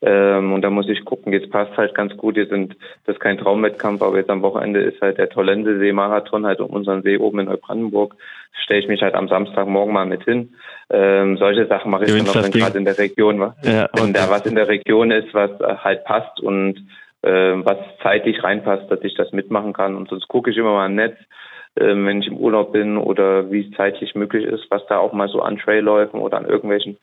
Ähm, 0.02 0.52
und 0.52 0.64
da 0.64 0.70
muss 0.70 0.90
ich 0.90 1.06
gucken, 1.06 1.32
jetzt 1.32 1.50
passt 1.50 1.78
halt 1.78 1.96
ganz 1.96 2.18
gut, 2.18 2.36
jetzt 2.36 2.50
sind 2.50 2.76
das 3.06 3.16
ist 3.16 3.22
kein 3.22 3.38
Traumwettkampf, 3.38 4.02
aber 4.02 4.18
jetzt 4.18 4.30
am 4.30 4.42
Wochenende 4.42 4.82
ist 4.82 5.00
halt 5.02 5.18
der 5.18 5.30
Tollende-See-Marathon 5.30 6.46
halt 6.46 6.60
um 6.60 6.72
unseren 6.72 7.04
See 7.04 7.18
oben 7.18 7.40
in 7.40 7.46
Neubrandenburg. 7.46 8.16
Stelle 8.64 8.82
ich 8.82 8.88
mich 8.88 9.02
halt 9.02 9.14
am 9.14 9.30
Samstagmorgen 9.30 9.94
mal 9.94 10.06
mit 10.06 10.24
hin. 10.24 10.56
Ähm, 10.90 11.38
solche 11.38 11.68
Sachen 11.68 11.90
mache 11.90 12.06
ich 12.06 12.12
dann 12.12 12.26
noch, 12.26 12.36
wenn 12.36 12.52
gerade 12.52 12.78
in 12.78 12.86
der 12.86 12.98
Region 12.98 13.40
war. 13.40 13.56
Ja. 13.64 13.88
Und 14.02 14.18
da 14.18 14.30
was 14.30 14.46
in 14.46 14.56
der 14.56 14.68
Region 14.68 15.12
ist, 15.12 15.34
was 15.34 15.52
halt 15.84 16.04
passt 16.04 16.40
und 16.42 16.80
äh, 16.80 17.03
was 17.24 17.78
zeitlich 18.02 18.44
reinpasst, 18.44 18.92
dass 18.92 19.02
ich 19.04 19.16
das 19.16 19.32
mitmachen 19.32 19.74
kann. 19.74 19.96
Und 19.96 20.10
sonst 20.10 20.28
gucke 20.28 20.52
ich 20.52 20.58
immer 20.58 20.74
mal 20.74 20.88
im 20.88 20.96
Netz, 20.96 21.18
äh, 21.76 21.96
wenn 21.96 22.22
ich 22.22 22.28
im 22.28 22.38
Urlaub 22.38 22.72
bin 22.72 22.98
oder 22.98 23.52
wie 23.52 23.68
es 23.68 23.76
zeitlich 23.76 24.16
möglich 24.16 24.46
ist, 24.46 24.66
was 24.70 24.86
da 24.88 24.98
auch 24.98 25.14
mal 25.14 25.28
so 25.30 25.42
an 25.42 25.58
Trailläufen 25.58 26.20
oder 26.20 26.38
an 26.38 26.46
irgendwelchen 26.46 26.98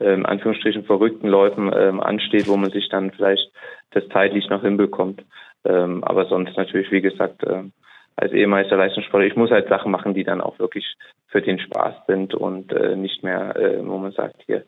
ähm, 0.00 0.24
Anführungsstrichen 0.26 0.84
verrückten 0.84 1.28
Läufen 1.28 1.70
ähm, 1.74 2.00
ansteht, 2.00 2.48
wo 2.48 2.56
man 2.56 2.70
sich 2.70 2.88
dann 2.88 3.10
vielleicht 3.10 3.50
das 3.90 4.08
zeitlich 4.08 4.48
noch 4.48 4.62
hinbekommt. 4.62 5.22
Ähm, 5.64 6.02
aber 6.04 6.26
sonst 6.26 6.56
natürlich, 6.56 6.90
wie 6.90 7.00
gesagt, 7.00 7.42
äh, 7.44 7.64
als 8.16 8.32
ehemaliger 8.32 8.76
Leistungssportler, 8.76 9.26
ich 9.26 9.36
muss 9.36 9.50
halt 9.50 9.68
Sachen 9.68 9.90
machen, 9.90 10.14
die 10.14 10.24
dann 10.24 10.40
auch 10.40 10.58
wirklich 10.58 10.86
für 11.28 11.42
den 11.42 11.58
Spaß 11.58 12.06
sind 12.06 12.34
und 12.34 12.72
äh, 12.72 12.96
nicht 12.96 13.22
mehr, 13.22 13.56
äh, 13.56 13.84
wo 13.84 13.98
man 13.98 14.12
sagt, 14.12 14.36
hier, 14.46 14.64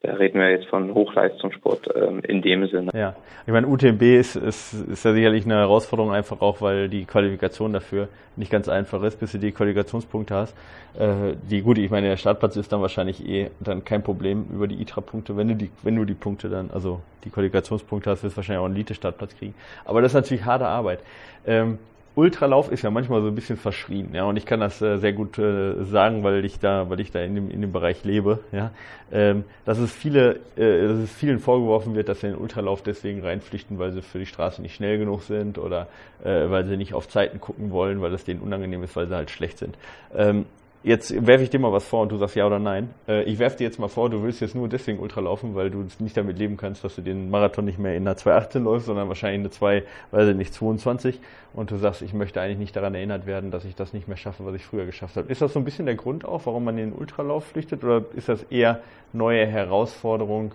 da 0.00 0.12
reden 0.12 0.38
wir 0.38 0.50
jetzt 0.50 0.68
von 0.68 0.94
Hochleistungssport 0.94 1.88
ähm, 1.96 2.20
in 2.20 2.40
dem 2.40 2.68
Sinne. 2.68 2.92
Ja, 2.94 3.16
ich 3.46 3.52
meine, 3.52 3.66
UTMB 3.66 4.00
ist, 4.02 4.36
ist, 4.36 4.72
ist 4.74 5.04
ja 5.04 5.12
sicherlich 5.12 5.44
eine 5.44 5.56
Herausforderung, 5.56 6.12
einfach 6.12 6.40
auch, 6.40 6.60
weil 6.60 6.88
die 6.88 7.04
Qualifikation 7.04 7.72
dafür 7.72 8.08
nicht 8.36 8.52
ganz 8.52 8.68
einfach 8.68 9.02
ist, 9.02 9.18
bis 9.18 9.32
du 9.32 9.38
die 9.38 9.50
Qualifikationspunkte 9.50 10.36
hast. 10.36 10.56
Äh, 10.96 11.34
die 11.50 11.62
gut, 11.62 11.78
ich 11.78 11.90
meine, 11.90 12.08
der 12.08 12.16
Startplatz 12.16 12.54
ist 12.54 12.72
dann 12.72 12.80
wahrscheinlich 12.80 13.28
eh 13.28 13.50
dann 13.58 13.84
kein 13.84 14.04
Problem 14.04 14.46
über 14.54 14.68
die 14.68 14.80
ITRA-Punkte. 14.80 15.36
Wenn 15.36 15.48
du 15.48 15.56
die, 15.56 15.70
wenn 15.82 15.96
du 15.96 16.04
die 16.04 16.14
Punkte 16.14 16.48
dann, 16.48 16.70
also 16.70 17.00
die 17.24 17.30
Qualifikationspunkte 17.30 18.08
hast, 18.08 18.22
wirst 18.22 18.34
du 18.34 18.36
wahrscheinlich 18.36 18.60
auch 18.60 18.66
einen 18.66 18.76
Elite-Startplatz 18.76 19.36
kriegen. 19.36 19.54
Aber 19.84 20.00
das 20.00 20.12
ist 20.12 20.16
natürlich 20.16 20.44
harte 20.44 20.66
Arbeit. 20.66 21.00
Ähm, 21.44 21.78
Ultralauf 22.18 22.72
ist 22.72 22.82
ja 22.82 22.90
manchmal 22.90 23.22
so 23.22 23.28
ein 23.28 23.34
bisschen 23.36 23.56
verschrien, 23.56 24.12
ja, 24.12 24.24
und 24.24 24.36
ich 24.36 24.44
kann 24.44 24.58
das 24.58 24.82
äh, 24.82 24.98
sehr 24.98 25.12
gut 25.12 25.38
äh, 25.38 25.84
sagen, 25.84 26.24
weil 26.24 26.44
ich 26.44 26.58
da, 26.58 26.90
weil 26.90 26.98
ich 26.98 27.12
da 27.12 27.20
in 27.20 27.36
dem, 27.36 27.48
in 27.48 27.60
dem 27.60 27.70
Bereich 27.70 28.02
lebe, 28.02 28.40
ja, 28.50 28.72
ähm, 29.12 29.44
dass 29.64 29.78
es 29.78 29.92
viele, 29.92 30.40
äh, 30.56 30.88
dass 30.88 30.98
es 30.98 31.12
vielen 31.12 31.38
vorgeworfen 31.38 31.94
wird, 31.94 32.08
dass 32.08 32.20
sie 32.20 32.26
in 32.26 32.32
den 32.32 32.42
Ultralauf 32.42 32.82
deswegen 32.82 33.22
reinpflichten, 33.22 33.78
weil 33.78 33.92
sie 33.92 34.02
für 34.02 34.18
die 34.18 34.26
Straße 34.26 34.60
nicht 34.60 34.74
schnell 34.74 34.98
genug 34.98 35.22
sind 35.22 35.58
oder 35.58 35.86
äh, 36.24 36.50
weil 36.50 36.64
sie 36.64 36.76
nicht 36.76 36.92
auf 36.92 37.06
Zeiten 37.06 37.40
gucken 37.40 37.70
wollen, 37.70 38.02
weil 38.02 38.12
es 38.12 38.24
denen 38.24 38.40
unangenehm 38.40 38.82
ist, 38.82 38.96
weil 38.96 39.06
sie 39.06 39.14
halt 39.14 39.30
schlecht 39.30 39.58
sind. 39.58 39.78
Ähm, 40.12 40.46
Jetzt 40.84 41.26
werfe 41.26 41.42
ich 41.42 41.50
dir 41.50 41.58
mal 41.58 41.72
was 41.72 41.84
vor 41.84 42.02
und 42.02 42.12
du 42.12 42.16
sagst 42.18 42.36
ja 42.36 42.46
oder 42.46 42.60
nein. 42.60 42.90
Äh, 43.08 43.24
ich 43.24 43.40
werfe 43.40 43.56
dir 43.56 43.64
jetzt 43.64 43.80
mal 43.80 43.88
vor, 43.88 44.10
du 44.10 44.22
willst 44.22 44.40
jetzt 44.40 44.54
nur 44.54 44.68
deswegen 44.68 45.00
Ultra 45.00 45.20
laufen, 45.20 45.56
weil 45.56 45.70
du 45.70 45.84
nicht 45.98 46.16
damit 46.16 46.38
leben 46.38 46.56
kannst, 46.56 46.84
dass 46.84 46.94
du 46.94 47.02
den 47.02 47.30
Marathon 47.30 47.64
nicht 47.64 47.80
mehr 47.80 47.96
in 47.96 48.06
einer 48.06 48.16
218 48.16 48.62
läufst, 48.62 48.86
sondern 48.86 49.08
wahrscheinlich 49.08 49.40
in 49.40 49.42
eine 49.42 49.50
2, 49.50 49.82
weiß 50.12 50.28
ich 50.28 50.36
nicht, 50.36 50.54
22. 50.54 51.18
Und 51.52 51.72
du 51.72 51.76
sagst, 51.78 52.02
ich 52.02 52.14
möchte 52.14 52.40
eigentlich 52.40 52.58
nicht 52.58 52.76
daran 52.76 52.94
erinnert 52.94 53.26
werden, 53.26 53.50
dass 53.50 53.64
ich 53.64 53.74
das 53.74 53.92
nicht 53.92 54.06
mehr 54.06 54.16
schaffe, 54.16 54.46
was 54.46 54.54
ich 54.54 54.64
früher 54.64 54.86
geschafft 54.86 55.16
habe. 55.16 55.30
Ist 55.32 55.42
das 55.42 55.52
so 55.52 55.58
ein 55.58 55.64
bisschen 55.64 55.86
der 55.86 55.96
Grund 55.96 56.24
auch, 56.24 56.46
warum 56.46 56.64
man 56.64 56.78
in 56.78 56.90
den 56.90 56.98
Ultralauf 56.98 57.46
flüchtet? 57.46 57.82
Oder 57.82 58.04
ist 58.14 58.28
das 58.28 58.44
eher 58.44 58.80
neue 59.12 59.46
Herausforderung 59.46 60.52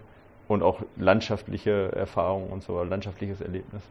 und 0.47 0.63
auch 0.63 0.83
landschaftliche 0.95 1.91
Erfahrung 1.93 2.49
und 2.49 2.63
so, 2.63 2.81
landschaftliches 2.81 3.41
Erlebnis? 3.41 3.83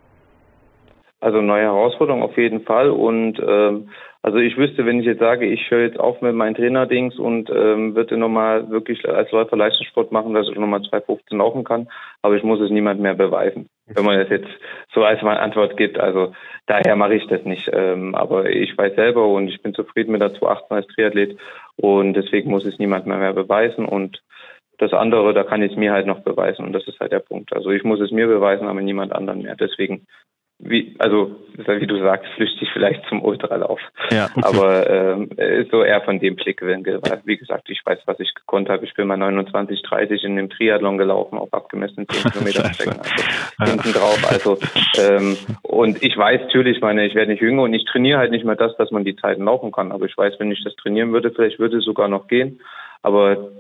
Also 1.23 1.41
neue 1.41 1.63
Herausforderung 1.63 2.21
auf 2.23 2.37
jeden 2.37 2.63
Fall. 2.63 2.91
Und 2.91 3.39
ähm, 3.39 3.91
also 4.23 4.39
ich 4.39 4.57
wüsste, 4.57 4.85
wenn 4.87 4.99
ich 4.99 5.07
jetzt 5.07 5.21
sage, 5.21 5.47
ich 5.47 5.71
höre 5.71 5.83
jetzt 5.83 6.01
auf 6.01 6.21
mit 6.21 6.35
meinen 6.35 6.57
Trainerdings 6.57 7.17
und 7.17 7.49
ähm, 7.49 7.95
würde 7.95 8.17
nochmal 8.17 8.69
wirklich 8.71 9.09
als 9.09 9.31
Läufer 9.31 9.57
Leistungssport 9.57 10.11
machen, 10.11 10.35
dass 10.35 10.49
ich 10.49 10.57
nochmal 10.57 10.81
2,15 10.81 11.37
laufen 11.37 11.63
kann, 11.63 11.89
aber 12.23 12.35
ich 12.35 12.43
muss 12.43 12.61
es 12.61 12.71
niemand 12.71 13.01
mehr 13.01 13.15
beweisen. 13.15 13.69
Wenn 13.87 14.05
man 14.05 14.19
das 14.19 14.31
jetzt 14.31 14.49
so 14.93 15.05
als 15.05 15.23
meine 15.23 15.39
Antwort 15.39 15.77
gibt, 15.77 15.97
also 15.97 16.35
daher 16.67 16.97
mache 16.97 17.15
ich 17.15 17.27
das 17.29 17.45
nicht. 17.45 17.71
Ähm, 17.73 18.17
aber 18.17 18.51
ich 18.51 18.77
weiß 18.77 18.97
selber 18.97 19.29
und 19.29 19.47
ich 19.47 19.63
bin 19.63 19.75
zufrieden 19.75 20.11
mit 20.11 20.23
der 20.23 20.35
2,18 20.35 20.71
als 20.71 20.87
Triathlet 20.89 21.39
und 21.77 22.15
deswegen 22.15 22.51
muss 22.51 22.65
es 22.65 22.81
niemand 22.81 23.07
mehr, 23.07 23.19
mehr 23.19 23.33
beweisen 23.33 23.85
und 23.85 24.25
das 24.79 24.93
andere, 24.93 25.35
da 25.35 25.45
kann 25.45 25.63
ich 25.63 25.71
es 25.71 25.79
mir 25.79 25.93
halt 25.93 26.07
noch 26.07 26.21
beweisen 26.25 26.65
und 26.65 26.73
das 26.73 26.89
ist 26.89 26.99
halt 26.99 27.13
der 27.13 27.21
Punkt. 27.21 27.53
Also 27.53 27.71
ich 27.71 27.85
muss 27.85 28.01
es 28.01 28.11
mir 28.11 28.27
beweisen, 28.27 28.67
aber 28.67 28.81
niemand 28.81 29.13
anderen 29.13 29.43
mehr. 29.43 29.55
Deswegen 29.55 30.07
wie, 30.65 30.95
also 31.01 31.35
wie 31.57 31.87
du 31.89 31.99
sagst, 31.99 32.27
flüchtig 32.37 32.69
vielleicht 32.73 33.05
zum 33.09 33.21
Ultralauf. 33.21 33.81
Ja. 34.13 34.29
Aber 34.43 34.89
ähm, 34.89 35.29
so 35.73 35.83
eher 35.83 36.01
von 36.03 36.21
dem 36.21 36.37
Blickwinkel. 36.37 37.01
Wie 37.25 37.37
gesagt, 37.37 37.69
ich 37.69 37.85
weiß, 37.85 37.99
was 38.07 38.21
ich 38.21 38.33
gekonnt 38.33 38.69
habe. 38.69 38.85
Ich 38.85 38.95
bin 38.95 39.09
mal 39.09 39.17
29, 39.17 39.83
30 39.83 40.23
in 40.23 40.37
dem 40.37 40.51
Triathlon 40.51 40.99
gelaufen 40.99 41.37
auf 41.37 41.53
abgemessenen 41.53 42.07
10 42.09 42.31
Kilometer 42.33 42.73
Strecken. 42.73 43.01
Also 43.59 43.73
hinten 43.73 43.93
drauf. 43.93 44.25
Also 44.31 44.59
ähm, 45.01 45.37
und 45.63 46.01
ich 46.01 46.17
weiß 46.17 46.43
natürlich, 46.43 46.81
meine, 46.81 47.07
ich 47.07 47.17
werde 47.17 47.33
nicht 47.33 47.43
jünger 47.43 47.63
und 47.63 47.75
ich 47.75 47.85
trainiere 47.85 48.19
halt 48.19 48.31
nicht 48.31 48.45
mehr 48.45 48.57
das, 48.57 48.77
dass 48.77 48.93
man 48.93 49.05
die 49.05 49.17
Zeiten 49.17 49.45
laufen 49.45 49.73
kann. 49.73 49.91
Aber 49.91 50.07
ich 50.07 50.17
weiß, 50.17 50.35
wenn 50.39 50.53
ich 50.53 50.63
das 50.63 50.77
trainieren 50.77 51.13
würde, 51.13 51.33
vielleicht 51.33 51.59
würde 51.59 51.79
es 51.79 51.85
sogar 51.85 52.07
noch 52.07 52.29
gehen. 52.29 52.61
Aber 53.03 53.51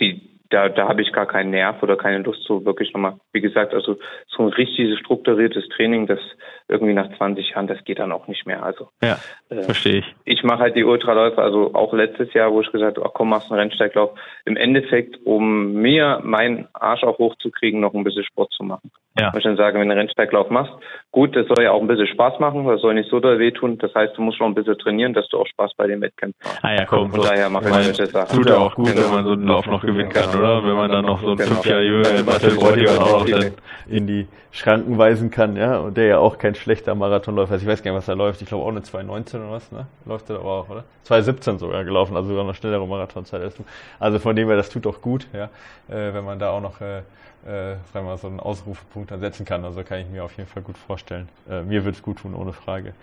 die 0.00 0.33
da, 0.54 0.68
da 0.68 0.86
habe 0.86 1.02
ich 1.02 1.12
gar 1.12 1.26
keinen 1.26 1.50
Nerv 1.50 1.82
oder 1.82 1.96
keine 1.96 2.18
Lust 2.18 2.44
so 2.44 2.64
wirklich 2.64 2.92
nochmal. 2.94 3.18
Wie 3.32 3.40
gesagt, 3.40 3.74
also 3.74 3.98
so 4.28 4.44
ein 4.44 4.50
richtiges 4.50 5.00
strukturiertes 5.00 5.68
Training, 5.70 6.06
das 6.06 6.20
irgendwie 6.68 6.94
nach 6.94 7.14
20 7.16 7.50
Jahren, 7.50 7.66
das 7.66 7.82
geht 7.84 7.98
dann 7.98 8.12
auch 8.12 8.28
nicht 8.28 8.46
mehr. 8.46 8.62
Also 8.62 8.88
ja, 9.02 9.18
äh, 9.48 9.62
verstehe 9.62 9.98
ich. 9.98 10.14
Ich 10.24 10.44
mache 10.44 10.60
halt 10.60 10.76
die 10.76 10.84
Ultraläufe, 10.84 11.42
also 11.42 11.74
auch 11.74 11.92
letztes 11.92 12.32
Jahr, 12.34 12.52
wo 12.52 12.60
ich 12.60 12.70
gesagt 12.70 12.96
habe, 12.96 13.06
ach 13.08 13.14
komm, 13.14 13.30
machst 13.30 13.50
einen 13.50 13.60
Rennsteiglauf, 13.60 14.16
im 14.44 14.56
Endeffekt, 14.56 15.18
um 15.26 15.72
mir 15.72 16.20
meinen 16.22 16.68
Arsch 16.72 17.02
auch 17.02 17.18
hochzukriegen, 17.18 17.80
noch 17.80 17.92
ein 17.92 18.04
bisschen 18.04 18.24
Sport 18.24 18.52
zu 18.52 18.62
machen. 18.62 18.92
Ja. 19.18 19.32
Ich 19.36 19.44
dann 19.44 19.56
sagen, 19.56 19.78
wenn 19.78 19.86
du 19.86 19.92
einen 19.92 20.00
Rennsteiglauf 20.00 20.50
machst, 20.50 20.72
gut, 21.12 21.36
das 21.36 21.46
soll 21.46 21.62
ja 21.62 21.70
auch 21.70 21.80
ein 21.80 21.86
bisschen 21.86 22.08
Spaß 22.08 22.40
machen, 22.40 22.66
das 22.66 22.80
soll 22.80 22.94
nicht 22.94 23.08
so 23.08 23.20
doll 23.20 23.38
wehtun. 23.38 23.78
Das 23.78 23.94
heißt, 23.94 24.16
du 24.16 24.22
musst 24.22 24.38
schon 24.38 24.48
ein 24.48 24.54
bisschen 24.56 24.76
trainieren, 24.76 25.14
dass 25.14 25.28
du 25.28 25.38
auch 25.38 25.46
Spaß 25.46 25.74
bei 25.76 25.86
den 25.86 26.00
Wettkämpfen 26.00 26.40
hast. 26.44 26.64
Ah 26.64 26.74
ja, 26.74 26.84
komm, 26.84 27.12
von 27.12 27.20
daher 27.20 27.48
mache 27.48 27.68
ich 27.68 27.74
solche 27.74 28.06
Sachen. 28.06 28.36
Tut 28.36 28.50
ja 28.50 28.56
auch 28.56 28.74
gut, 28.74 28.86
genau. 28.86 29.06
wenn 29.06 29.14
man 29.14 29.24
so 29.24 29.32
einen 29.32 29.46
Lauf 29.46 29.66
noch 29.66 29.82
gewinnen 29.82 30.08
kann, 30.08 30.32
genau. 30.32 30.58
oder? 30.58 30.66
Wenn 30.66 30.74
man 30.74 30.90
dann 30.90 31.04
noch 31.04 31.20
so 31.20 31.28
einen 31.28 31.36
genau. 31.36 31.50
fünf 31.50 31.66
Jahre 31.66 31.82
jüngeren 31.84 32.26
Marcel 32.26 32.56
Bräutigam 32.56 32.98
auch 32.98 33.20
noch 33.20 33.26
dann 33.26 33.52
in 33.88 34.06
die 34.08 34.26
Schranken 34.50 34.98
weisen 34.98 35.30
kann, 35.30 35.56
ja, 35.56 35.78
und 35.78 35.96
der 35.96 36.06
ja 36.06 36.18
auch 36.18 36.38
kein 36.38 36.56
schlechter 36.56 36.96
Marathonläufer 36.96 37.54
ist. 37.54 37.62
Ich 37.62 37.68
weiß 37.68 37.84
gar 37.84 37.92
nicht, 37.92 37.98
was 37.98 38.06
da 38.06 38.14
läuft. 38.14 38.42
Ich 38.42 38.48
glaube 38.48 38.64
auch 38.64 38.68
eine 38.68 38.80
2,19 38.80 39.36
oder 39.36 39.50
was, 39.52 39.70
ne? 39.70 39.86
Läuft 40.06 40.28
er 40.30 40.36
aber 40.36 40.52
auch, 40.52 40.68
oder? 40.68 40.84
2,17 41.06 41.58
sogar 41.58 41.84
gelaufen, 41.84 42.16
also 42.16 42.30
sogar 42.30 42.44
noch 42.44 42.54
schnellere 42.54 42.86
Marathonzeit 42.86 43.42
als 43.42 43.56
du. 43.56 43.64
Also 44.00 44.18
von 44.18 44.34
dem 44.34 44.48
her, 44.48 44.56
das 44.56 44.70
tut 44.70 44.86
doch 44.86 45.00
gut, 45.00 45.28
ja, 45.32 45.44
äh, 45.88 46.12
wenn 46.14 46.24
man 46.24 46.38
da 46.40 46.50
auch 46.50 46.60
noch 46.60 46.80
äh, 46.80 47.02
äh, 47.44 47.76
sagen 47.92 47.94
wir 47.94 48.02
mal, 48.02 48.18
so 48.18 48.26
einen 48.26 48.40
Ausrufepunkt 48.40 49.10
dann 49.10 49.20
kann. 49.44 49.64
Also 49.64 49.82
kann 49.82 50.00
ich 50.00 50.08
mir 50.08 50.24
auf 50.24 50.36
jeden 50.36 50.48
Fall 50.48 50.62
gut 50.62 50.78
vorstellen. 50.78 51.28
Äh, 51.48 51.62
mir 51.62 51.84
wird 51.84 51.96
es 51.96 52.02
gut 52.02 52.18
tun, 52.18 52.34
ohne 52.34 52.52
Frage. 52.52 52.94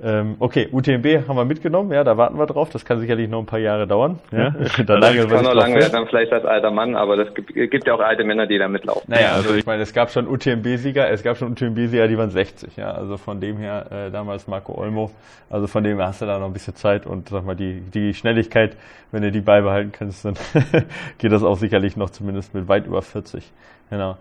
Ähm, 0.00 0.36
okay, 0.38 0.68
UTMB 0.70 1.26
haben 1.26 1.36
wir 1.36 1.44
mitgenommen, 1.44 1.92
ja, 1.92 2.04
da 2.04 2.16
warten 2.16 2.38
wir 2.38 2.46
drauf. 2.46 2.70
Das 2.70 2.84
kann 2.84 3.00
sicherlich 3.00 3.28
noch 3.28 3.40
ein 3.40 3.46
paar 3.46 3.58
Jahre 3.58 3.86
dauern. 3.86 4.20
Ja, 4.30 4.50
da 4.86 4.96
lange 4.96 5.22
das 5.22 5.28
kann 5.28 5.44
noch 5.44 5.54
lange 5.54 5.74
werden, 5.74 6.06
vielleicht 6.08 6.32
als 6.32 6.44
alter 6.44 6.70
Mann, 6.70 6.94
aber 6.94 7.16
das 7.16 7.34
gibt, 7.34 7.52
gibt, 7.52 7.86
ja 7.86 7.94
auch 7.94 8.00
alte 8.00 8.22
Männer, 8.22 8.46
die 8.46 8.58
da 8.58 8.68
mitlaufen. 8.68 9.02
Naja, 9.08 9.32
also 9.32 9.54
ich 9.54 9.66
meine, 9.66 9.82
es 9.82 9.92
gab 9.92 10.10
schon 10.10 10.28
UTMB-Sieger, 10.28 11.10
es 11.10 11.22
gab 11.22 11.36
schon 11.36 11.50
UTMB-Sieger, 11.52 12.06
die 12.06 12.16
waren 12.16 12.30
60, 12.30 12.76
ja, 12.76 12.92
also 12.92 13.16
von 13.16 13.40
dem 13.40 13.56
her 13.56 13.86
äh, 13.90 14.10
damals 14.10 14.46
Marco 14.46 14.80
Olmo, 14.80 15.10
also 15.50 15.66
von 15.66 15.82
dem 15.82 15.98
her 15.98 16.06
hast 16.06 16.22
du 16.22 16.26
da 16.26 16.38
noch 16.38 16.46
ein 16.46 16.52
bisschen 16.52 16.76
Zeit 16.76 17.04
und 17.04 17.28
sag 17.28 17.44
mal, 17.44 17.56
die, 17.56 17.80
die 17.80 18.14
Schnelligkeit, 18.14 18.76
wenn 19.10 19.22
du 19.22 19.32
die 19.32 19.40
beibehalten 19.40 19.90
kannst, 19.90 20.24
dann 20.24 20.34
geht 21.18 21.32
das 21.32 21.42
auch 21.42 21.56
sicherlich 21.56 21.96
noch 21.96 22.10
zumindest 22.10 22.54
mit 22.54 22.68
weit 22.68 22.86
über 22.86 23.02
40. 23.02 23.50
Genau. 23.90 24.16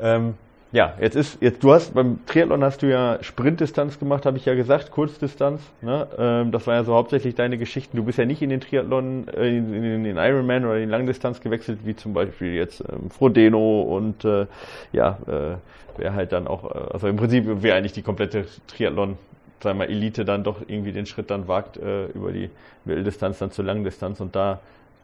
Ähm, 0.00 0.34
ja, 0.72 0.94
jetzt 1.00 1.16
ist, 1.16 1.38
jetzt, 1.40 1.64
du 1.64 1.72
hast, 1.72 1.94
beim 1.94 2.24
Triathlon 2.26 2.62
hast 2.62 2.82
du 2.82 2.86
ja 2.88 3.18
Sprintdistanz 3.22 3.98
gemacht, 3.98 4.24
habe 4.24 4.36
ich 4.36 4.44
ja 4.44 4.54
gesagt, 4.54 4.92
Kurzdistanz, 4.92 5.60
ne? 5.82 6.06
Ähm, 6.16 6.52
das 6.52 6.66
war 6.68 6.74
ja 6.74 6.84
so 6.84 6.94
hauptsächlich 6.94 7.34
deine 7.34 7.58
Geschichten. 7.58 7.96
Du 7.96 8.04
bist 8.04 8.18
ja 8.18 8.24
nicht 8.24 8.40
in 8.40 8.50
den 8.50 8.60
Triathlon, 8.60 9.26
äh, 9.28 9.48
in, 9.48 9.74
in, 9.74 10.04
den 10.04 10.16
Ironman 10.16 10.64
oder 10.64 10.78
in 10.78 10.88
Langdistanz 10.88 11.40
gewechselt, 11.40 11.80
wie 11.84 11.96
zum 11.96 12.12
Beispiel 12.12 12.54
jetzt 12.54 12.84
ähm, 12.88 13.10
Frodeno 13.10 13.82
und, 13.82 14.24
äh, 14.24 14.46
ja, 14.92 15.18
äh, 15.26 15.56
wer 15.96 16.14
halt 16.14 16.30
dann 16.30 16.46
auch, 16.46 16.64
äh, 16.64 16.92
also 16.92 17.08
im 17.08 17.16
Prinzip 17.16 17.62
wäre 17.62 17.76
eigentlich 17.76 17.92
die 17.92 18.02
komplette 18.02 18.46
Triathlon, 18.68 19.18
sagen 19.60 19.80
wir 19.80 19.88
Elite 19.88 20.24
dann 20.24 20.44
doch 20.44 20.60
irgendwie 20.68 20.92
den 20.92 21.06
Schritt 21.06 21.30
dann 21.32 21.48
wagt, 21.48 21.78
äh, 21.78 22.06
über 22.06 22.30
die 22.30 22.48
Mitteldistanz 22.84 23.40
dann 23.40 23.50
zur 23.50 23.64
Langdistanz 23.64 24.20
und 24.20 24.36
da 24.36 24.60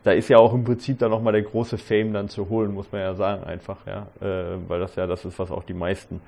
da 0.07 0.12
ist 0.12 0.29
ja 0.29 0.38
auch 0.38 0.55
im 0.55 0.62
Prinzip 0.62 1.01
dann 1.01 1.11
nochmal 1.11 1.33
der 1.33 1.42
große 1.42 1.79
Fame 1.79 2.12
dann 2.12 2.29
zu 2.29 2.49
holen, 2.49 2.73
muss 2.73 2.92
man 2.92 3.01
ja 3.01 3.14
sagen, 3.14 3.42
einfach, 3.42 3.79
ja, 3.87 4.07
äh, 4.25 4.57
weil 4.69 4.79
das 4.79 4.95
ja 4.95 5.09
das 5.09 5.25
ist, 5.25 5.37
was 5.40 5.51
auch 5.51 5.64
die 5.64 5.75
meisten, 5.75 6.21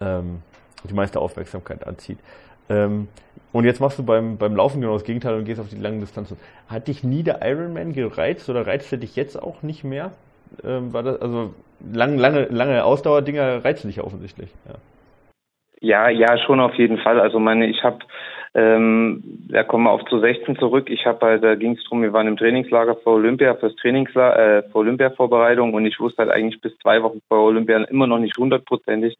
ähm, 0.00 0.42
die 0.88 0.94
meiste 0.94 1.18
Aufmerksamkeit 1.18 1.84
anzieht. 1.84 2.18
Ähm, 2.68 3.08
und 3.52 3.64
jetzt 3.64 3.80
machst 3.80 3.98
du 3.98 4.04
beim, 4.04 4.38
beim 4.38 4.54
Laufen 4.54 4.80
genau 4.80 4.92
das 4.92 5.02
Gegenteil 5.02 5.34
und 5.34 5.44
gehst 5.44 5.60
auf 5.60 5.68
die 5.68 5.76
langen 5.76 5.98
Distanzen. 5.98 6.36
Hat 6.68 6.86
dich 6.86 7.02
nie 7.02 7.24
der 7.24 7.40
Ironman 7.42 7.94
gereizt 7.94 8.48
oder 8.48 8.64
reizt 8.64 8.92
er 8.92 8.98
dich 8.98 9.16
jetzt 9.16 9.42
auch 9.42 9.62
nicht 9.62 9.82
mehr? 9.82 10.12
Ähm, 10.62 10.92
war 10.92 11.02
das, 11.02 11.20
also 11.20 11.52
lang, 11.92 12.16
lange, 12.16 12.44
lange 12.44 12.84
Ausdauerdinger 12.84 13.64
reizen 13.64 13.88
dich 13.88 14.00
offensichtlich, 14.00 14.50
ja. 14.68 14.76
Ja, 15.82 16.08
ja, 16.10 16.38
schon 16.38 16.60
auf 16.60 16.74
jeden 16.74 16.98
Fall. 16.98 17.18
Also 17.18 17.40
meine, 17.40 17.66
ich 17.66 17.82
habe 17.82 17.98
ähm, 18.54 19.22
da 19.48 19.62
kommen 19.62 19.84
wir 19.84 19.92
auf 19.92 20.04
zu 20.06 20.18
16 20.18 20.56
zurück. 20.58 20.90
Ich 20.90 21.06
habe 21.06 21.24
halt, 21.24 21.44
da 21.44 21.54
ging 21.54 21.76
es 21.76 21.84
drum, 21.84 22.02
wir 22.02 22.12
waren 22.12 22.26
im 22.26 22.36
Trainingslager 22.36 22.96
vor 22.96 23.14
Olympia, 23.14 23.54
fürs 23.54 23.76
Trainingslager, 23.76 24.58
äh, 24.58 24.62
vor 24.70 24.80
Olympia-Vorbereitung 24.80 25.72
und 25.74 25.86
ich 25.86 26.00
wusste 26.00 26.22
halt 26.22 26.32
eigentlich 26.32 26.60
bis 26.60 26.76
zwei 26.78 27.02
Wochen 27.02 27.20
vor 27.28 27.44
Olympia 27.44 27.78
immer 27.84 28.06
noch 28.06 28.18
nicht 28.18 28.36
hundertprozentig, 28.36 29.16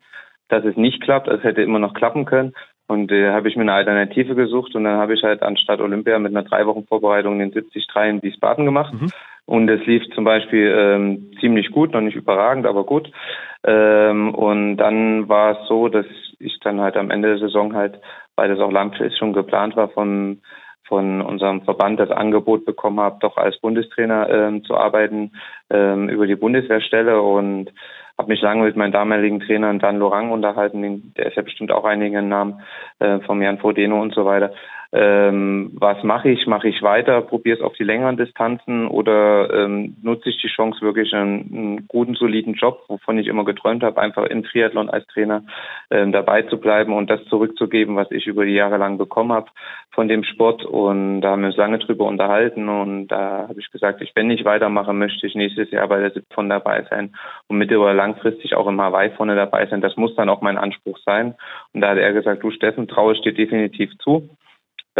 dass 0.48 0.64
es 0.64 0.76
nicht 0.76 1.02
klappt. 1.02 1.28
Es 1.28 1.44
hätte 1.44 1.62
immer 1.62 1.78
noch 1.78 1.94
klappen 1.94 2.24
können. 2.24 2.54
Und 2.88 3.12
äh, 3.12 3.30
habe 3.30 3.48
ich 3.48 3.54
mir 3.54 3.62
eine 3.62 3.74
Alternative 3.74 4.34
gesucht 4.34 4.74
und 4.74 4.82
dann 4.82 4.98
habe 4.98 5.14
ich 5.14 5.22
halt 5.22 5.44
anstatt 5.44 5.80
Olympia 5.80 6.18
mit 6.18 6.32
einer 6.32 6.42
drei 6.42 6.66
Wochen 6.66 6.86
Vorbereitung 6.86 7.38
den 7.38 7.52
73 7.52 7.86
in 8.08 8.20
Wiesbaden 8.20 8.64
gemacht. 8.64 8.92
Mhm. 8.92 9.10
Und 9.46 9.68
es 9.68 9.86
lief 9.86 10.02
zum 10.12 10.24
Beispiel 10.24 10.74
ähm, 10.76 11.30
ziemlich 11.38 11.70
gut, 11.70 11.92
noch 11.92 12.00
nicht 12.00 12.16
überragend, 12.16 12.66
aber 12.66 12.82
gut. 12.82 13.08
Ähm, 13.62 14.34
und 14.34 14.76
dann 14.76 15.28
war 15.28 15.52
es 15.52 15.68
so, 15.68 15.88
dass 15.88 16.06
ich 16.40 16.58
dann 16.60 16.80
halt 16.80 16.96
am 16.96 17.10
Ende 17.10 17.28
der 17.28 17.38
Saison 17.38 17.74
halt 17.74 18.00
weil 18.40 18.48
das 18.48 18.58
auch 18.58 18.72
langfristig 18.72 19.18
schon 19.18 19.34
geplant 19.34 19.76
war 19.76 19.90
von 19.90 20.40
von 20.84 21.20
unserem 21.20 21.62
Verband 21.62 22.00
das 22.00 22.10
Angebot 22.10 22.64
bekommen 22.64 22.98
habe, 22.98 23.18
doch 23.20 23.36
als 23.36 23.60
Bundestrainer 23.60 24.28
ähm, 24.28 24.64
zu 24.64 24.76
arbeiten 24.76 25.32
ähm, 25.68 26.08
über 26.08 26.26
die 26.26 26.34
Bundeswehrstelle. 26.34 27.20
Und 27.20 27.70
habe 28.18 28.28
mich 28.28 28.40
lange 28.40 28.64
mit 28.64 28.74
meinem 28.76 28.90
damaligen 28.90 29.38
Trainer 29.38 29.72
Dan 29.74 29.98
Lorang 29.98 30.32
unterhalten, 30.32 31.12
der 31.16 31.26
ist 31.26 31.36
ja 31.36 31.42
bestimmt 31.42 31.70
auch 31.70 31.84
einigen 31.84 32.28
Namen 32.28 32.60
äh, 32.98 33.20
von 33.20 33.40
Jan 33.40 33.58
Frodeno 33.58 34.02
und 34.02 34.14
so 34.14 34.24
weiter 34.24 34.52
ähm, 34.92 35.70
was 35.74 36.02
mache 36.02 36.30
ich? 36.30 36.48
Mache 36.48 36.66
ich 36.66 36.82
weiter, 36.82 37.20
probiere 37.20 37.58
es 37.58 37.62
auf 37.62 37.74
die 37.74 37.84
längeren 37.84 38.16
Distanzen 38.16 38.88
oder 38.88 39.48
ähm, 39.54 39.96
nutze 40.02 40.30
ich 40.30 40.38
die 40.38 40.48
Chance, 40.48 40.80
wirklich 40.80 41.14
einen, 41.14 41.54
einen, 41.54 41.88
guten, 41.88 42.14
soliden 42.14 42.54
Job, 42.54 42.82
wovon 42.88 43.18
ich 43.18 43.28
immer 43.28 43.44
geträumt 43.44 43.84
habe, 43.84 44.00
einfach 44.00 44.24
im 44.24 44.42
Triathlon 44.42 44.90
als 44.90 45.06
Trainer 45.06 45.44
ähm, 45.90 46.10
dabei 46.10 46.42
zu 46.42 46.58
bleiben 46.58 46.92
und 46.92 47.08
das 47.08 47.24
zurückzugeben, 47.26 47.94
was 47.94 48.10
ich 48.10 48.26
über 48.26 48.44
die 48.44 48.54
Jahre 48.54 48.78
lang 48.78 48.98
bekommen 48.98 49.32
habe 49.32 49.50
von 49.92 50.08
dem 50.08 50.24
Sport. 50.24 50.64
Und 50.64 51.20
da 51.20 51.30
haben 51.30 51.42
wir 51.42 51.48
uns 51.48 51.56
lange 51.56 51.78
drüber 51.78 52.06
unterhalten 52.06 52.68
und 52.68 53.06
da 53.08 53.46
habe 53.48 53.60
ich 53.60 53.70
gesagt, 53.70 54.02
ich, 54.02 54.10
wenn 54.16 54.30
ich 54.30 54.44
weitermache, 54.44 54.92
möchte 54.92 55.24
ich 55.24 55.36
nächstes 55.36 55.70
Jahr 55.70 55.86
bei 55.86 56.00
der 56.00 56.10
SIP 56.10 56.24
dabei 56.36 56.84
sein 56.90 57.14
und 57.46 57.58
mittel- 57.58 57.78
oder 57.78 57.94
langfristig 57.94 58.56
auch 58.56 58.66
im 58.66 58.80
Hawaii 58.80 59.10
vorne 59.10 59.36
dabei 59.36 59.66
sein. 59.66 59.80
Das 59.80 59.96
muss 59.96 60.16
dann 60.16 60.28
auch 60.28 60.40
mein 60.40 60.58
Anspruch 60.58 60.98
sein. 61.04 61.36
Und 61.72 61.80
da 61.80 61.90
hat 61.90 61.98
er 61.98 62.12
gesagt, 62.12 62.42
du 62.42 62.50
Steffen, 62.50 62.88
traue 62.88 63.12
ich 63.12 63.20
dir 63.20 63.34
definitiv 63.34 63.96
zu. 63.98 64.28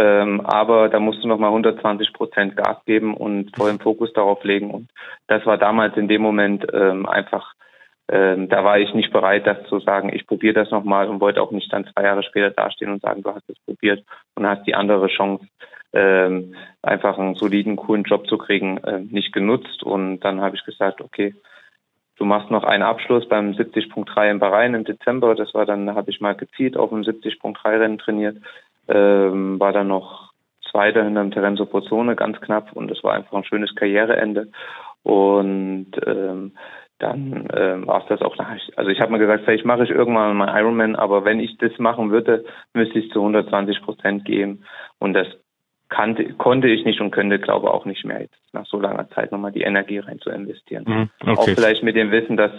Ähm, 0.01 0.41
aber 0.41 0.89
da 0.89 0.99
musst 0.99 1.23
du 1.23 1.27
nochmal 1.27 1.49
120 1.49 2.11
Prozent 2.13 2.57
Gas 2.57 2.83
geben 2.85 3.13
und 3.13 3.55
vollen 3.55 3.79
Fokus 3.79 4.11
darauf 4.13 4.43
legen. 4.43 4.71
Und 4.71 4.89
das 5.27 5.45
war 5.45 5.59
damals 5.59 5.95
in 5.95 6.07
dem 6.07 6.23
Moment 6.23 6.65
ähm, 6.73 7.05
einfach, 7.05 7.53
ähm, 8.09 8.49
da 8.49 8.63
war 8.63 8.79
ich 8.79 8.95
nicht 8.95 9.13
bereit, 9.13 9.45
das 9.45 9.63
zu 9.69 9.79
sagen, 9.79 10.11
ich 10.11 10.25
probiere 10.25 10.55
das 10.55 10.71
nochmal 10.71 11.07
und 11.07 11.21
wollte 11.21 11.39
auch 11.39 11.51
nicht 11.51 11.71
dann 11.71 11.85
zwei 11.85 12.01
Jahre 12.01 12.23
später 12.23 12.49
dastehen 12.49 12.91
und 12.91 13.03
sagen, 13.03 13.21
du 13.21 13.29
hast 13.29 13.47
es 13.47 13.59
probiert 13.59 14.03
und 14.33 14.47
hast 14.47 14.65
die 14.65 14.73
andere 14.73 15.07
Chance, 15.07 15.45
ähm, 15.93 16.55
einfach 16.81 17.19
einen 17.19 17.35
soliden, 17.35 17.75
coolen 17.75 18.03
Job 18.03 18.25
zu 18.25 18.39
kriegen, 18.39 18.77
äh, 18.79 19.01
nicht 19.01 19.33
genutzt. 19.33 19.83
Und 19.83 20.21
dann 20.21 20.41
habe 20.41 20.55
ich 20.55 20.65
gesagt, 20.65 21.01
okay, 21.01 21.35
du 22.15 22.25
machst 22.25 22.49
noch 22.49 22.63
einen 22.63 22.81
Abschluss 22.81 23.29
beim 23.29 23.51
70.3 23.51 24.31
in 24.31 24.39
Bahrain 24.39 24.73
im 24.73 24.83
Dezember. 24.83 25.35
Das 25.35 25.53
war 25.53 25.67
dann, 25.67 25.93
habe 25.93 26.09
ich 26.09 26.21
mal 26.21 26.33
gezielt 26.33 26.75
auf 26.75 26.89
dem 26.89 27.03
70.3 27.03 27.79
Rennen 27.79 27.99
trainiert 27.99 28.37
ähm, 28.91 29.59
war 29.59 29.73
dann 29.73 29.87
noch 29.87 30.31
Zweiter 30.69 31.03
hinterm 31.03 31.31
Terenzo 31.31 31.65
Pozzone, 31.65 32.15
ganz 32.15 32.39
knapp 32.39 32.71
und 32.73 32.89
es 32.91 33.03
war 33.03 33.13
einfach 33.13 33.33
ein 33.33 33.43
schönes 33.43 33.75
Karriereende. 33.75 34.49
Und 35.03 35.91
ähm, 36.05 36.53
dann 36.99 37.47
ähm, 37.55 37.87
war 37.87 38.01
es 38.01 38.07
das 38.07 38.21
auch. 38.21 38.37
Also 38.75 38.89
ich 38.89 39.01
habe 39.01 39.11
mir 39.11 39.19
gesagt, 39.19 39.43
vielleicht 39.43 39.65
mache 39.65 39.83
ich 39.83 39.89
irgendwann 39.89 40.37
mal 40.37 40.55
Ironman, 40.57 40.95
aber 40.95 41.25
wenn 41.25 41.39
ich 41.39 41.57
das 41.57 41.77
machen 41.79 42.11
würde, 42.11 42.45
müsste 42.73 42.99
ich 42.99 43.11
zu 43.11 43.19
120 43.19 43.81
Prozent 43.81 44.25
gehen. 44.25 44.63
Und 44.99 45.13
das 45.13 45.27
kannte, 45.91 46.33
konnte 46.33 46.69
ich 46.69 46.85
nicht 46.85 47.01
und 47.01 47.11
könnte, 47.11 47.37
glaube 47.37 47.71
auch 47.71 47.85
nicht 47.85 48.05
mehr 48.05 48.21
jetzt 48.21 48.39
nach 48.53 48.65
so 48.65 48.79
langer 48.79 49.09
Zeit 49.09 49.31
nochmal 49.31 49.51
die 49.51 49.61
Energie 49.61 49.99
rein 49.99 50.19
zu 50.19 50.31
investieren. 50.31 50.85
Mhm, 50.87 51.09
okay. 51.19 51.31
Auch 51.37 51.43
vielleicht 51.43 51.83
mit 51.83 51.95
dem 51.95 52.11
Wissen, 52.11 52.37
dass 52.37 52.51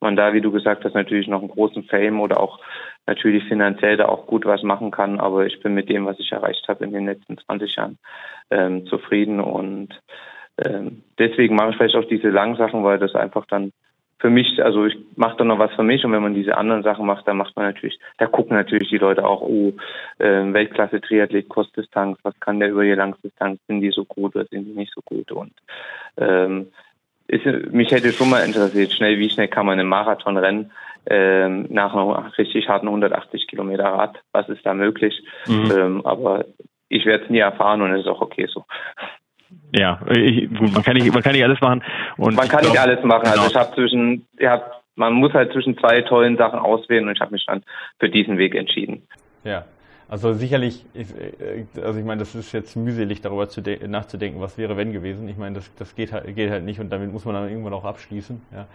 man 0.00 0.16
da, 0.16 0.32
wie 0.32 0.40
du 0.40 0.50
gesagt 0.50 0.84
hast, 0.84 0.94
natürlich 0.94 1.28
noch 1.28 1.40
einen 1.40 1.50
großen 1.50 1.84
Fame 1.84 2.20
oder 2.20 2.40
auch 2.40 2.58
natürlich 3.06 3.44
finanziell 3.44 3.96
da 3.96 4.06
auch 4.06 4.26
gut 4.26 4.46
was 4.46 4.62
machen 4.62 4.90
kann. 4.90 5.20
Aber 5.20 5.46
ich 5.46 5.60
bin 5.60 5.74
mit 5.74 5.88
dem, 5.90 6.06
was 6.06 6.18
ich 6.18 6.32
erreicht 6.32 6.66
habe 6.66 6.84
in 6.84 6.92
den 6.92 7.06
letzten 7.06 7.36
20 7.36 7.76
Jahren, 7.76 7.98
ähm, 8.50 8.86
zufrieden 8.86 9.40
und 9.40 9.90
ähm, 10.64 11.04
deswegen 11.18 11.54
mache 11.54 11.70
ich 11.70 11.76
vielleicht 11.76 11.96
auch 11.96 12.08
diese 12.08 12.30
langen 12.30 12.56
Sachen, 12.56 12.82
weil 12.82 12.98
das 12.98 13.14
einfach 13.14 13.44
dann 13.46 13.72
für 14.18 14.30
mich, 14.30 14.62
also 14.62 14.84
ich 14.86 14.96
mache 15.16 15.36
dann 15.36 15.46
noch 15.46 15.58
was 15.58 15.72
für 15.74 15.82
mich 15.82 16.04
und 16.04 16.12
wenn 16.12 16.22
man 16.22 16.34
diese 16.34 16.56
anderen 16.56 16.82
Sachen 16.82 17.06
macht, 17.06 17.26
dann 17.28 17.36
macht 17.36 17.54
man 17.56 17.66
natürlich, 17.66 17.98
da 18.18 18.26
gucken 18.26 18.56
natürlich 18.56 18.88
die 18.88 18.98
Leute 18.98 19.24
auch, 19.24 19.42
oh, 19.42 19.74
äh, 20.18 20.52
Weltklasse 20.52 21.00
Triathlet, 21.00 21.48
Kurzdistanz, 21.48 22.18
was 22.22 22.38
kann 22.40 22.58
der 22.58 22.70
über 22.70 22.82
die 22.82 22.92
Langdistanz, 22.92 23.60
sind 23.68 23.80
die 23.80 23.90
so 23.90 24.04
gut 24.04 24.34
oder 24.34 24.46
sind 24.46 24.64
die 24.64 24.72
nicht 24.72 24.92
so 24.92 25.02
gut 25.04 25.30
und 25.30 25.52
ähm, 26.16 26.68
ist, 27.28 27.44
mich 27.72 27.90
hätte 27.92 28.12
schon 28.12 28.30
mal 28.30 28.44
interessiert, 28.44 28.92
schnell, 28.92 29.18
wie 29.18 29.30
schnell 29.30 29.48
kann 29.48 29.66
man 29.66 29.78
einen 29.78 29.88
Marathon 29.88 30.36
rennen 30.36 30.72
ähm, 31.06 31.66
nach 31.70 31.94
einer 31.94 32.32
richtig 32.36 32.68
harten 32.68 32.88
180 32.88 33.46
Kilometer 33.46 33.84
Rad, 33.84 34.20
was 34.32 34.48
ist 34.48 34.66
da 34.66 34.74
möglich, 34.74 35.22
mhm. 35.46 35.72
ähm, 35.76 36.06
aber 36.06 36.44
ich 36.88 37.06
werde 37.06 37.24
es 37.24 37.30
nie 37.30 37.38
erfahren 37.38 37.82
und 37.82 37.92
es 37.92 38.00
ist 38.00 38.08
auch 38.08 38.20
okay 38.20 38.46
so. 38.52 38.64
Ja, 39.72 40.00
ich, 40.10 40.48
gut, 40.48 40.72
man 40.72 40.82
kann 40.82 40.94
nicht, 40.94 41.12
man 41.12 41.22
kann 41.22 41.32
nicht 41.32 41.44
alles 41.44 41.60
machen. 41.60 41.82
Und 42.16 42.36
man 42.36 42.48
kann 42.48 42.60
glaub, 42.60 42.72
nicht 42.72 42.80
alles 42.80 43.04
machen. 43.04 43.26
Also 43.26 43.32
genau. 43.32 43.42
Also 43.42 43.50
ich 43.50 43.56
habe 43.56 43.74
zwischen, 43.74 44.26
ja, 44.38 44.62
man 44.96 45.12
muss 45.12 45.32
halt 45.32 45.52
zwischen 45.52 45.78
zwei 45.78 46.02
tollen 46.02 46.36
Sachen 46.36 46.58
auswählen 46.58 47.06
und 47.06 47.14
ich 47.14 47.20
habe 47.20 47.32
mich 47.32 47.44
dann 47.46 47.62
für 47.98 48.08
diesen 48.08 48.38
Weg 48.38 48.54
entschieden. 48.54 49.06
Ja, 49.44 49.64
also 50.08 50.32
sicherlich, 50.32 50.84
äh, 50.94 51.64
also 51.82 51.98
ich 51.98 52.04
meine, 52.04 52.20
das 52.20 52.34
ist 52.34 52.52
jetzt 52.52 52.76
mühselig 52.76 53.20
darüber 53.20 53.48
zu 53.48 53.60
nachzudenken, 53.86 54.40
was 54.40 54.56
wäre 54.56 54.76
wenn 54.76 54.92
gewesen. 54.92 55.28
Ich 55.28 55.36
meine, 55.36 55.56
das, 55.56 55.70
das 55.76 55.94
geht, 55.94 56.12
halt, 56.12 56.34
geht 56.34 56.50
halt 56.50 56.64
nicht 56.64 56.80
und 56.80 56.90
damit 56.90 57.12
muss 57.12 57.24
man 57.24 57.34
dann 57.34 57.48
irgendwann 57.48 57.74
auch 57.74 57.84
abschließen. 57.84 58.40
Ja. 58.52 58.66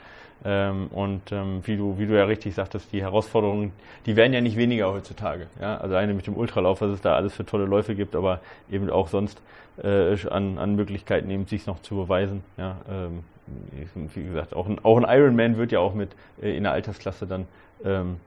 Ähm, 0.46 0.88
und 0.88 1.32
ähm, 1.32 1.62
wie 1.66 1.78
du, 1.78 1.98
wie 1.98 2.06
du 2.06 2.16
ja 2.16 2.26
richtig 2.26 2.54
sagtest, 2.54 2.92
die 2.92 3.02
Herausforderungen, 3.02 3.72
die 4.06 4.16
werden 4.16 4.34
ja 4.34 4.42
nicht 4.42 4.58
weniger 4.58 4.92
heutzutage. 4.92 5.48
Ja. 5.60 5.78
Also 5.78 5.96
eine 5.96 6.14
mit 6.14 6.28
dem 6.28 6.36
Ultralauf, 6.36 6.82
was 6.82 6.92
es 6.92 7.02
da 7.02 7.16
alles 7.16 7.34
für 7.34 7.46
tolle 7.46 7.66
Läufe 7.66 7.96
gibt, 7.96 8.16
aber 8.16 8.40
eben 8.70 8.90
auch 8.90 9.08
sonst 9.08 9.42
äh, 9.82 10.16
an, 10.30 10.58
an 10.60 10.76
Möglichkeiten 10.76 11.30
eben 11.32 11.48
sich 11.48 11.66
noch 11.66 11.82
zu 11.82 11.96
beweisen. 11.96 12.44
Ja. 12.58 12.78
Ähm, 12.90 13.24
wie 14.14 14.24
gesagt, 14.24 14.54
auch 14.54 14.68
ein, 14.68 14.80
auch 14.84 14.98
ein 14.98 15.06
Ironman 15.08 15.58
wird 15.58 15.72
ja 15.72 15.80
auch 15.80 15.94
mit 15.94 16.12
äh, 16.42 16.56
in 16.56 16.64
der 16.64 16.74
Altersklasse 16.74 17.26
dann 17.26 17.46
ähm, 17.84 18.18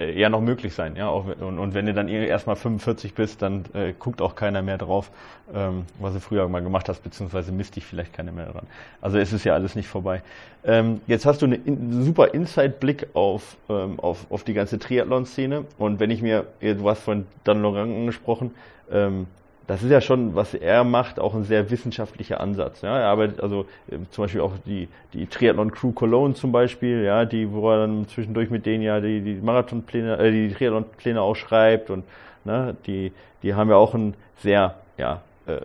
äh, 0.00 0.18
ja 0.18 0.28
noch 0.28 0.40
möglich 0.40 0.74
sein. 0.74 0.96
Ja? 0.96 1.08
Auch, 1.08 1.26
und, 1.26 1.58
und 1.58 1.74
wenn 1.74 1.86
du 1.86 1.94
dann 1.94 2.08
erstmal 2.08 2.56
45 2.56 3.14
bist, 3.14 3.42
dann 3.42 3.64
äh, 3.74 3.92
guckt 3.98 4.20
auch 4.22 4.34
keiner 4.34 4.62
mehr 4.62 4.78
drauf, 4.78 5.10
ähm, 5.54 5.84
was 5.98 6.14
du 6.14 6.20
früher 6.20 6.48
mal 6.48 6.62
gemacht 6.62 6.88
hast, 6.88 7.02
beziehungsweise 7.02 7.52
misst 7.52 7.76
dich 7.76 7.84
vielleicht 7.84 8.12
keiner 8.12 8.32
mehr 8.32 8.46
daran. 8.46 8.66
Also 9.00 9.18
es 9.18 9.32
ist 9.32 9.44
ja 9.44 9.54
alles 9.54 9.74
nicht 9.74 9.88
vorbei. 9.88 10.22
Ähm, 10.64 11.00
jetzt 11.06 11.26
hast 11.26 11.42
du 11.42 11.46
einen 11.46 11.64
in, 11.64 12.02
super 12.02 12.34
Inside-Blick 12.34 13.08
auf, 13.14 13.56
ähm, 13.68 14.00
auf, 14.00 14.26
auf 14.30 14.42
die 14.42 14.54
ganze 14.54 14.78
Triathlon-Szene 14.78 15.64
und 15.78 16.00
wenn 16.00 16.10
ich 16.10 16.22
mir, 16.22 16.46
du 16.60 16.88
hast 16.88 17.02
von 17.02 17.26
Dan 17.44 17.62
Laurent 17.62 17.94
angesprochen, 17.94 18.54
ähm, 18.90 19.26
das 19.70 19.84
ist 19.84 19.90
ja 19.90 20.00
schon, 20.00 20.34
was 20.34 20.52
er 20.52 20.82
macht, 20.82 21.20
auch 21.20 21.32
ein 21.32 21.44
sehr 21.44 21.70
wissenschaftlicher 21.70 22.40
Ansatz. 22.40 22.82
Ja, 22.82 22.98
er 22.98 23.06
arbeitet 23.06 23.40
also 23.40 23.66
äh, 23.88 23.98
zum 24.10 24.24
Beispiel 24.24 24.40
auch 24.40 24.54
die, 24.66 24.88
die 25.12 25.28
Triathlon 25.28 25.70
Crew 25.70 25.92
Cologne 25.92 26.34
zum 26.34 26.50
Beispiel, 26.50 27.04
ja, 27.04 27.24
die, 27.24 27.52
wo 27.52 27.70
er 27.70 27.86
dann 27.86 28.08
zwischendurch 28.08 28.50
mit 28.50 28.66
denen 28.66 28.82
ja 28.82 28.98
die, 28.98 29.20
die 29.20 29.34
Marathonpläne, 29.34 30.18
äh, 30.18 30.32
die 30.32 30.52
Triathlon-Pläne 30.52 31.22
auch 31.22 31.36
schreibt 31.36 31.88
und 31.88 32.02
ne, 32.42 32.74
die, 32.88 33.12
die 33.44 33.54
haben 33.54 33.70
ja 33.70 33.76
auch 33.76 33.94
einen 33.94 34.14
sehr, 34.38 34.74
ja, 34.98 35.20
äh, 35.46 35.60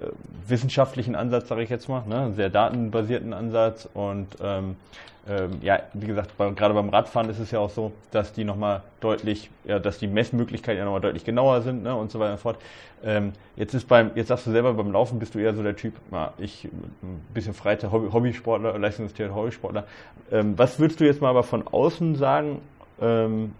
wissenschaftlichen 0.47 1.15
Ansatz, 1.15 1.47
sage 1.47 1.63
ich 1.63 1.69
jetzt 1.69 1.89
mal, 1.89 2.03
ne, 2.07 2.33
sehr 2.33 2.49
datenbasierten 2.49 3.33
Ansatz 3.33 3.87
und 3.93 4.27
ähm, 4.41 4.75
ähm, 5.27 5.57
ja, 5.61 5.79
wie 5.93 6.05
gesagt, 6.05 6.37
bei, 6.37 6.49
gerade 6.51 6.75
beim 6.75 6.89
Radfahren 6.89 7.29
ist 7.29 7.39
es 7.39 7.49
ja 7.49 7.59
auch 7.59 7.71
so, 7.71 7.91
dass 8.11 8.31
die 8.33 8.43
nochmal 8.43 8.83
deutlich, 8.99 9.49
ja, 9.63 9.79
dass 9.79 9.97
die 9.97 10.07
Messmöglichkeiten 10.07 10.77
ja 10.77 10.85
nochmal 10.85 11.01
deutlich 11.01 11.25
genauer 11.25 11.61
sind 11.61 11.81
ne, 11.81 11.95
und 11.95 12.11
so 12.11 12.19
weiter 12.19 12.33
und 12.33 12.39
fort. 12.39 12.57
Ähm, 13.03 13.33
jetzt 13.55 13.73
ist 13.73 13.87
beim, 13.87 14.11
jetzt 14.13 14.27
sagst 14.27 14.45
du 14.45 14.51
selber, 14.51 14.73
beim 14.75 14.91
Laufen 14.91 15.17
bist 15.17 15.33
du 15.33 15.39
eher 15.39 15.55
so 15.55 15.63
der 15.63 15.75
Typ, 15.75 15.95
na, 16.11 16.33
ich 16.37 16.65
ein 16.65 17.25
bisschen 17.33 17.55
Freizeit, 17.55 17.91
Hobby, 17.91 18.11
Hobbysportler, 18.11 18.77
Leistungstheorie, 18.77 19.33
Hobbysportler. 19.33 19.85
Ähm, 20.31 20.57
was 20.57 20.79
würdest 20.79 20.99
du 20.99 21.05
jetzt 21.05 21.21
mal 21.21 21.29
aber 21.29 21.43
von 21.43 21.67
außen 21.67 22.15
sagen, 22.15 22.61
ähm, 23.01 23.53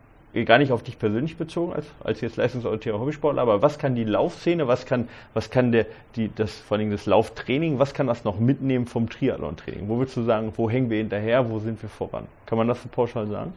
gar 0.44 0.58
nicht 0.58 0.72
auf 0.72 0.84
dich 0.84 1.00
persönlich 1.00 1.38
bezogen 1.38 1.74
als, 1.74 1.94
als 2.04 2.20
jetzt 2.20 2.36
leistungsorientierter 2.36 3.00
Hobbysportler, 3.00 3.42
aber 3.42 3.62
was 3.62 3.80
kann 3.80 3.96
die 3.96 4.04
Laufszene, 4.04 4.68
was 4.68 4.86
kann, 4.86 5.08
was 5.34 5.50
kann 5.50 5.72
der, 5.72 5.86
die, 6.16 6.30
das, 6.36 6.60
vor 6.60 6.78
allem 6.78 6.92
das 6.92 7.06
Lauftraining, 7.06 7.80
was 7.80 7.94
kann 7.94 8.08
das 8.08 8.26
noch 8.26 8.40
mitnehmen 8.40 8.86
vom 8.86 9.10
Triathlon-Training? 9.10 9.88
Wo 9.88 9.98
würdest 9.98 10.18
du 10.18 10.24
sagen, 10.24 10.52
wo 10.58 10.70
hängen 10.70 10.90
wir 10.90 10.98
hinterher, 10.98 11.50
wo 11.50 11.60
sind 11.60 11.82
wir 11.82 11.90
voran? 11.90 12.26
Kann 12.46 12.58
man 12.58 12.68
das 12.68 12.84
so 12.84 12.90
pauschal 12.90 13.28
sagen? 13.28 13.54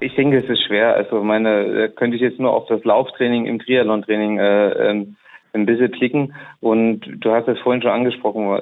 Ich 0.00 0.14
denke, 0.16 0.38
es 0.38 0.50
ist 0.50 0.66
schwer. 0.66 0.94
Also 0.94 1.22
meine, 1.22 1.88
könnte 1.96 2.16
ich 2.16 2.22
jetzt 2.22 2.38
nur 2.38 2.52
auf 2.52 2.66
das 2.66 2.84
Lauftraining 2.84 3.46
im 3.46 3.58
Triathlon-Training 3.60 4.38
äh, 4.38 4.90
ähm, 4.90 5.16
ein 5.54 5.66
bisschen 5.66 5.92
klicken. 5.92 6.34
Und 6.60 7.00
du 7.20 7.30
hast 7.30 7.48
es 7.48 7.58
vorhin 7.60 7.80
schon 7.80 7.92
angesprochen. 7.92 8.60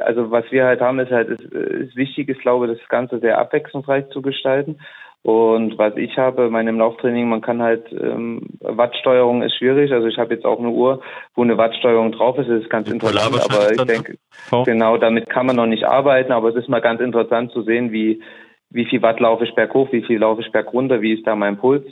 Also 0.00 0.30
was 0.30 0.44
wir 0.52 0.64
halt 0.64 0.80
haben, 0.80 0.98
ist 1.00 1.10
halt, 1.10 1.28
ist, 1.28 1.42
ist 1.42 1.96
wichtig 1.96 2.28
ist, 2.28 2.40
glaube 2.40 2.66
ich, 2.66 2.78
das 2.78 2.88
Ganze 2.88 3.18
sehr 3.18 3.38
abwechslungsreich 3.38 4.08
zu 4.10 4.22
gestalten. 4.22 4.78
Und 5.24 5.78
was 5.78 5.96
ich 5.96 6.18
habe, 6.18 6.50
meinem 6.50 6.78
Lauftraining, 6.78 7.26
man 7.26 7.40
kann 7.40 7.62
halt, 7.62 7.90
ähm, 7.92 8.42
Wattsteuerung 8.60 9.40
ist 9.40 9.56
schwierig. 9.56 9.90
Also 9.90 10.06
ich 10.06 10.18
habe 10.18 10.34
jetzt 10.34 10.44
auch 10.44 10.58
eine 10.58 10.68
Uhr, 10.68 11.00
wo 11.34 11.42
eine 11.42 11.56
Wattsteuerung 11.56 12.12
drauf 12.12 12.36
ist. 12.36 12.50
Das 12.50 12.60
ist 12.60 12.68
ganz 12.68 12.90
interessant, 12.90 13.40
aber 13.42 13.72
ich 13.72 13.82
denke, 13.84 14.18
genau, 14.66 14.98
damit 14.98 15.30
kann 15.30 15.46
man 15.46 15.56
noch 15.56 15.64
nicht 15.64 15.84
arbeiten, 15.84 16.30
aber 16.30 16.50
es 16.50 16.56
ist 16.56 16.68
mal 16.68 16.82
ganz 16.82 17.00
interessant 17.00 17.52
zu 17.52 17.62
sehen, 17.62 17.90
wie, 17.90 18.22
wie 18.68 18.84
viel 18.84 19.00
Watt 19.00 19.18
laufe 19.18 19.44
ich 19.44 19.54
berghoch, 19.54 19.90
wie 19.92 20.02
viel 20.02 20.18
laufe 20.18 20.42
ich 20.42 20.52
bergunter, 20.52 21.00
wie 21.00 21.14
ist 21.14 21.26
da 21.26 21.34
mein 21.34 21.56
Puls, 21.56 21.86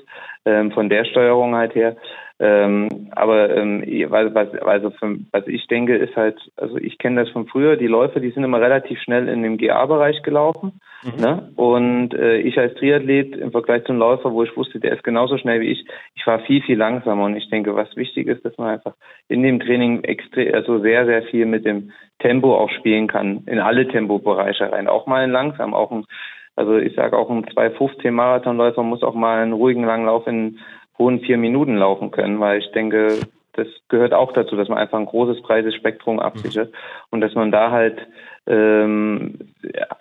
ähm, 0.45 0.71
von 0.71 0.91
der 0.91 1.07
Steuerung 1.07 1.55
halt 1.55 1.75
her. 1.75 1.97
Ähm, 2.45 3.07
aber 3.13 3.57
ähm, 3.57 3.85
was, 4.09 4.53
also 4.63 4.91
für, 4.91 5.17
was 5.31 5.47
ich 5.47 5.69
denke, 5.69 5.95
ist 5.95 6.17
halt, 6.17 6.41
also 6.57 6.77
ich 6.77 6.99
kenne 6.99 7.23
das 7.23 7.31
von 7.31 7.47
früher, 7.47 7.77
die 7.77 7.87
Läufer, 7.87 8.19
die 8.19 8.33
sind 8.33 8.43
immer 8.43 8.61
relativ 8.61 8.99
schnell 8.99 9.29
in 9.29 9.45
dem 9.45 9.59
GA-Bereich 9.59 10.25
gelaufen. 10.25 10.81
Mhm. 11.05 11.23
Ne? 11.23 11.53
Und 11.55 12.15
äh, 12.15 12.39
ich 12.39 12.59
als 12.59 12.75
Triathlet 12.75 13.37
im 13.37 13.53
Vergleich 13.53 13.85
zum 13.85 13.97
Läufer, 13.97 14.33
wo 14.33 14.43
ich 14.43 14.57
wusste, 14.57 14.81
der 14.81 14.93
ist 14.93 15.05
genauso 15.05 15.39
schnell 15.39 15.61
wie 15.61 15.71
ich, 15.71 15.87
ich 16.17 16.27
war 16.27 16.41
viel, 16.41 16.61
viel 16.63 16.77
langsamer. 16.77 17.27
Und 17.27 17.37
ich 17.37 17.49
denke, 17.49 17.77
was 17.77 17.95
wichtig 17.95 18.27
ist, 18.27 18.45
dass 18.45 18.59
man 18.59 18.71
einfach 18.71 18.95
in 19.29 19.45
dem 19.45 19.61
Training 19.61 20.03
extrem, 20.03 20.53
also 20.53 20.81
sehr, 20.81 21.07
sehr 21.07 21.23
viel 21.23 21.47
mit 21.47 21.65
dem 21.65 21.93
Tempo 22.19 22.57
auch 22.57 22.71
spielen 22.71 23.07
kann, 23.07 23.45
in 23.47 23.61
alle 23.61 23.87
Tempobereiche 23.87 24.73
rein. 24.73 24.89
Auch 24.89 25.07
mal 25.07 25.23
in 25.23 25.31
langsam, 25.31 25.75
auch 25.75 25.93
ein 25.93 26.07
also 26.55 26.77
ich 26.77 26.95
sage 26.95 27.17
auch 27.17 27.31
ein 27.31 27.47
215 27.51 28.13
Marathonläufer 28.13 28.83
muss 28.83 29.03
auch 29.03 29.15
mal 29.15 29.43
einen 29.43 29.55
ruhigen 29.55 29.85
Langlauf 29.85 30.27
in 30.27 30.59
hohen 31.03 31.21
vier 31.21 31.37
Minuten 31.37 31.77
laufen 31.77 32.13
können, 32.13 32.39
weil 32.39 32.61
ich 32.61 32.71
denke, 32.71 33.19
das 33.55 33.67
gehört 33.89 34.15
auch 34.15 34.33
dazu, 34.33 34.57
dass 34.57 34.69
man 34.69 34.79
einfach 34.79 34.99
ein 34.99 35.07
großes, 35.07 35.43
breites 35.43 35.75
Spektrum 35.75 36.21
absichert 36.21 36.71
mhm. 36.71 36.77
und 37.11 37.21
dass 37.21 37.35
man 37.35 37.51
da 37.51 37.73
halt, 37.73 37.99
ähm, 38.47 39.39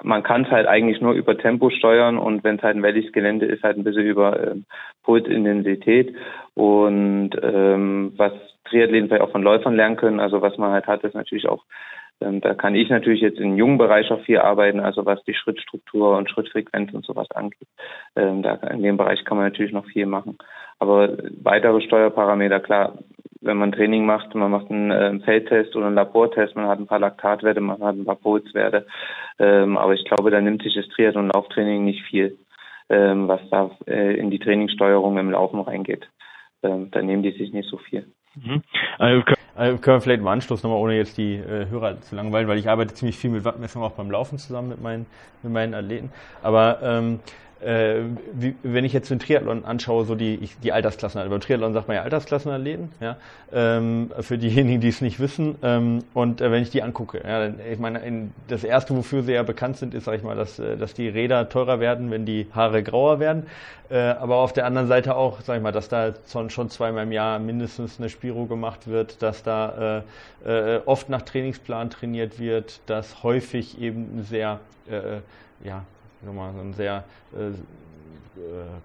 man 0.04 0.24
kann 0.24 0.45
es 0.45 0.52
halt 0.52 0.68
eigentlich 0.68 1.02
nur 1.02 1.14
über 1.14 1.38
Tempo 1.38 1.70
steuern 1.72 2.18
und 2.18 2.43
wenn 2.43 2.58
es 2.58 2.62
halt 2.62 2.78
ein 2.78 2.84
welliges 2.84 3.12
Gelände 3.12 3.47
ist, 3.47 3.64
halt 3.64 3.78
ein 3.78 3.84
bisschen 3.84 4.06
über 4.06 4.52
ähm, 4.52 4.66
Pulsintensität 5.04 6.16
und 6.54 7.32
ähm, 7.41 8.14
was 8.16 8.34
Triathleten 8.66 9.10
vielleicht 9.10 9.24
auch 9.24 9.32
von 9.32 9.43
Läufern 9.43 9.76
lernen 9.76 9.97
können, 9.97 10.20
also 10.20 10.41
was 10.41 10.58
man 10.58 10.72
halt 10.72 10.86
hat, 10.86 11.04
ist 11.04 11.16
natürlich 11.16 11.49
auch 11.49 11.64
da 12.22 12.53
kann 12.53 12.76
ich 12.76 12.89
natürlich 12.89 13.22
jetzt 13.22 13.39
im 13.39 13.57
jungen 13.57 13.78
Bereich 13.78 14.11
auch 14.11 14.22
viel 14.22 14.38
arbeiten, 14.38 14.80
also 14.80 15.05
was 15.05 15.24
die 15.24 15.34
Schrittstruktur 15.34 16.17
und 16.17 16.30
Schrittfrequenz 16.30 16.93
und 16.93 17.05
sowas 17.05 17.30
angeht. 17.32 17.67
Ähm, 18.15 18.43
da, 18.43 18.55
in 18.55 18.84
dem 18.84 18.97
Bereich 18.97 19.26
kann 19.26 19.38
man 19.38 19.47
natürlich 19.47 19.74
noch 19.74 19.86
viel 19.86 20.05
machen. 20.05 20.38
Aber 20.78 21.17
weitere 21.41 21.82
Steuerparameter, 21.82 22.59
klar, 22.59 22.99
wenn 23.41 23.57
man 23.57 23.72
Training 23.72 24.05
macht, 24.05 24.36
man 24.36 24.51
macht 24.51 24.69
einen 24.69 24.91
äh, 24.91 25.19
Feldtest 25.22 25.76
oder 25.76 25.88
einen 25.88 25.95
Labortest, 25.95 26.55
man 26.55 26.67
hat 26.67 26.80
ein 26.80 26.88
paar 26.88 26.99
Laktatwerte, 26.99 27.59
man 27.59 27.82
hat 27.82 27.95
ein 27.95 28.05
paar 28.05 28.15
Pulswerte. 28.15 28.86
Ähm, 29.39 29.78
aber 29.78 29.93
ich 29.93 30.05
glaube, 30.05 30.30
da 30.30 30.39
nimmt 30.39 30.61
sich 30.61 30.76
das 30.76 30.88
Triathlon 30.89 31.26
und 31.26 31.34
Lauftraining 31.34 31.84
nicht 31.84 32.03
viel, 32.03 32.38
ähm, 32.89 33.28
was 33.28 33.41
da 33.49 33.72
äh, 33.88 34.15
in 34.15 34.30
die 34.30 34.39
Trainingssteuerung 34.39 35.17
im 35.17 35.32
Laufen 35.32 35.59
reingeht. 35.59 36.07
Ähm, 36.61 36.91
da 36.91 37.01
nehmen 37.01 37.24
die 37.24 37.32
sich 37.32 37.51
nicht 37.51 37.67
so 37.67 37.78
viel. 37.78 38.05
Mhm. 38.36 38.61
Also 38.97 39.23
also 39.55 39.77
können 39.77 39.97
wir 39.97 40.01
vielleicht 40.01 40.21
im 40.21 40.27
Anschluss 40.27 40.63
nochmal, 40.63 40.79
ohne 40.79 40.95
jetzt 40.95 41.17
die 41.17 41.36
äh, 41.36 41.67
Hörer 41.69 41.99
zu 42.01 42.15
langweilen, 42.15 42.47
weil 42.47 42.57
ich 42.57 42.69
arbeite 42.69 42.93
ziemlich 42.93 43.17
viel 43.17 43.29
mit 43.29 43.43
Wattmessung 43.43 43.84
auch 43.84 43.91
beim 43.91 44.09
Laufen 44.09 44.38
zusammen 44.38 44.69
mit 44.69 44.82
meinen, 44.82 45.05
mit 45.43 45.51
meinen 45.51 45.73
Athleten. 45.73 46.11
Aber 46.41 46.79
ähm, 46.82 47.19
äh, 47.64 48.01
wie, 48.34 48.55
wenn 48.64 48.86
ich 48.86 48.93
jetzt 48.93 49.09
den 49.09 49.20
Triathlon 49.20 49.66
anschaue, 49.66 50.05
so 50.05 50.16
die, 50.16 50.36
ich, 50.36 50.57
die 50.59 50.72
Altersklassen, 50.72 51.20
also 51.20 51.30
beim 51.30 51.41
Triathlon 51.41 51.74
sagt 51.74 51.88
man 51.88 51.95
ja 51.95 52.03
Altersklassenathleten, 52.03 52.89
ja, 52.99 53.18
ähm, 53.53 54.12
für 54.20 54.38
diejenigen, 54.38 54.82
die 54.82 54.88
es 54.88 55.01
nicht 55.01 55.20
wissen. 55.20 55.55
Ähm, 55.62 56.03
und 56.14 56.41
äh, 56.41 56.51
wenn 56.51 56.64
ich 56.64 56.72
die 56.72 56.82
angucke, 56.82 57.22
ja, 57.24 57.47
ich 57.72 57.80
meine, 57.80 57.99
in, 57.99 58.32
das 58.47 58.64
erste, 58.64 58.95
wofür 58.95 59.24
sie 59.24 59.34
ja 59.34 59.43
bekannt 59.43 59.78
sind, 59.78 59.93
ist, 59.93 60.05
sag 60.05 60.16
ich 60.16 60.24
mal, 60.24 60.36
dass, 60.36 60.59
äh, 60.59 60.78
dass 60.78 60.93
die 60.93 61.07
Räder 61.07 61.49
teurer 61.49 61.80
werden, 61.80 62.12
wenn 62.12 62.26
die 62.26 62.47
Haare 62.53 62.84
grauer 62.84 63.20
werden. 63.20 63.45
Äh, 63.89 63.97
aber 63.97 64.38
auf 64.38 64.53
der 64.53 64.66
anderen 64.66 64.88
Seite 64.88 65.16
auch, 65.16 65.41
sag 65.41 65.57
ich 65.57 65.64
mal, 65.64 65.72
dass 65.72 65.89
da 65.89 66.14
schon, 66.32 66.49
schon 66.49 66.70
zweimal 66.70 67.03
im 67.03 67.12
Jahr 67.12 67.39
mindestens 67.39 67.99
eine 67.99 68.09
Spiro 68.09 68.45
gemacht 68.45 68.88
wird, 68.88 69.22
dass 69.22 69.43
da 69.43 70.03
äh, 70.45 70.76
äh, 70.76 70.82
oft 70.86 71.09
nach 71.09 71.22
Trainingsplan 71.22 71.89
trainiert 71.89 72.39
wird, 72.39 72.80
dass 72.86 73.24
häufig 73.24 73.80
eben 73.80 74.24
sehr, 74.24 74.59
ja, 75.64 75.84
so 76.24 76.32
ein 76.32 76.74
sehr 76.74 77.03
äh, 77.36 77.47
äh, 77.47 77.51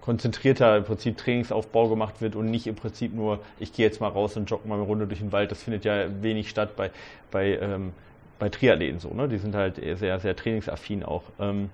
konzentrierter 0.01 0.77
im 0.77 0.83
Prinzip 0.83 1.17
Trainingsaufbau 1.17 1.87
gemacht 1.87 2.21
wird 2.21 2.35
und 2.35 2.51
nicht 2.51 2.67
im 2.67 2.75
Prinzip 2.75 3.13
nur, 3.13 3.39
ich 3.59 3.73
gehe 3.73 3.85
jetzt 3.85 4.01
mal 4.01 4.09
raus 4.09 4.35
und 4.37 4.49
jogge 4.49 4.67
mal 4.67 4.75
eine 4.75 4.83
Runde 4.83 5.07
durch 5.07 5.19
den 5.19 5.31
Wald. 5.31 5.51
Das 5.51 5.63
findet 5.63 5.85
ja 5.85 6.05
wenig 6.21 6.49
statt 6.49 6.75
bei, 6.75 6.91
bei, 7.31 7.57
ähm, 7.57 7.93
bei 8.39 8.49
Triathleten 8.49 8.99
so, 8.99 9.13
ne? 9.13 9.27
Die 9.27 9.37
sind 9.37 9.55
halt 9.55 9.75
sehr, 9.75 10.19
sehr 10.19 10.35
trainingsaffin 10.35 11.03
auch. 11.03 11.23
Ähm, 11.39 11.69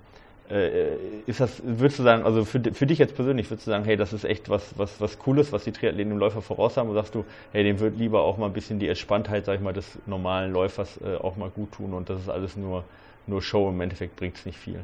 äh, 0.50 0.94
ist 1.26 1.40
das, 1.40 1.62
würdest 1.64 1.98
du 1.98 2.02
sagen, 2.02 2.24
also 2.24 2.44
für, 2.44 2.60
für 2.60 2.86
dich 2.86 2.98
jetzt 2.98 3.14
persönlich, 3.16 3.50
würdest 3.50 3.66
du 3.66 3.70
sagen, 3.70 3.84
hey, 3.84 3.96
das 3.96 4.12
ist 4.12 4.24
echt 4.24 4.50
was, 4.50 4.78
was, 4.78 5.00
was 5.00 5.18
Cooles, 5.18 5.52
was 5.52 5.64
die 5.64 5.72
Triathleten 5.72 6.12
im 6.12 6.18
Läufer 6.18 6.42
voraus 6.42 6.76
haben, 6.76 6.88
und 6.90 6.94
sagst 6.94 7.14
du, 7.14 7.24
hey, 7.52 7.64
dem 7.64 7.80
wird 7.80 7.96
lieber 7.96 8.22
auch 8.22 8.36
mal 8.36 8.46
ein 8.46 8.52
bisschen 8.52 8.78
die 8.78 8.88
Entspanntheit, 8.88 9.46
sag 9.46 9.54
ich 9.56 9.60
mal, 9.62 9.72
des 9.72 9.98
normalen 10.06 10.52
Läufers 10.52 11.00
äh, 11.02 11.16
auch 11.16 11.36
mal 11.36 11.48
gut 11.48 11.72
tun 11.72 11.94
und 11.94 12.10
das 12.10 12.20
ist 12.20 12.28
alles 12.28 12.56
nur, 12.56 12.84
nur 13.26 13.40
Show, 13.40 13.70
im 13.70 13.80
Endeffekt 13.80 14.16
bringt 14.16 14.36
es 14.36 14.44
nicht 14.44 14.58
viel. 14.58 14.80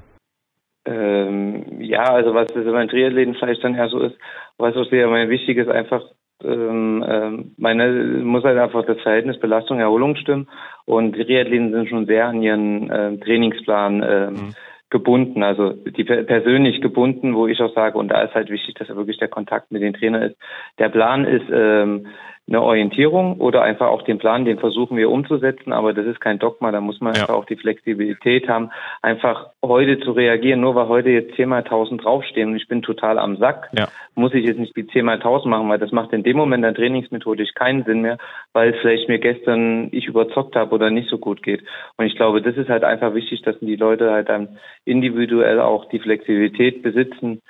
Ähm, 0.87 1.81
ja, 1.81 2.05
also 2.05 2.35
was 2.35 2.49
das 2.49 2.65
beim 2.65 2.89
Triathleten 2.89 3.35
vielleicht 3.35 3.63
dann 3.63 3.75
ja 3.75 3.89
so 3.89 4.01
ist, 4.01 4.17
was 4.57 4.77
auch 4.77 4.89
sehr 4.89 5.11
wichtig 5.29 5.59
ist, 5.59 5.69
einfach 5.69 6.03
ähm, 6.43 7.05
ähm, 7.07 7.55
meine 7.59 7.91
muss 8.23 8.45
halt 8.45 8.59
einfach 8.59 8.85
das 8.87 8.99
Verhältnis 9.01 9.39
Belastung 9.39 9.79
Erholung 9.79 10.17
stimmen 10.17 10.49
und 10.87 11.17
die 11.17 11.25
Triathleten 11.25 11.73
sind 11.73 11.89
schon 11.89 12.07
sehr 12.07 12.27
an 12.27 12.43
ihren 12.43 12.91
äh, 12.91 13.19
Trainingsplan 13.19 14.03
äh, 14.03 14.31
mhm. 14.31 14.55
gebunden, 14.89 15.43
also 15.43 15.73
die 15.73 16.05
persönlich 16.05 16.81
gebunden, 16.81 17.35
wo 17.35 17.47
ich 17.47 17.61
auch 17.61 17.75
sage 17.75 17.99
und 17.99 18.09
da 18.09 18.23
ist 18.23 18.35
halt 18.35 18.49
wichtig, 18.49 18.75
dass 18.77 18.89
er 18.89 18.97
wirklich 18.97 19.19
der 19.19 19.29
Kontakt 19.29 19.71
mit 19.71 19.83
den 19.83 19.93
Trainer 19.93 20.25
ist. 20.25 20.37
Der 20.79 20.89
Plan 20.89 21.27
ist 21.27 21.45
ähm, 21.53 22.07
eine 22.51 22.63
Orientierung 22.63 23.37
oder 23.41 23.63
einfach 23.63 23.87
auch 23.87 24.03
den 24.03 24.19
Plan, 24.19 24.45
den 24.45 24.59
versuchen 24.59 24.97
wir 24.97 25.09
umzusetzen, 25.09 25.73
aber 25.73 25.95
das 25.95 26.05
ist 26.05 26.21
kein 26.21 26.41
Dogma, 26.41 26.73
da 26.73 26.81
muss 26.81 27.01
man 27.01 27.15
ja. 27.15 27.21
einfach 27.21 27.35
auch 27.35 27.45
die 27.45 27.57
Flexibilität 27.57 28.49
haben, 28.49 28.71
einfach 29.03 29.51
heute 29.65 30.01
zu 30.01 30.11
reagieren, 30.11 30.61
nur 30.61 30.75
weil 30.75 30.89
heute 30.89 31.11
jetzt 31.11 31.37
10 31.37 31.49
mal 31.49 31.59
1000 31.59 32.05
draufstehen 32.05 32.51
und 32.51 32.57
ich 32.57 32.67
bin 32.67 32.83
total 32.83 33.19
am 33.19 33.37
Sack, 33.37 33.71
ja. 33.79 33.87
muss 34.17 34.35
ich 34.35 34.45
jetzt 34.45 34.59
nicht 34.59 34.77
die 34.77 34.87
10 34.87 35.05
mal 35.05 35.15
1000 35.15 35.49
machen, 35.49 35.69
weil 35.69 35.79
das 35.79 35.93
macht 35.93 36.13
in 36.13 36.25
dem 36.25 36.37
Moment 36.37 36.65
dann 36.65 36.75
trainingsmethodisch 36.75 37.55
keinen 37.55 37.85
Sinn 37.85 38.03
mehr, 38.03 38.19
weil 38.53 38.71
es 38.71 38.81
vielleicht 38.81 39.09
mir 39.09 39.21
gestern 39.21 39.89
ich 39.93 40.07
überzockt 40.07 40.57
habe 40.57 40.75
oder 40.75 40.91
nicht 40.91 41.09
so 41.09 41.19
gut 41.19 41.45
geht. 41.45 41.63
Und 41.99 42.07
ich 42.07 42.17
glaube, 42.17 42.43
das 42.43 42.57
ist 42.57 42.69
halt 42.69 42.83
einfach 42.83 43.15
wichtig, 43.15 43.43
dass 43.43 43.61
die 43.61 43.77
Leute 43.77 44.11
halt 44.11 44.29
dann 44.29 44.59
individuell 44.85 45.61
auch 45.61 45.89
die 45.89 46.01
Flexibilität 46.01 46.83
besitzen, 46.83 47.43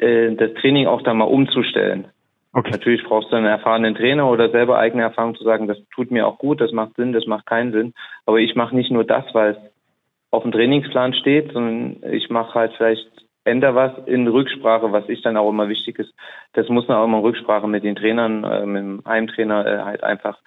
äh, 0.00 0.34
das 0.34 0.52
Training 0.54 0.88
auch 0.88 1.02
da 1.02 1.14
mal 1.14 1.24
umzustellen. 1.26 2.08
Okay. 2.54 2.70
Natürlich 2.70 3.02
brauchst 3.04 3.32
du 3.32 3.36
einen 3.36 3.46
erfahrenen 3.46 3.94
Trainer 3.94 4.28
oder 4.28 4.50
selber 4.50 4.78
eigene 4.78 5.02
Erfahrung 5.02 5.34
zu 5.34 5.44
sagen, 5.44 5.68
das 5.68 5.78
tut 5.94 6.10
mir 6.10 6.26
auch 6.26 6.38
gut, 6.38 6.60
das 6.60 6.72
macht 6.72 6.96
Sinn, 6.96 7.12
das 7.12 7.26
macht 7.26 7.46
keinen 7.46 7.72
Sinn. 7.72 7.94
Aber 8.26 8.38
ich 8.38 8.54
mache 8.54 8.76
nicht 8.76 8.90
nur 8.90 9.04
das, 9.04 9.24
weil 9.32 9.52
es 9.52 9.58
auf 10.30 10.42
dem 10.42 10.52
Trainingsplan 10.52 11.14
steht, 11.14 11.52
sondern 11.52 12.12
ich 12.12 12.28
mache 12.28 12.54
halt 12.54 12.72
vielleicht 12.76 13.08
ändere 13.44 13.74
was 13.74 13.92
in 14.06 14.28
Rücksprache, 14.28 14.92
was 14.92 15.08
ich 15.08 15.22
dann 15.22 15.36
auch 15.36 15.48
immer 15.48 15.68
wichtig 15.68 15.98
ist. 15.98 16.14
Das 16.52 16.68
muss 16.68 16.86
dann 16.86 16.96
auch 16.96 17.04
immer 17.04 17.18
in 17.18 17.24
Rücksprache 17.24 17.66
mit 17.66 17.84
den 17.84 17.96
Trainern, 17.96 18.44
äh, 18.44 18.66
mit 18.66 18.82
dem 18.82 19.02
Heimtrainer 19.06 19.66
äh, 19.66 19.78
halt 19.84 20.04
einfach 20.04 20.38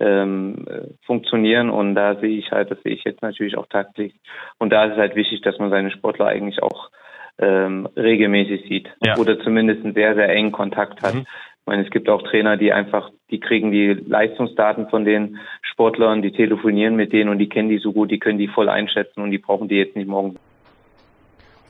ähm, 0.00 0.66
funktionieren 1.06 1.70
und 1.70 1.94
da 1.94 2.16
sehe 2.16 2.38
ich 2.38 2.50
halt, 2.50 2.70
das 2.70 2.82
sehe 2.82 2.92
ich 2.92 3.04
jetzt 3.04 3.22
natürlich 3.22 3.56
auch 3.56 3.66
tagtäglich 3.66 4.20
und 4.58 4.70
da 4.70 4.86
ist 4.86 4.92
es 4.92 4.98
halt 4.98 5.14
wichtig, 5.14 5.42
dass 5.42 5.58
man 5.58 5.70
seine 5.70 5.90
Sportler 5.90 6.26
eigentlich 6.26 6.62
auch 6.62 6.90
ähm, 7.38 7.88
regelmäßig 7.96 8.68
sieht 8.68 8.88
ja. 9.04 9.16
oder 9.16 9.38
zumindest 9.40 9.84
einen 9.84 9.94
sehr, 9.94 10.14
sehr 10.14 10.28
engen 10.28 10.52
Kontakt 10.52 11.02
hat. 11.02 11.14
Mhm. 11.14 11.26
Ich 11.62 11.66
meine, 11.66 11.84
es 11.84 11.90
gibt 11.90 12.08
auch 12.08 12.22
Trainer, 12.22 12.56
die 12.56 12.72
einfach, 12.72 13.10
die 13.30 13.38
kriegen 13.38 13.70
die 13.70 13.92
Leistungsdaten 13.92 14.88
von 14.88 15.04
den 15.04 15.38
Sportlern, 15.62 16.20
die 16.20 16.32
telefonieren 16.32 16.96
mit 16.96 17.12
denen 17.12 17.30
und 17.30 17.38
die 17.38 17.48
kennen 17.48 17.68
die 17.68 17.78
so 17.78 17.92
gut, 17.92 18.10
die 18.10 18.18
können 18.18 18.38
die 18.38 18.48
voll 18.48 18.68
einschätzen 18.68 19.22
und 19.22 19.30
die 19.30 19.38
brauchen 19.38 19.68
die 19.68 19.76
jetzt 19.76 19.94
nicht 19.94 20.08
morgen. 20.08 20.36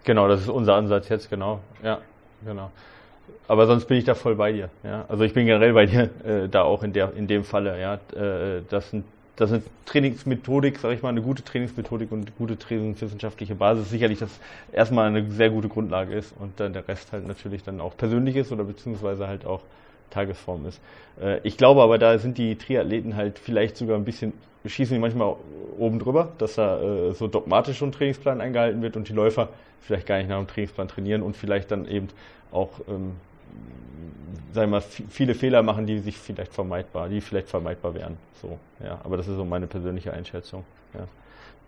Genau, 0.05 0.29
das 0.29 0.41
ist 0.41 0.49
unser 0.49 0.77
Ansatz 0.77 1.11
jetzt, 1.11 1.29
genau. 1.29 1.61
Ja, 1.85 1.99
genau. 2.45 2.71
Aber 3.49 3.67
sonst 3.67 3.85
bin 3.85 3.99
ich 3.99 4.05
da 4.05 4.15
voll 4.15 4.35
bei 4.35 4.53
dir. 4.53 4.71
Ja? 4.83 5.05
Also 5.09 5.25
ich 5.25 5.35
bin 5.35 5.45
generell 5.45 5.75
bei 5.75 5.85
dir 5.85 6.11
äh, 6.25 6.49
da 6.49 6.63
auch 6.63 6.83
in 6.83 6.95
der 6.95 7.13
in 7.15 7.27
dem 7.27 7.45
Falle. 7.45 7.79
Ja, 7.79 7.95
äh, 8.19 8.63
das 8.71 8.91
sind 8.91 9.05
das 9.37 9.51
ist 9.51 9.55
eine 9.55 9.65
Trainingsmethodik, 9.87 10.79
sage 10.79 10.95
ich 10.95 11.03
mal, 11.03 11.09
eine 11.09 11.23
gute 11.23 11.43
Trainingsmethodik 11.43 12.13
und 12.13 12.21
eine 12.21 12.31
gute 12.37 12.59
trainingswissenschaftliche 12.59 13.55
Basis 13.55 13.89
sicherlich 13.91 14.19
das 14.19 14.31
erstmal 14.73 15.09
eine 15.09 15.31
sehr 15.31 15.51
gute 15.51 15.69
Grundlage 15.69 16.15
ist 16.15 16.35
und 16.39 16.61
dann 16.61 16.73
der 16.73 16.87
Rest 16.87 17.13
halt 17.13 17.27
natürlich 17.27 17.63
dann 17.63 17.81
auch 17.81 17.97
persönlich 17.97 18.37
ist 18.37 18.53
oder 18.53 18.65
beziehungsweise 18.65 19.27
halt 19.27 19.47
auch 19.47 19.63
Tagesform 20.11 20.67
ist. 20.67 20.81
Äh, 21.21 21.41
ich 21.43 21.57
glaube 21.57 21.83
aber, 21.83 21.99
da 21.99 22.19
sind 22.19 22.37
die 22.37 22.57
Triathleten 22.57 23.17
halt 23.17 23.39
vielleicht 23.39 23.77
sogar 23.77 23.97
ein 23.97 24.05
bisschen, 24.05 24.35
schießen 24.67 24.95
die 24.95 25.01
manchmal 25.01 25.35
oben 25.79 25.99
drüber, 25.99 26.33
dass 26.37 26.57
da 26.57 26.81
äh, 26.81 27.15
so 27.15 27.27
dogmatisch 27.27 27.79
schon 27.79 27.89
ein 27.89 27.93
Trainingsplan 27.93 28.41
eingehalten 28.41 28.83
wird 28.83 28.97
und 28.97 29.09
die 29.09 29.15
Läufer 29.15 29.49
vielleicht 29.81 30.07
gar 30.07 30.19
nicht 30.19 30.29
nach 30.29 30.39
dem 30.39 30.47
Trainingsplan 30.47 30.89
trainieren 30.89 31.23
und 31.23 31.37
vielleicht 31.37 31.71
dann 31.71 31.87
eben 31.87 32.09
auch 32.53 32.71
wir 34.55 34.67
mal, 34.67 34.81
viele 34.81 35.35
Fehler 35.35 35.63
machen, 35.63 35.87
die 35.87 35.99
sich 35.99 36.19
vielleicht 36.19 36.53
vermeidbar, 36.53 37.09
die 37.09 37.21
vielleicht 37.21 37.49
vermeidbar 37.49 37.95
wären. 37.95 38.17
So, 38.41 38.59
ja. 38.85 38.99
Aber 39.05 39.17
das 39.17 39.29
ist 39.29 39.37
so 39.37 39.45
meine 39.45 39.67
persönliche 39.67 40.13
Einschätzung. 40.13 40.65
Ja. 40.95 41.07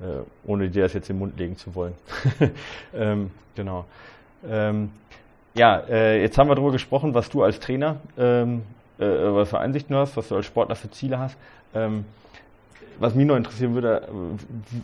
Äh, 0.07 0.23
ohne 0.47 0.69
dir 0.69 0.83
das 0.83 0.93
jetzt 0.93 1.09
im 1.09 1.19
Mund 1.19 1.39
legen 1.39 1.57
zu 1.57 1.75
wollen. 1.75 1.95
ähm, 2.95 3.31
genau. 3.55 3.85
Ähm, 4.47 4.91
ja, 5.55 5.79
äh, 5.89 6.21
jetzt 6.21 6.37
haben 6.37 6.49
wir 6.49 6.57
darüber 6.57 6.73
gesprochen, 6.73 7.15
was 7.15 7.31
du 7.31 7.43
als 7.43 7.61
Trainer, 7.61 7.97
ähm, 8.19 8.63
äh, 8.99 9.05
was 9.05 9.51
für 9.51 9.61
Einsichten 9.61 9.95
hast, 9.95 10.17
was 10.17 10.29
du 10.29 10.37
als 10.37 10.47
Sportler 10.47 10.75
für 10.75 10.91
Ziele 10.91 11.19
hast. 11.19 11.37
Ähm, 11.75 12.05
was 12.99 13.15
mich 13.15 13.27
noch 13.27 13.37
interessieren 13.37 13.75
würde, 13.75 14.09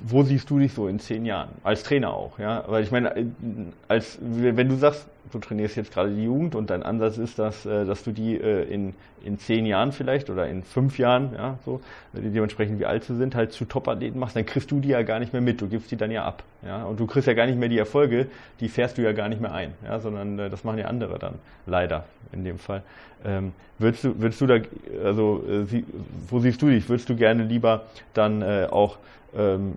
wo 0.05 0.23
siehst 0.23 0.51
du 0.51 0.59
dich 0.59 0.73
so 0.73 0.89
in 0.89 0.99
zehn 0.99 1.25
Jahren? 1.25 1.51
Als 1.63 1.83
Trainer 1.85 2.13
auch, 2.13 2.39
ja? 2.39 2.65
Weil 2.67 2.83
ich 2.83 2.91
meine, 2.91 3.33
als, 3.87 4.19
wenn 4.21 4.69
du 4.69 4.77
sagst, 4.77 5.07
du 5.33 5.39
trainierst 5.39 5.77
jetzt 5.77 5.93
gerade 5.93 6.11
die 6.11 6.25
Jugend 6.25 6.55
und 6.55 6.71
dein 6.71 6.83
Ansatz 6.83 7.19
ist, 7.19 7.39
dass, 7.39 7.67
äh, 7.67 7.85
dass 7.85 8.03
du 8.03 8.13
die 8.13 8.37
äh, 8.37 8.65
in, 8.65 8.95
in 9.25 9.39
zehn 9.39 9.67
Jahren 9.67 9.93
vielleicht 9.93 10.31
oder 10.31 10.49
in 10.49 10.63
fünf 10.63 10.99
Jahren, 10.99 11.35
ja, 11.35 11.59
so, 11.65 11.81
dementsprechend 12.13 12.79
wie 12.79 12.87
alt 12.87 13.05
sie 13.05 13.17
sind, 13.17 13.35
halt 13.35 13.53
zu 13.53 13.65
Top-Athleten 13.65 14.19
machst, 14.19 14.37
dann 14.37 14.47
kriegst 14.47 14.71
du 14.71 14.81
die 14.81 14.89
ja 14.89 15.03
gar 15.03 15.19
nicht 15.19 15.33
mehr 15.33 15.43
mit, 15.43 15.61
du 15.61 15.69
gibst 15.69 15.91
die 15.91 15.97
dann 15.97 16.11
ja 16.11 16.25
ab, 16.25 16.43
ja? 16.63 16.85
Und 16.85 17.01
du 17.01 17.07
kriegst 17.07 17.29
ja 17.29 17.35
gar 17.35 17.47
nicht 17.47 17.59
mehr 17.59 17.69
die 17.69 17.79
Erfolge, 17.79 18.27
die 18.61 18.69
fährst 18.69 18.99
du 18.99 19.03
ja 19.03 19.13
gar 19.13 19.29
nicht 19.29 19.41
mehr 19.41 19.53
ein, 19.53 19.75
ja? 19.85 20.01
Sondern 20.01 20.39
äh, 20.39 20.51
das 20.51 20.65
machen 20.65 20.79
ja 20.79 20.87
andere 20.87 21.19
dann, 21.19 21.35
leider 21.67 22.05
in 22.33 22.45
dem 22.45 22.59
Fall. 22.59 22.83
Ähm, 23.25 23.53
würdest 23.79 24.05
du, 24.05 24.19
würdest 24.21 24.41
du 24.41 24.47
da, 24.47 24.59
also, 25.05 25.45
sie, 25.67 25.85
wo 26.29 26.39
siehst 26.39 26.63
du 26.63 26.69
dich? 26.69 26.89
Würdest 26.89 27.09
du 27.09 27.17
gerne 27.17 27.45
lieber 27.45 27.85
dann 28.15 28.41
äh, 28.41 28.67
auch 28.71 28.99
ähm, 29.37 29.75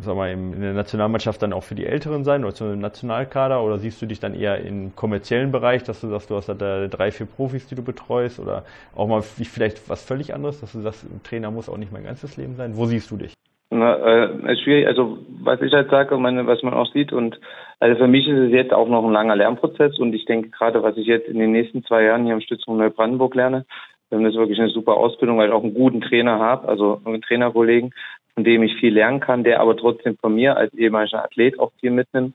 sag 0.00 0.16
mal, 0.16 0.30
in 0.30 0.60
der 0.60 0.72
Nationalmannschaft 0.72 1.42
dann 1.42 1.52
auch 1.52 1.62
für 1.62 1.74
die 1.74 1.86
Älteren 1.86 2.24
sein 2.24 2.44
oder 2.44 2.54
zu 2.54 2.64
einem 2.64 2.80
Nationalkader 2.80 3.62
oder 3.62 3.78
siehst 3.78 4.00
du 4.00 4.06
dich 4.06 4.20
dann 4.20 4.34
eher 4.34 4.58
im 4.58 4.94
kommerziellen 4.94 5.52
Bereich, 5.52 5.82
dass 5.82 6.00
du 6.00 6.08
sagst, 6.08 6.30
du 6.30 6.36
hast 6.36 6.48
da 6.48 6.54
drei, 6.54 7.10
vier 7.10 7.26
Profis, 7.26 7.66
die 7.66 7.74
du 7.74 7.82
betreust 7.82 8.38
oder 8.38 8.64
auch 8.94 9.08
mal 9.08 9.22
vielleicht 9.22 9.88
was 9.88 10.04
völlig 10.04 10.34
anderes, 10.34 10.60
dass 10.60 10.72
du 10.72 10.80
sagst, 10.80 11.04
ein 11.04 11.22
Trainer 11.22 11.50
muss 11.50 11.68
auch 11.68 11.78
nicht 11.78 11.92
mein 11.92 12.04
ganzes 12.04 12.36
Leben 12.36 12.54
sein? 12.54 12.76
Wo 12.76 12.86
siehst 12.86 13.10
du 13.10 13.16
dich? 13.16 13.34
Na, 13.70 13.96
äh, 13.96 14.52
ist 14.52 14.62
schwierig. 14.62 14.86
Also 14.86 15.18
was 15.42 15.62
ich 15.62 15.72
halt 15.72 15.90
sage, 15.90 16.16
meine, 16.18 16.46
was 16.46 16.62
man 16.62 16.74
auch 16.74 16.90
sieht 16.92 17.12
und 17.12 17.40
also 17.78 17.96
für 17.96 18.08
mich 18.08 18.26
ist 18.26 18.38
es 18.38 18.52
jetzt 18.52 18.72
auch 18.72 18.88
noch 18.88 19.04
ein 19.04 19.12
langer 19.12 19.36
Lernprozess 19.36 19.98
und 19.98 20.12
ich 20.12 20.24
denke 20.26 20.50
gerade, 20.50 20.82
was 20.82 20.96
ich 20.96 21.06
jetzt 21.06 21.28
in 21.28 21.38
den 21.38 21.52
nächsten 21.52 21.84
zwei 21.84 22.02
Jahren 22.02 22.24
hier 22.24 22.34
am 22.34 22.40
Stützpunkt 22.40 22.80
Neubrandenburg 22.80 23.34
lerne, 23.34 23.64
das 24.10 24.20
ist 24.20 24.34
wirklich 24.34 24.58
eine 24.58 24.70
super 24.70 24.94
Ausbildung, 24.94 25.38
weil 25.38 25.48
ich 25.48 25.54
auch 25.54 25.62
einen 25.62 25.74
guten 25.74 26.00
Trainer 26.00 26.40
habe, 26.40 26.68
also 26.68 27.00
einen 27.04 27.22
Trainerkollegen, 27.22 27.94
von 28.34 28.44
dem 28.44 28.62
ich 28.62 28.76
viel 28.76 28.94
lernen 28.94 29.20
kann, 29.20 29.44
der 29.44 29.60
aber 29.60 29.76
trotzdem 29.76 30.16
von 30.16 30.34
mir 30.34 30.56
als 30.56 30.72
ehemaliger 30.74 31.24
Athlet 31.24 31.58
auch 31.58 31.72
viel 31.80 31.90
mitnimmt. 31.90 32.34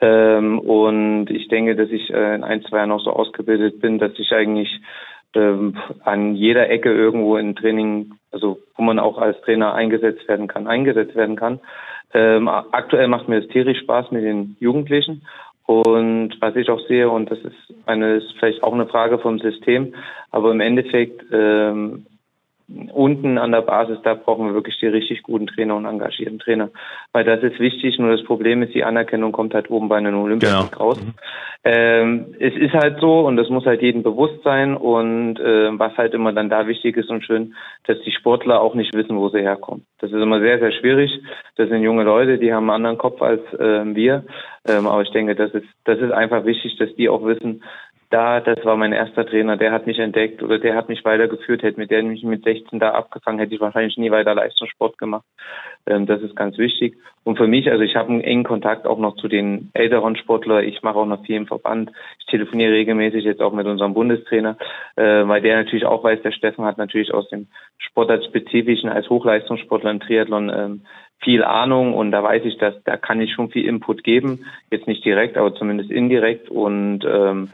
Ähm, 0.00 0.58
und 0.58 1.30
ich 1.30 1.48
denke, 1.48 1.76
dass 1.76 1.90
ich 1.90 2.10
äh, 2.10 2.34
in 2.34 2.44
ein, 2.44 2.62
zwei 2.64 2.78
Jahren 2.78 2.88
noch 2.90 3.04
so 3.04 3.10
ausgebildet 3.10 3.80
bin, 3.80 3.98
dass 3.98 4.12
ich 4.18 4.32
eigentlich 4.32 4.80
ähm, 5.34 5.76
an 6.04 6.34
jeder 6.34 6.68
Ecke 6.70 6.92
irgendwo 6.92 7.36
in 7.36 7.56
Training, 7.56 8.14
also 8.30 8.58
wo 8.76 8.82
man 8.82 8.98
auch 8.98 9.18
als 9.18 9.40
Trainer 9.42 9.74
eingesetzt 9.74 10.26
werden 10.28 10.48
kann, 10.48 10.66
eingesetzt 10.66 11.14
werden 11.14 11.36
kann. 11.36 11.60
Ähm, 12.12 12.48
aktuell 12.48 13.08
macht 13.08 13.28
mir 13.28 13.38
es 13.38 13.48
tierisch 13.48 13.80
Spaß 13.80 14.10
mit 14.10 14.24
den 14.24 14.56
Jugendlichen. 14.60 15.26
Und 15.66 16.36
was 16.40 16.54
ich 16.56 16.68
auch 16.68 16.80
sehe, 16.86 17.08
und 17.08 17.30
das 17.30 17.38
ist 17.38 17.74
eine, 17.86 18.16
ist 18.16 18.34
vielleicht 18.38 18.62
auch 18.62 18.74
eine 18.74 18.86
Frage 18.86 19.18
vom 19.18 19.38
System, 19.38 19.94
aber 20.30 20.50
im 20.52 20.60
Endeffekt 20.60 21.24
ähm, 21.32 22.06
unten 22.68 23.36
an 23.38 23.52
der 23.52 23.60
Basis, 23.60 23.98
da 24.02 24.14
brauchen 24.14 24.46
wir 24.46 24.54
wirklich 24.54 24.78
die 24.80 24.86
richtig 24.86 25.22
guten 25.22 25.46
Trainer 25.46 25.76
und 25.76 25.84
engagierten 25.84 26.38
Trainer. 26.38 26.70
Weil 27.12 27.24
das 27.24 27.42
ist 27.42 27.60
wichtig, 27.60 27.98
nur 27.98 28.10
das 28.10 28.24
Problem 28.24 28.62
ist, 28.62 28.74
die 28.74 28.84
Anerkennung 28.84 29.32
kommt 29.32 29.54
halt 29.54 29.70
oben 29.70 29.88
bei 29.88 29.98
einem 29.98 30.18
Olympiasieg 30.18 30.72
genau. 30.72 30.84
raus. 30.84 31.00
Mhm. 31.00 31.14
Ähm, 31.64 32.34
es 32.38 32.54
ist 32.56 32.74
halt 32.74 33.00
so 33.00 33.20
und 33.26 33.36
das 33.36 33.48
muss 33.48 33.64
halt 33.64 33.82
jedem 33.82 34.02
bewusst 34.02 34.42
sein 34.44 34.76
und 34.76 35.38
äh, 35.40 35.78
was 35.78 35.96
halt 35.96 36.14
immer 36.14 36.32
dann 36.32 36.50
da 36.50 36.66
wichtig 36.66 36.96
ist 36.96 37.10
und 37.10 37.24
schön, 37.24 37.54
dass 37.86 37.98
die 38.02 38.12
Sportler 38.12 38.60
auch 38.60 38.74
nicht 38.74 38.94
wissen, 38.94 39.16
wo 39.16 39.28
sie 39.28 39.40
herkommen. 39.40 39.86
Das 39.98 40.10
ist 40.10 40.20
immer 40.20 40.40
sehr, 40.40 40.58
sehr 40.58 40.72
schwierig. 40.72 41.10
Das 41.56 41.68
sind 41.68 41.82
junge 41.82 42.04
Leute, 42.04 42.38
die 42.38 42.52
haben 42.52 42.64
einen 42.64 42.76
anderen 42.84 42.98
Kopf 42.98 43.20
als 43.22 43.40
äh, 43.54 43.94
wir. 43.94 44.24
Ähm, 44.66 44.86
aber 44.86 45.02
ich 45.02 45.10
denke, 45.10 45.34
das 45.34 45.52
ist, 45.52 45.66
das 45.84 45.98
ist 45.98 46.12
einfach 46.12 46.44
wichtig, 46.44 46.76
dass 46.78 46.94
die 46.96 47.08
auch 47.08 47.24
wissen, 47.24 47.62
da, 48.14 48.38
das 48.38 48.64
war 48.64 48.76
mein 48.76 48.92
erster 48.92 49.26
Trainer, 49.26 49.56
der 49.56 49.72
hat 49.72 49.88
mich 49.88 49.98
entdeckt 49.98 50.40
oder 50.40 50.60
der 50.60 50.76
hat 50.76 50.88
mich 50.88 51.04
weitergeführt, 51.04 51.64
hätte 51.64 51.80
mit 51.80 51.90
der 51.90 52.04
mich 52.04 52.22
mit 52.22 52.44
16 52.44 52.78
da 52.78 52.92
abgefangen, 52.92 53.40
hätte 53.40 53.56
ich 53.56 53.60
wahrscheinlich 53.60 53.96
nie 53.96 54.12
weiter 54.12 54.36
Leistungssport 54.36 54.98
gemacht. 54.98 55.24
Ähm, 55.86 56.06
das 56.06 56.22
ist 56.22 56.36
ganz 56.36 56.56
wichtig. 56.56 56.96
Und 57.24 57.38
für 57.38 57.48
mich, 57.48 57.68
also 57.68 57.82
ich 57.82 57.96
habe 57.96 58.10
einen 58.10 58.20
engen 58.20 58.44
Kontakt 58.44 58.86
auch 58.86 59.00
noch 59.00 59.16
zu 59.16 59.26
den 59.26 59.70
älteren 59.74 60.14
Sportlern. 60.14 60.62
Ich 60.62 60.80
mache 60.82 60.96
auch 60.96 61.06
noch 61.06 61.24
viel 61.24 61.34
im 61.34 61.48
Verband. 61.48 61.90
Ich 62.20 62.26
telefoniere 62.26 62.72
regelmäßig 62.72 63.24
jetzt 63.24 63.42
auch 63.42 63.52
mit 63.52 63.66
unserem 63.66 63.94
Bundestrainer, 63.94 64.58
äh, 64.94 65.26
weil 65.26 65.42
der 65.42 65.56
natürlich 65.56 65.84
auch 65.84 66.04
weiß, 66.04 66.22
der 66.22 66.30
Steffen 66.30 66.64
hat 66.64 66.78
natürlich 66.78 67.12
aus 67.12 67.28
dem 67.30 67.48
Sportartspezifischen 67.78 68.90
als 68.90 69.10
Hochleistungssportler 69.10 69.90
im 69.90 69.98
Triathlon 69.98 70.52
ähm, 70.54 70.82
viel 71.18 71.42
Ahnung 71.42 71.94
und 71.94 72.12
da 72.12 72.22
weiß 72.22 72.44
ich, 72.44 72.58
dass 72.58 72.74
da 72.84 72.96
kann 72.96 73.20
ich 73.20 73.32
schon 73.32 73.50
viel 73.50 73.66
Input 73.66 74.04
geben. 74.04 74.46
Jetzt 74.70 74.86
nicht 74.86 75.04
direkt, 75.04 75.36
aber 75.36 75.54
zumindest 75.54 75.90
indirekt 75.90 76.48
und 76.48 77.04
ähm, 77.04 77.48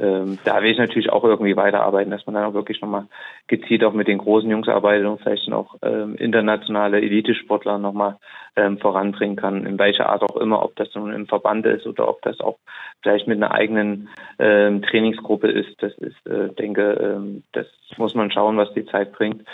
ähm, 0.00 0.38
da 0.44 0.62
will 0.62 0.70
ich 0.70 0.78
natürlich 0.78 1.10
auch 1.10 1.24
irgendwie 1.24 1.56
weiterarbeiten, 1.56 2.10
dass 2.10 2.24
man 2.26 2.34
dann 2.34 2.44
auch 2.44 2.54
wirklich 2.54 2.80
nochmal 2.80 3.06
gezielt 3.48 3.84
auch 3.84 3.92
mit 3.92 4.08
den 4.08 4.18
großen 4.18 4.50
Jungs 4.50 4.68
arbeitet 4.68 5.06
und 5.06 5.20
vielleicht 5.20 5.46
dann 5.46 5.54
auch 5.54 5.76
ähm, 5.82 6.14
internationale 6.16 7.00
Elitesportler 7.00 7.78
nochmal 7.78 8.16
ähm, 8.56 8.78
voranbringen 8.78 9.36
kann, 9.36 9.66
in 9.66 9.78
welcher 9.78 10.08
Art 10.08 10.22
auch 10.22 10.36
immer, 10.36 10.62
ob 10.62 10.74
das 10.76 10.94
nun 10.94 11.12
im 11.12 11.26
Verband 11.26 11.66
ist 11.66 11.86
oder 11.86 12.08
ob 12.08 12.22
das 12.22 12.40
auch 12.40 12.58
vielleicht 13.02 13.26
mit 13.26 13.36
einer 13.36 13.52
eigenen 13.52 14.08
ähm, 14.38 14.82
Trainingsgruppe 14.82 15.48
ist. 15.48 15.82
Das 15.82 15.92
ist, 15.98 16.26
äh, 16.26 16.48
denke, 16.54 16.92
ähm, 16.92 17.42
das 17.52 17.66
muss 17.96 18.14
man 18.14 18.30
schauen, 18.30 18.56
was 18.56 18.72
die 18.72 18.86
Zeit 18.86 19.12
bringt. 19.12 19.44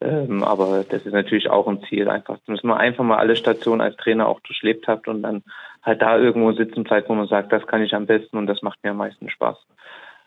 Ähm, 0.00 0.42
aber 0.42 0.84
das 0.88 1.06
ist 1.06 1.12
natürlich 1.12 1.48
auch 1.48 1.66
ein 1.66 1.82
Ziel, 1.88 2.08
einfach, 2.08 2.38
dass 2.46 2.62
man 2.62 2.76
einfach 2.76 3.04
mal 3.04 3.18
alle 3.18 3.36
Stationen 3.36 3.80
als 3.80 3.96
Trainer 3.96 4.28
auch 4.28 4.40
durchlebt 4.40 4.86
hat 4.86 5.08
und 5.08 5.22
dann 5.22 5.42
halt 5.84 6.02
da 6.02 6.18
irgendwo 6.18 6.52
sitzen 6.52 6.84
bleibt, 6.84 7.08
wo 7.08 7.14
man 7.14 7.28
sagt, 7.28 7.52
das 7.52 7.66
kann 7.66 7.82
ich 7.82 7.94
am 7.94 8.06
besten 8.06 8.36
und 8.36 8.46
das 8.46 8.62
macht 8.62 8.82
mir 8.82 8.90
am 8.90 8.96
meisten 8.96 9.30
Spaß 9.30 9.56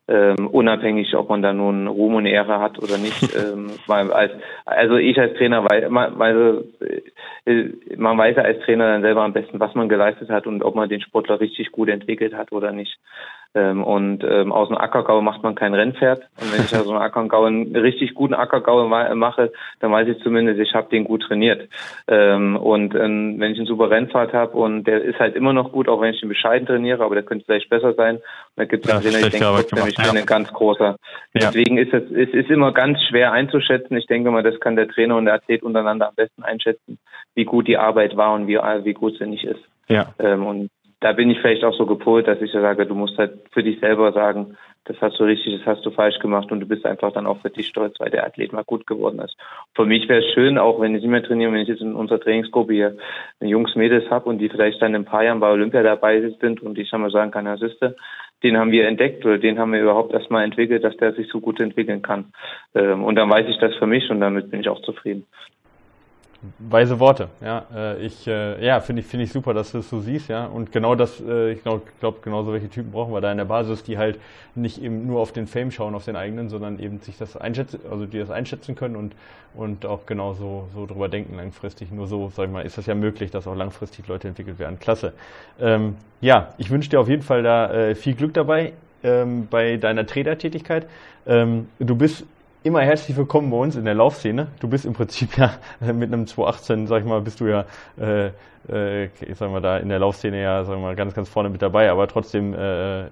ähm, 0.09 0.47
unabhängig, 0.47 1.15
ob 1.15 1.29
man 1.29 1.41
da 1.41 1.51
nun 1.51 1.87
Ruhm 1.87 2.15
und 2.15 2.25
Ehre 2.25 2.59
hat 2.59 2.79
oder 2.79 2.97
nicht. 2.97 3.21
ähm, 3.35 3.71
weil 3.87 4.11
als, 4.11 4.31
also 4.65 4.95
ich 4.95 5.19
als 5.19 5.33
Trainer 5.37 5.63
weiß, 5.63 5.85
weil, 5.89 6.63
äh, 7.45 7.95
man 7.97 8.17
weiß 8.17 8.37
ja 8.37 8.43
als 8.43 8.63
Trainer 8.63 8.87
dann 8.87 9.01
selber 9.01 9.23
am 9.23 9.33
besten, 9.33 9.59
was 9.59 9.75
man 9.75 9.89
geleistet 9.89 10.29
hat 10.29 10.47
und 10.47 10.63
ob 10.63 10.75
man 10.75 10.89
den 10.89 11.01
Sportler 11.01 11.39
richtig 11.39 11.71
gut 11.71 11.89
entwickelt 11.89 12.33
hat 12.33 12.51
oder 12.51 12.71
nicht. 12.71 12.97
Ähm, 13.55 13.83
und 13.83 14.23
ähm, 14.23 14.51
aus 14.51 14.69
einem 14.69 14.77
Ackergau 14.77 15.21
macht 15.21 15.43
man 15.43 15.55
kein 15.55 15.73
Rennpferd. 15.73 16.27
Und 16.39 16.53
wenn 16.53 16.65
ich 16.65 16.75
aus 16.75 16.87
einem 16.87 16.97
Ackergau 16.97 17.45
einen 17.45 17.75
richtig 17.75 18.13
guten 18.13 18.33
Ackergau 18.33 18.87
mache, 18.87 19.51
dann 19.79 19.91
weiß 19.91 20.07
ich 20.09 20.21
zumindest, 20.23 20.59
ich 20.59 20.73
habe 20.73 20.89
den 20.89 21.05
gut 21.05 21.23
trainiert. 21.23 21.69
Ähm, 22.07 22.55
und 22.55 22.93
ähm, 22.95 23.35
wenn 23.39 23.51
ich 23.51 23.57
einen 23.57 23.67
super 23.67 23.89
Rennfahrt 23.89 24.33
habe 24.33 24.57
und 24.57 24.83
der 24.85 25.01
ist 25.01 25.19
halt 25.19 25.35
immer 25.35 25.53
noch 25.53 25.71
gut, 25.71 25.89
auch 25.89 26.01
wenn 26.01 26.13
ich 26.13 26.21
ihn 26.21 26.29
bescheiden 26.29 26.67
trainiere, 26.67 27.03
aber 27.03 27.15
der 27.15 27.23
könnte 27.23 27.45
vielleicht 27.45 27.69
besser 27.69 27.93
sein. 27.93 28.17
Und 28.17 28.23
da 28.55 28.65
gibt 28.65 28.85
es 28.85 28.91
ja, 28.91 28.99
Trainer, 28.99 29.19
ich 29.19 29.29
denke, 29.29 29.45
trotzdem, 29.45 29.87
ich 29.87 29.95
bin 29.95 30.05
ja. 30.05 30.11
ein 30.11 30.25
ganz 30.25 30.53
großer. 30.53 30.85
Ja. 30.85 30.97
Deswegen 31.33 31.77
ist 31.77 31.93
es, 31.93 32.03
es 32.11 32.33
ist 32.33 32.49
immer 32.49 32.71
ganz 32.73 32.99
schwer 33.09 33.31
einzuschätzen. 33.31 33.97
Ich 33.97 34.07
denke 34.07 34.31
mal, 34.31 34.43
das 34.43 34.59
kann 34.59 34.75
der 34.75 34.87
Trainer 34.87 35.15
und 35.15 35.25
der 35.25 35.35
Athlet 35.35 35.63
untereinander 35.63 36.09
am 36.09 36.15
besten 36.15 36.43
einschätzen, 36.43 36.99
wie 37.35 37.45
gut 37.45 37.67
die 37.67 37.77
Arbeit 37.77 38.17
war 38.17 38.33
und 38.33 38.47
wie, 38.47 38.57
wie 38.57 38.93
gut 38.93 39.17
sie 39.17 39.25
nicht 39.25 39.45
ist. 39.45 39.61
Ja. 39.87 40.13
Ähm, 40.19 40.45
und 40.45 40.69
da 40.99 41.13
bin 41.13 41.29
ich 41.29 41.39
vielleicht 41.39 41.63
auch 41.63 41.75
so 41.75 41.85
gepolt, 41.85 42.27
dass 42.27 42.41
ich 42.41 42.51
so 42.51 42.59
sage, 42.59 42.85
du 42.85 42.95
musst 42.95 43.17
halt 43.17 43.39
für 43.51 43.61
dich 43.61 43.79
selber 43.79 44.11
sagen, 44.13 44.57
das 44.85 44.97
hast 45.01 45.19
du 45.19 45.25
richtig, 45.25 45.57
das 45.57 45.65
hast 45.65 45.85
du 45.85 45.91
falsch 45.91 46.17
gemacht 46.19 46.51
und 46.51 46.61
du 46.61 46.65
bist 46.65 46.85
einfach 46.85 47.11
dann 47.11 47.27
auch 47.27 47.41
für 47.41 47.49
dich 47.49 47.67
stolz, 47.67 47.99
weil 47.99 48.09
der 48.09 48.25
Athlet 48.25 48.53
mal 48.53 48.63
gut 48.63 48.87
geworden 48.87 49.19
ist. 49.19 49.35
Für 49.75 49.85
mich 49.85 50.07
wäre 50.07 50.25
es 50.25 50.33
schön, 50.33 50.57
auch 50.57 50.79
wenn 50.79 50.95
ich 50.95 51.01
nicht 51.01 51.11
mehr 51.11 51.23
trainiere, 51.23 51.51
wenn 51.51 51.59
ich 51.59 51.67
jetzt 51.67 51.81
in 51.81 51.93
unserer 51.93 52.19
Trainingsgruppe 52.19 52.73
hier 52.73 52.97
Jungs, 53.41 53.75
Mädels 53.75 54.09
habe 54.09 54.29
und 54.29 54.39
die 54.39 54.49
vielleicht 54.49 54.81
dann 54.81 54.95
in 54.95 55.01
ein 55.01 55.05
paar 55.05 55.23
Jahren 55.23 55.39
bei 55.39 55.51
Olympia 55.51 55.83
dabei 55.83 56.21
sind 56.39 56.61
und 56.61 56.77
ich 56.77 56.89
dann 56.89 57.01
mal 57.01 57.11
sagen 57.11 57.31
kann, 57.31 57.45
ja, 57.45 57.57
siehste, 57.57 57.95
den 58.43 58.57
haben 58.57 58.71
wir 58.71 58.87
entdeckt 58.87 59.25
oder 59.25 59.37
den 59.37 59.59
haben 59.59 59.73
wir 59.73 59.81
überhaupt 59.81 60.13
erstmal 60.13 60.43
entwickelt, 60.43 60.83
dass 60.83 60.95
der 60.97 61.13
sich 61.13 61.27
so 61.27 61.41
gut 61.41 61.59
entwickeln 61.59 62.01
kann. 62.01 62.31
Ähm, 62.73 63.03
und 63.03 63.15
dann 63.15 63.29
weiß 63.29 63.47
ich 63.49 63.57
das 63.59 63.75
für 63.75 63.87
mich 63.87 64.09
und 64.09 64.21
damit 64.21 64.51
bin 64.51 64.61
ich 64.61 64.69
auch 64.69 64.81
zufrieden 64.81 65.25
weise 66.59 66.99
Worte. 66.99 67.29
Ja, 67.41 67.65
äh, 67.75 68.05
ich 68.05 68.27
äh, 68.27 68.63
ja, 68.63 68.79
finde 68.79 69.01
ich 69.01 69.07
finde 69.07 69.25
ich 69.25 69.31
super, 69.31 69.53
dass 69.53 69.71
du 69.71 69.79
es 69.79 69.89
so 69.89 69.99
siehst, 69.99 70.29
ja. 70.29 70.45
Und 70.45 70.71
genau 70.71 70.95
das, 70.95 71.21
äh, 71.21 71.51
ich 71.51 71.63
glaube, 71.63 71.83
glaub, 71.99 72.21
genau 72.21 72.43
so 72.43 72.53
welche 72.53 72.69
Typen 72.69 72.91
brauchen 72.91 73.13
wir 73.13 73.21
da 73.21 73.31
in 73.31 73.37
der 73.37 73.45
Basis, 73.45 73.83
die 73.83 73.97
halt 73.97 74.19
nicht 74.55 74.81
eben 74.81 75.07
nur 75.07 75.19
auf 75.19 75.31
den 75.31 75.47
Fame 75.47 75.71
schauen, 75.71 75.95
auf 75.95 76.05
den 76.05 76.15
eigenen, 76.15 76.49
sondern 76.49 76.79
eben 76.79 76.99
sich 76.99 77.17
das 77.17 77.35
einschätzen, 77.35 77.79
also 77.89 78.05
die 78.05 78.19
das 78.19 78.29
einschätzen 78.29 78.75
können 78.75 78.95
und 78.95 79.15
und 79.55 79.85
auch 79.85 80.05
genau 80.05 80.33
so 80.33 80.67
so 80.73 80.85
drüber 80.85 81.09
denken 81.09 81.35
langfristig. 81.35 81.91
Nur 81.91 82.07
so, 82.07 82.31
sag 82.35 82.45
ich 82.45 82.51
mal, 82.51 82.65
ist 82.65 82.77
das 82.77 82.85
ja 82.85 82.95
möglich, 82.95 83.31
dass 83.31 83.47
auch 83.47 83.55
langfristig 83.55 84.07
Leute 84.07 84.27
entwickelt 84.27 84.59
werden. 84.59 84.79
Klasse. 84.79 85.13
Ähm, 85.59 85.95
ja, 86.21 86.53
ich 86.57 86.69
wünsche 86.69 86.89
dir 86.89 86.99
auf 86.99 87.09
jeden 87.09 87.23
Fall 87.23 87.43
da 87.43 87.71
äh, 87.73 87.95
viel 87.95 88.13
Glück 88.13 88.33
dabei 88.33 88.73
ähm, 89.03 89.47
bei 89.49 89.77
deiner 89.77 90.05
Trainertätigkeit. 90.05 90.87
Ähm, 91.25 91.67
du 91.79 91.95
bist 91.95 92.25
immer 92.63 92.81
herzlich 92.81 93.15
willkommen 93.15 93.49
bei 93.49 93.57
uns 93.57 93.75
in 93.75 93.85
der 93.85 93.93
Laufszene. 93.93 94.47
Du 94.59 94.67
bist 94.67 94.85
im 94.85 94.93
Prinzip 94.93 95.37
ja 95.37 95.53
mit 95.79 96.11
einem 96.11 96.27
218, 96.27 96.87
sag 96.87 97.01
ich 97.01 97.05
mal, 97.05 97.21
bist 97.21 97.39
du 97.39 97.45
ja, 97.47 97.65
äh, 97.99 98.31
äh, 98.69 99.05
ich 99.05 99.37
sag 99.37 99.51
mal, 99.51 99.61
da 99.61 99.77
in 99.77 99.89
der 99.89 99.99
Laufszene 99.99 100.41
ja, 100.41 100.63
sag 100.63 100.75
ich 100.75 100.81
mal, 100.81 100.95
ganz, 100.95 101.13
ganz 101.13 101.29
vorne 101.29 101.49
mit 101.49 101.61
dabei, 101.61 101.89
aber 101.89 102.07
trotzdem 102.07 102.53
äh, 102.53 103.05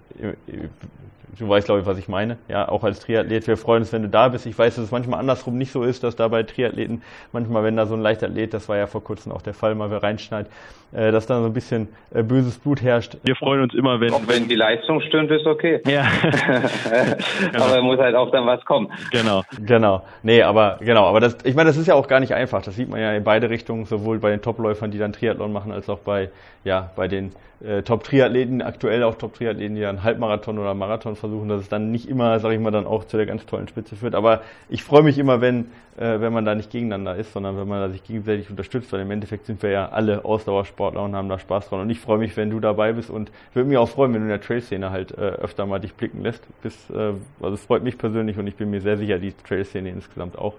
du 1.38 1.50
weißt, 1.50 1.66
glaube 1.66 1.82
ich, 1.82 1.88
was 1.88 1.98
ich 1.98 2.08
meine. 2.08 2.38
Ja, 2.48 2.68
auch 2.68 2.84
als 2.84 3.00
Triathlet. 3.00 3.48
Wir 3.48 3.58
freuen 3.58 3.82
uns, 3.82 3.94
wenn 3.94 4.02
du 4.02 4.10
da 4.10 4.30
bist. 4.30 4.46
Ich 4.46 4.58
weiß, 4.58 4.76
dass 4.76 4.86
es 4.86 4.92
manchmal 4.92 5.20
andersrum 5.20 5.58
nicht 5.58 5.72
so 5.72 5.84
ist, 5.84 6.04
dass 6.04 6.16
da 6.16 6.28
bei 6.28 6.44
Triathleten 6.44 7.02
manchmal, 7.32 7.64
wenn 7.64 7.76
da 7.76 7.86
so 7.86 7.96
ein 7.96 8.02
Leichtathlet, 8.02 8.54
das 8.54 8.70
war 8.70 8.78
ja 8.78 8.88
vor 8.88 9.04
kurzem 9.04 9.32
auch 9.32 9.42
der 9.42 9.54
Fall, 9.54 9.76
mal 9.76 9.92
wer 9.92 10.04
reinschneidet, 10.04 10.52
äh, 10.92 11.12
dass 11.12 11.26
da 11.26 11.40
so 11.40 11.48
ein 11.48 11.54
bisschen 11.54 11.90
äh, 12.14 12.24
böses 12.24 12.58
Blut 12.58 12.82
herrscht. 12.82 13.18
Wir 13.24 13.36
freuen 13.36 13.62
uns 13.62 13.74
immer, 13.74 14.00
wenn. 14.00 14.14
Auch 14.14 14.28
wenn 14.28 14.48
die 14.48 14.56
Leistung 14.56 15.02
stimmt, 15.02 15.32
ist 15.32 15.46
okay. 15.46 15.82
Ja. 15.86 16.06
aber 17.54 17.82
muss 17.82 18.00
halt 18.00 18.16
auch 18.16 18.32
dann 18.32 18.46
was 18.46 18.64
kommen. 18.66 18.92
Genau. 19.12 19.44
Genau. 19.60 20.04
Nee, 20.24 20.42
aber, 20.42 20.78
genau. 20.80 21.06
Aber 21.06 21.20
das, 21.20 21.38
ich 21.44 21.56
meine, 21.56 21.70
das 21.70 21.78
ist 21.78 21.88
ja 21.88 21.96
auch 21.96 22.08
gar 22.08 22.20
nicht 22.20 22.34
einfach. 22.34 22.62
Das 22.62 22.76
sieht 22.76 22.90
man 22.90 23.00
ja 23.00 23.14
in 23.14 23.24
beide 23.24 23.50
Richtungen, 23.50 23.86
sowohl 23.86 24.20
bei 24.20 24.30
den 24.30 24.42
Topläufern, 24.42 24.92
die 24.92 24.98
dann 24.98 25.14
Triathlon 25.14 25.52
machen, 25.52 25.72
als 25.72 25.90
auch 25.90 26.00
bei, 26.00 26.30
ja, 26.64 26.92
bei 26.96 27.08
den 27.08 27.32
äh, 27.64 27.82
Top-Triathleten, 27.82 28.62
aktuell 28.62 29.04
auch 29.04 29.16
Top-Triathleten, 29.16 29.76
die 29.76 29.82
dann 29.82 30.04
Halbmarathon 30.04 30.60
oder 30.60 30.74
Marathon 30.74 31.16
versuchen, 31.16 31.25
dass 31.28 31.62
es 31.62 31.70
dann 31.70 31.92
nicht 31.92 32.08
immer, 32.08 32.40
sage 32.40 32.56
ich 32.56 32.62
mal, 32.62 32.72
dann 32.72 32.86
auch 32.86 33.06
zu 33.06 33.18
der 33.18 33.26
ganz 33.26 33.46
tollen 33.46 33.68
Spitze 33.68 33.96
führt. 33.96 34.16
Aber 34.16 34.42
ich 34.70 34.84
freue 34.84 35.04
mich 35.04 35.18
immer, 35.18 35.42
wenn, 35.42 35.66
äh, 35.98 36.20
wenn 36.20 36.34
man 36.34 36.46
da 36.46 36.56
nicht 36.56 36.72
gegeneinander 36.72 37.16
ist, 37.16 37.34
sondern 37.34 37.58
wenn 37.58 37.68
man 37.68 37.80
da 37.82 37.90
sich 37.90 38.04
gegenseitig 38.04 38.50
unterstützt, 38.50 38.92
weil 38.92 39.02
im 39.02 39.12
Endeffekt 39.12 39.46
sind 39.46 39.62
wir 39.64 39.70
ja 39.70 39.90
alle 39.90 40.26
Ausdauersportler 40.26 41.04
und 41.04 41.16
haben 41.16 41.30
da 41.30 41.40
Spaß 41.40 41.70
dran. 41.70 41.82
Und 41.82 41.90
ich 41.90 42.00
freue 42.00 42.18
mich, 42.18 42.36
wenn 42.38 42.50
du 42.50 42.60
dabei 42.60 42.94
bist 42.94 43.10
und 43.10 43.32
würde 43.54 43.70
mich 43.70 43.78
auch 43.78 43.90
freuen, 43.90 44.14
wenn 44.14 44.22
du 44.22 44.26
in 44.26 44.30
der 44.30 44.42
Trail-Szene 44.42 44.92
halt 44.92 45.12
äh, 45.12 45.22
öfter 45.22 45.66
mal 45.66 45.80
dich 45.80 45.94
blicken 45.94 46.22
lässt. 46.22 46.44
Bis, 46.62 46.90
äh, 46.90 47.14
also 47.42 47.54
es 47.54 47.62
freut 47.66 47.84
mich 47.84 47.98
persönlich 47.98 48.38
und 48.38 48.48
ich 48.48 48.56
bin 48.56 48.70
mir 48.70 48.82
sehr 48.82 48.98
sicher, 48.98 49.20
die 49.20 49.34
Trail-Szene 49.34 49.90
insgesamt 49.90 50.38
auch. 50.38 50.56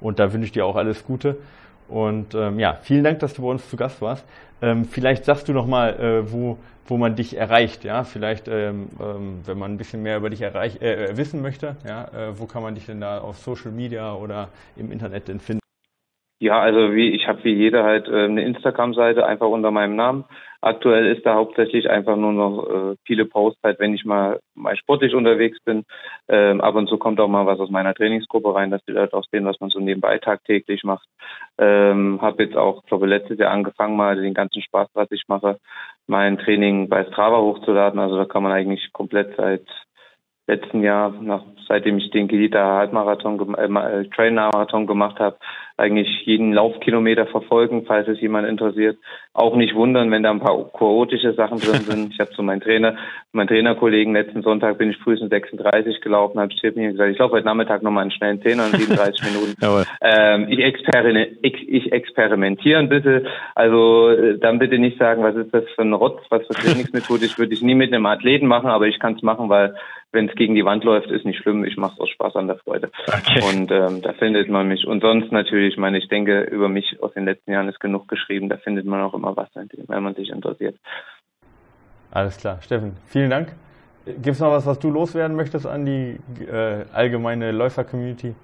Und 0.00 0.18
da 0.18 0.32
wünsche 0.32 0.46
ich 0.46 0.52
dir 0.52 0.66
auch 0.66 0.76
alles 0.76 1.04
Gute. 1.04 1.36
Und 1.88 2.34
ähm, 2.34 2.58
ja, 2.58 2.78
vielen 2.82 3.04
Dank, 3.04 3.20
dass 3.20 3.34
du 3.34 3.42
bei 3.42 3.48
uns 3.48 3.68
zu 3.68 3.76
Gast 3.76 4.00
warst. 4.02 4.24
Ähm, 4.62 4.84
vielleicht 4.84 5.24
sagst 5.24 5.48
du 5.48 5.52
noch 5.52 5.66
mal, 5.66 5.94
äh, 5.94 6.32
wo, 6.32 6.58
wo 6.88 6.96
man 6.96 7.16
dich 7.16 7.36
erreicht. 7.36 7.84
Ja, 7.84 8.04
vielleicht, 8.04 8.48
ähm, 8.48 8.88
ähm, 9.00 9.40
wenn 9.44 9.58
man 9.58 9.72
ein 9.72 9.78
bisschen 9.78 10.02
mehr 10.02 10.16
über 10.16 10.30
dich 10.30 10.42
erreich, 10.42 10.80
äh, 10.80 11.16
wissen 11.16 11.42
möchte, 11.42 11.76
ja, 11.86 12.04
äh, 12.04 12.38
wo 12.38 12.46
kann 12.46 12.62
man 12.62 12.74
dich 12.74 12.86
denn 12.86 13.00
da 13.00 13.18
auf 13.18 13.36
Social 13.36 13.72
Media 13.72 14.14
oder 14.14 14.48
im 14.76 14.92
Internet 14.92 15.28
denn 15.28 15.40
finden? 15.40 15.60
Ja, 16.38 16.60
also 16.60 16.94
wie 16.94 17.10
ich 17.10 17.26
habe 17.28 17.42
wie 17.44 17.54
jeder 17.54 17.82
halt 17.82 18.08
äh, 18.08 18.24
eine 18.24 18.44
Instagram-Seite 18.44 19.24
einfach 19.24 19.48
unter 19.48 19.70
meinem 19.70 19.96
Namen. 19.96 20.24
Aktuell 20.66 21.06
ist 21.06 21.24
da 21.24 21.36
hauptsächlich 21.36 21.88
einfach 21.88 22.16
nur 22.16 22.32
noch 22.32 22.66
äh, 22.68 22.96
viele 23.04 23.28
halt, 23.62 23.78
wenn 23.78 23.94
ich 23.94 24.04
mal, 24.04 24.40
mal 24.56 24.76
sportlich 24.76 25.14
unterwegs 25.14 25.58
bin. 25.64 25.84
Ähm, 26.26 26.60
ab 26.60 26.74
und 26.74 26.88
zu 26.88 26.98
kommt 26.98 27.20
auch 27.20 27.28
mal 27.28 27.46
was 27.46 27.60
aus 27.60 27.70
meiner 27.70 27.94
Trainingsgruppe 27.94 28.52
rein, 28.52 28.72
dass 28.72 28.84
die 28.84 28.90
Leute 28.92 29.16
auch 29.16 29.24
sehen, 29.30 29.44
was 29.44 29.60
man 29.60 29.70
so 29.70 29.78
nebenbei 29.78 30.18
tagtäglich 30.18 30.82
macht. 30.82 31.06
Ähm, 31.56 32.20
habe 32.20 32.42
jetzt 32.42 32.56
auch, 32.56 32.84
glaube 32.86 33.06
letztes 33.06 33.38
Jahr 33.38 33.52
angefangen, 33.52 33.96
mal 33.96 34.20
den 34.20 34.34
ganzen 34.34 34.60
Spaß, 34.60 34.88
was 34.94 35.08
ich 35.12 35.22
mache, 35.28 35.58
mein 36.08 36.36
Training 36.36 36.88
bei 36.88 37.04
Strava 37.04 37.38
hochzuladen. 37.38 38.00
Also 38.00 38.16
da 38.16 38.24
kann 38.24 38.42
man 38.42 38.50
eigentlich 38.50 38.92
komplett 38.92 39.36
seit 39.36 39.62
letzten 40.46 40.82
Jahr, 40.82 41.12
nach, 41.20 41.42
seitdem 41.68 41.98
ich 41.98 42.10
den 42.10 42.28
Gelita 42.28 42.78
Halbmarathon, 42.78 43.54
äh, 43.56 43.64
äh 43.64 44.08
Trail-Marathon 44.10 44.86
gemacht 44.86 45.18
habe, 45.18 45.36
eigentlich 45.78 46.08
jeden 46.24 46.54
Laufkilometer 46.54 47.26
verfolgen, 47.26 47.84
falls 47.86 48.08
es 48.08 48.20
jemand 48.20 48.48
interessiert. 48.48 48.96
Auch 49.34 49.56
nicht 49.56 49.74
wundern, 49.74 50.10
wenn 50.10 50.22
da 50.22 50.30
ein 50.30 50.40
paar 50.40 50.70
chaotische 50.72 51.34
Sachen 51.34 51.58
drin 51.58 51.82
sind. 51.82 52.14
Ich 52.14 52.20
habe 52.20 52.30
zu 52.30 52.42
meinem 52.42 52.60
Trainer, 52.60 52.96
meinen 53.32 53.48
Trainerkollegen 53.48 54.14
letzten 54.14 54.42
Sonntag 54.42 54.78
bin 54.78 54.90
ich 54.90 54.96
frühestens 54.96 55.28
36 55.28 56.00
gelaufen, 56.00 56.40
habe 56.40 56.50
ich 56.50 56.62
mir 56.74 56.92
gesagt, 56.92 57.12
ich 57.12 57.18
laufe 57.18 57.34
heute 57.34 57.44
Nachmittag 57.44 57.82
nochmal 57.82 58.02
einen 58.02 58.10
schnellen 58.10 58.40
Zehner 58.40 58.66
in 58.66 58.78
37 58.78 59.22
Minuten. 59.60 59.86
ähm, 60.00 60.46
ich, 60.48 60.60
experiment, 60.60 61.32
ich, 61.42 61.68
ich 61.68 61.92
experimentiere 61.92 62.78
ein 62.78 62.88
bisschen. 62.88 63.26
Also 63.54 64.08
äh, 64.08 64.38
dann 64.38 64.58
bitte 64.58 64.78
nicht 64.78 64.98
sagen, 64.98 65.22
was 65.22 65.36
ist 65.36 65.52
das 65.52 65.64
für 65.74 65.82
ein 65.82 65.92
Rotz, 65.92 66.22
was 66.30 66.46
für 66.46 66.54
Trainingsmethode. 66.54 67.26
Ich 67.26 67.38
würde 67.38 67.52
ich 67.52 67.60
nie 67.60 67.74
mit 67.74 67.92
einem 67.92 68.06
Athleten 68.06 68.46
machen, 68.46 68.70
aber 68.70 68.86
ich 68.86 68.98
kann 68.98 69.14
es 69.14 69.22
machen, 69.22 69.50
weil 69.50 69.74
wenn 70.16 70.28
es 70.30 70.34
gegen 70.34 70.54
die 70.54 70.64
Wand 70.64 70.82
läuft, 70.82 71.10
ist 71.10 71.26
nicht 71.26 71.38
schlimm. 71.38 71.64
Ich 71.64 71.76
mache 71.76 71.92
es 71.94 72.00
aus 72.00 72.08
Spaß 72.08 72.36
an 72.36 72.46
der 72.46 72.56
Freude. 72.56 72.90
Okay. 73.06 73.42
Und 73.48 73.70
ähm, 73.70 74.00
da 74.00 74.14
findet 74.14 74.48
man 74.48 74.66
mich. 74.66 74.86
Und 74.86 75.02
sonst 75.02 75.30
natürlich, 75.30 75.74
ich 75.74 75.78
meine, 75.78 75.98
ich 75.98 76.08
denke, 76.08 76.40
über 76.40 76.68
mich 76.68 76.96
aus 77.02 77.12
den 77.12 77.26
letzten 77.26 77.52
Jahren 77.52 77.68
ist 77.68 77.78
genug 77.78 78.08
geschrieben. 78.08 78.48
Da 78.48 78.56
findet 78.56 78.86
man 78.86 79.02
auch 79.02 79.14
immer 79.14 79.36
was, 79.36 79.48
wenn 79.54 80.02
man 80.02 80.14
sich 80.14 80.30
interessiert. 80.30 80.76
Alles 82.10 82.38
klar. 82.38 82.60
Steffen, 82.62 82.96
vielen 83.06 83.30
Dank. 83.30 83.48
Gibt 84.06 84.28
es 84.28 84.40
noch 84.40 84.52
was, 84.52 84.66
was 84.66 84.78
du 84.78 84.90
loswerden 84.90 85.36
möchtest 85.36 85.66
an 85.66 85.84
die 85.84 86.18
äh, 86.50 86.84
allgemeine 86.94 87.52
Läufer-Community? 87.52 88.34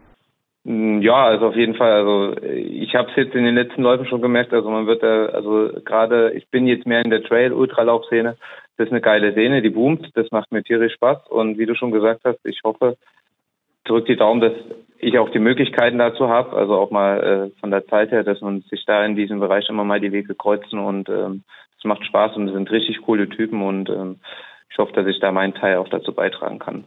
Mm, 0.64 1.00
ja, 1.00 1.24
also 1.24 1.46
auf 1.46 1.56
jeden 1.56 1.74
Fall. 1.74 1.92
Also 1.92 2.36
ich 2.42 2.94
habe 2.94 3.08
es 3.10 3.16
jetzt 3.16 3.34
in 3.34 3.44
den 3.44 3.54
letzten 3.54 3.82
Läufen 3.82 4.06
schon 4.06 4.20
gemerkt. 4.20 4.52
Also 4.52 4.68
man 4.68 4.86
wird 4.86 5.02
da, 5.02 5.26
also 5.26 5.70
gerade, 5.84 6.32
ich 6.32 6.48
bin 6.50 6.66
jetzt 6.66 6.86
mehr 6.86 7.02
in 7.02 7.10
der 7.10 7.22
Trail-Ultralauf-Szene 7.22 8.36
das 8.76 8.86
ist 8.86 8.92
eine 8.92 9.00
geile 9.00 9.32
Szene, 9.32 9.62
die 9.62 9.70
boomt, 9.70 10.10
das 10.14 10.30
macht 10.30 10.52
mir 10.52 10.62
tierisch 10.62 10.94
Spaß. 10.94 11.28
Und 11.28 11.58
wie 11.58 11.66
du 11.66 11.74
schon 11.74 11.90
gesagt 11.90 12.22
hast, 12.24 12.38
ich 12.44 12.60
hoffe, 12.64 12.96
drück 13.84 14.06
die 14.06 14.16
Daumen, 14.16 14.40
dass 14.40 14.52
ich 14.98 15.18
auch 15.18 15.30
die 15.30 15.38
Möglichkeiten 15.38 15.98
dazu 15.98 16.28
habe, 16.28 16.56
also 16.56 16.74
auch 16.74 16.90
mal 16.90 17.50
äh, 17.54 17.60
von 17.60 17.70
der 17.70 17.86
Zeit 17.86 18.12
her, 18.12 18.22
dass 18.22 18.40
man 18.40 18.62
sich 18.62 18.84
da 18.86 19.04
in 19.04 19.16
diesem 19.16 19.40
Bereich 19.40 19.68
immer 19.68 19.84
mal 19.84 20.00
die 20.00 20.12
Wege 20.12 20.34
kreuzen 20.34 20.78
und 20.78 21.08
ähm, 21.08 21.42
es 21.78 21.84
macht 21.84 22.04
Spaß 22.06 22.36
und 22.36 22.48
es 22.48 22.54
sind 22.54 22.70
richtig 22.70 23.02
coole 23.02 23.28
Typen 23.28 23.62
und 23.62 23.88
ähm, 23.88 24.20
ich 24.70 24.78
hoffe, 24.78 24.92
dass 24.92 25.06
ich 25.06 25.18
da 25.20 25.32
meinen 25.32 25.54
Teil 25.54 25.76
auch 25.76 25.88
dazu 25.88 26.14
beitragen 26.14 26.58
kann. 26.58 26.84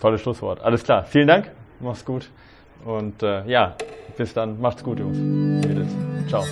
Tolles 0.00 0.20
Schlusswort. 0.20 0.60
Alles 0.60 0.84
klar. 0.84 1.04
Vielen 1.04 1.26
Dank. 1.26 1.50
Mach's 1.80 2.04
gut. 2.04 2.30
Und 2.84 3.22
äh, 3.22 3.44
ja, 3.46 3.74
bis 4.16 4.34
dann. 4.34 4.60
Macht's 4.60 4.84
gut, 4.84 5.00
Jungs. 5.00 5.18
Ciao. 6.28 6.44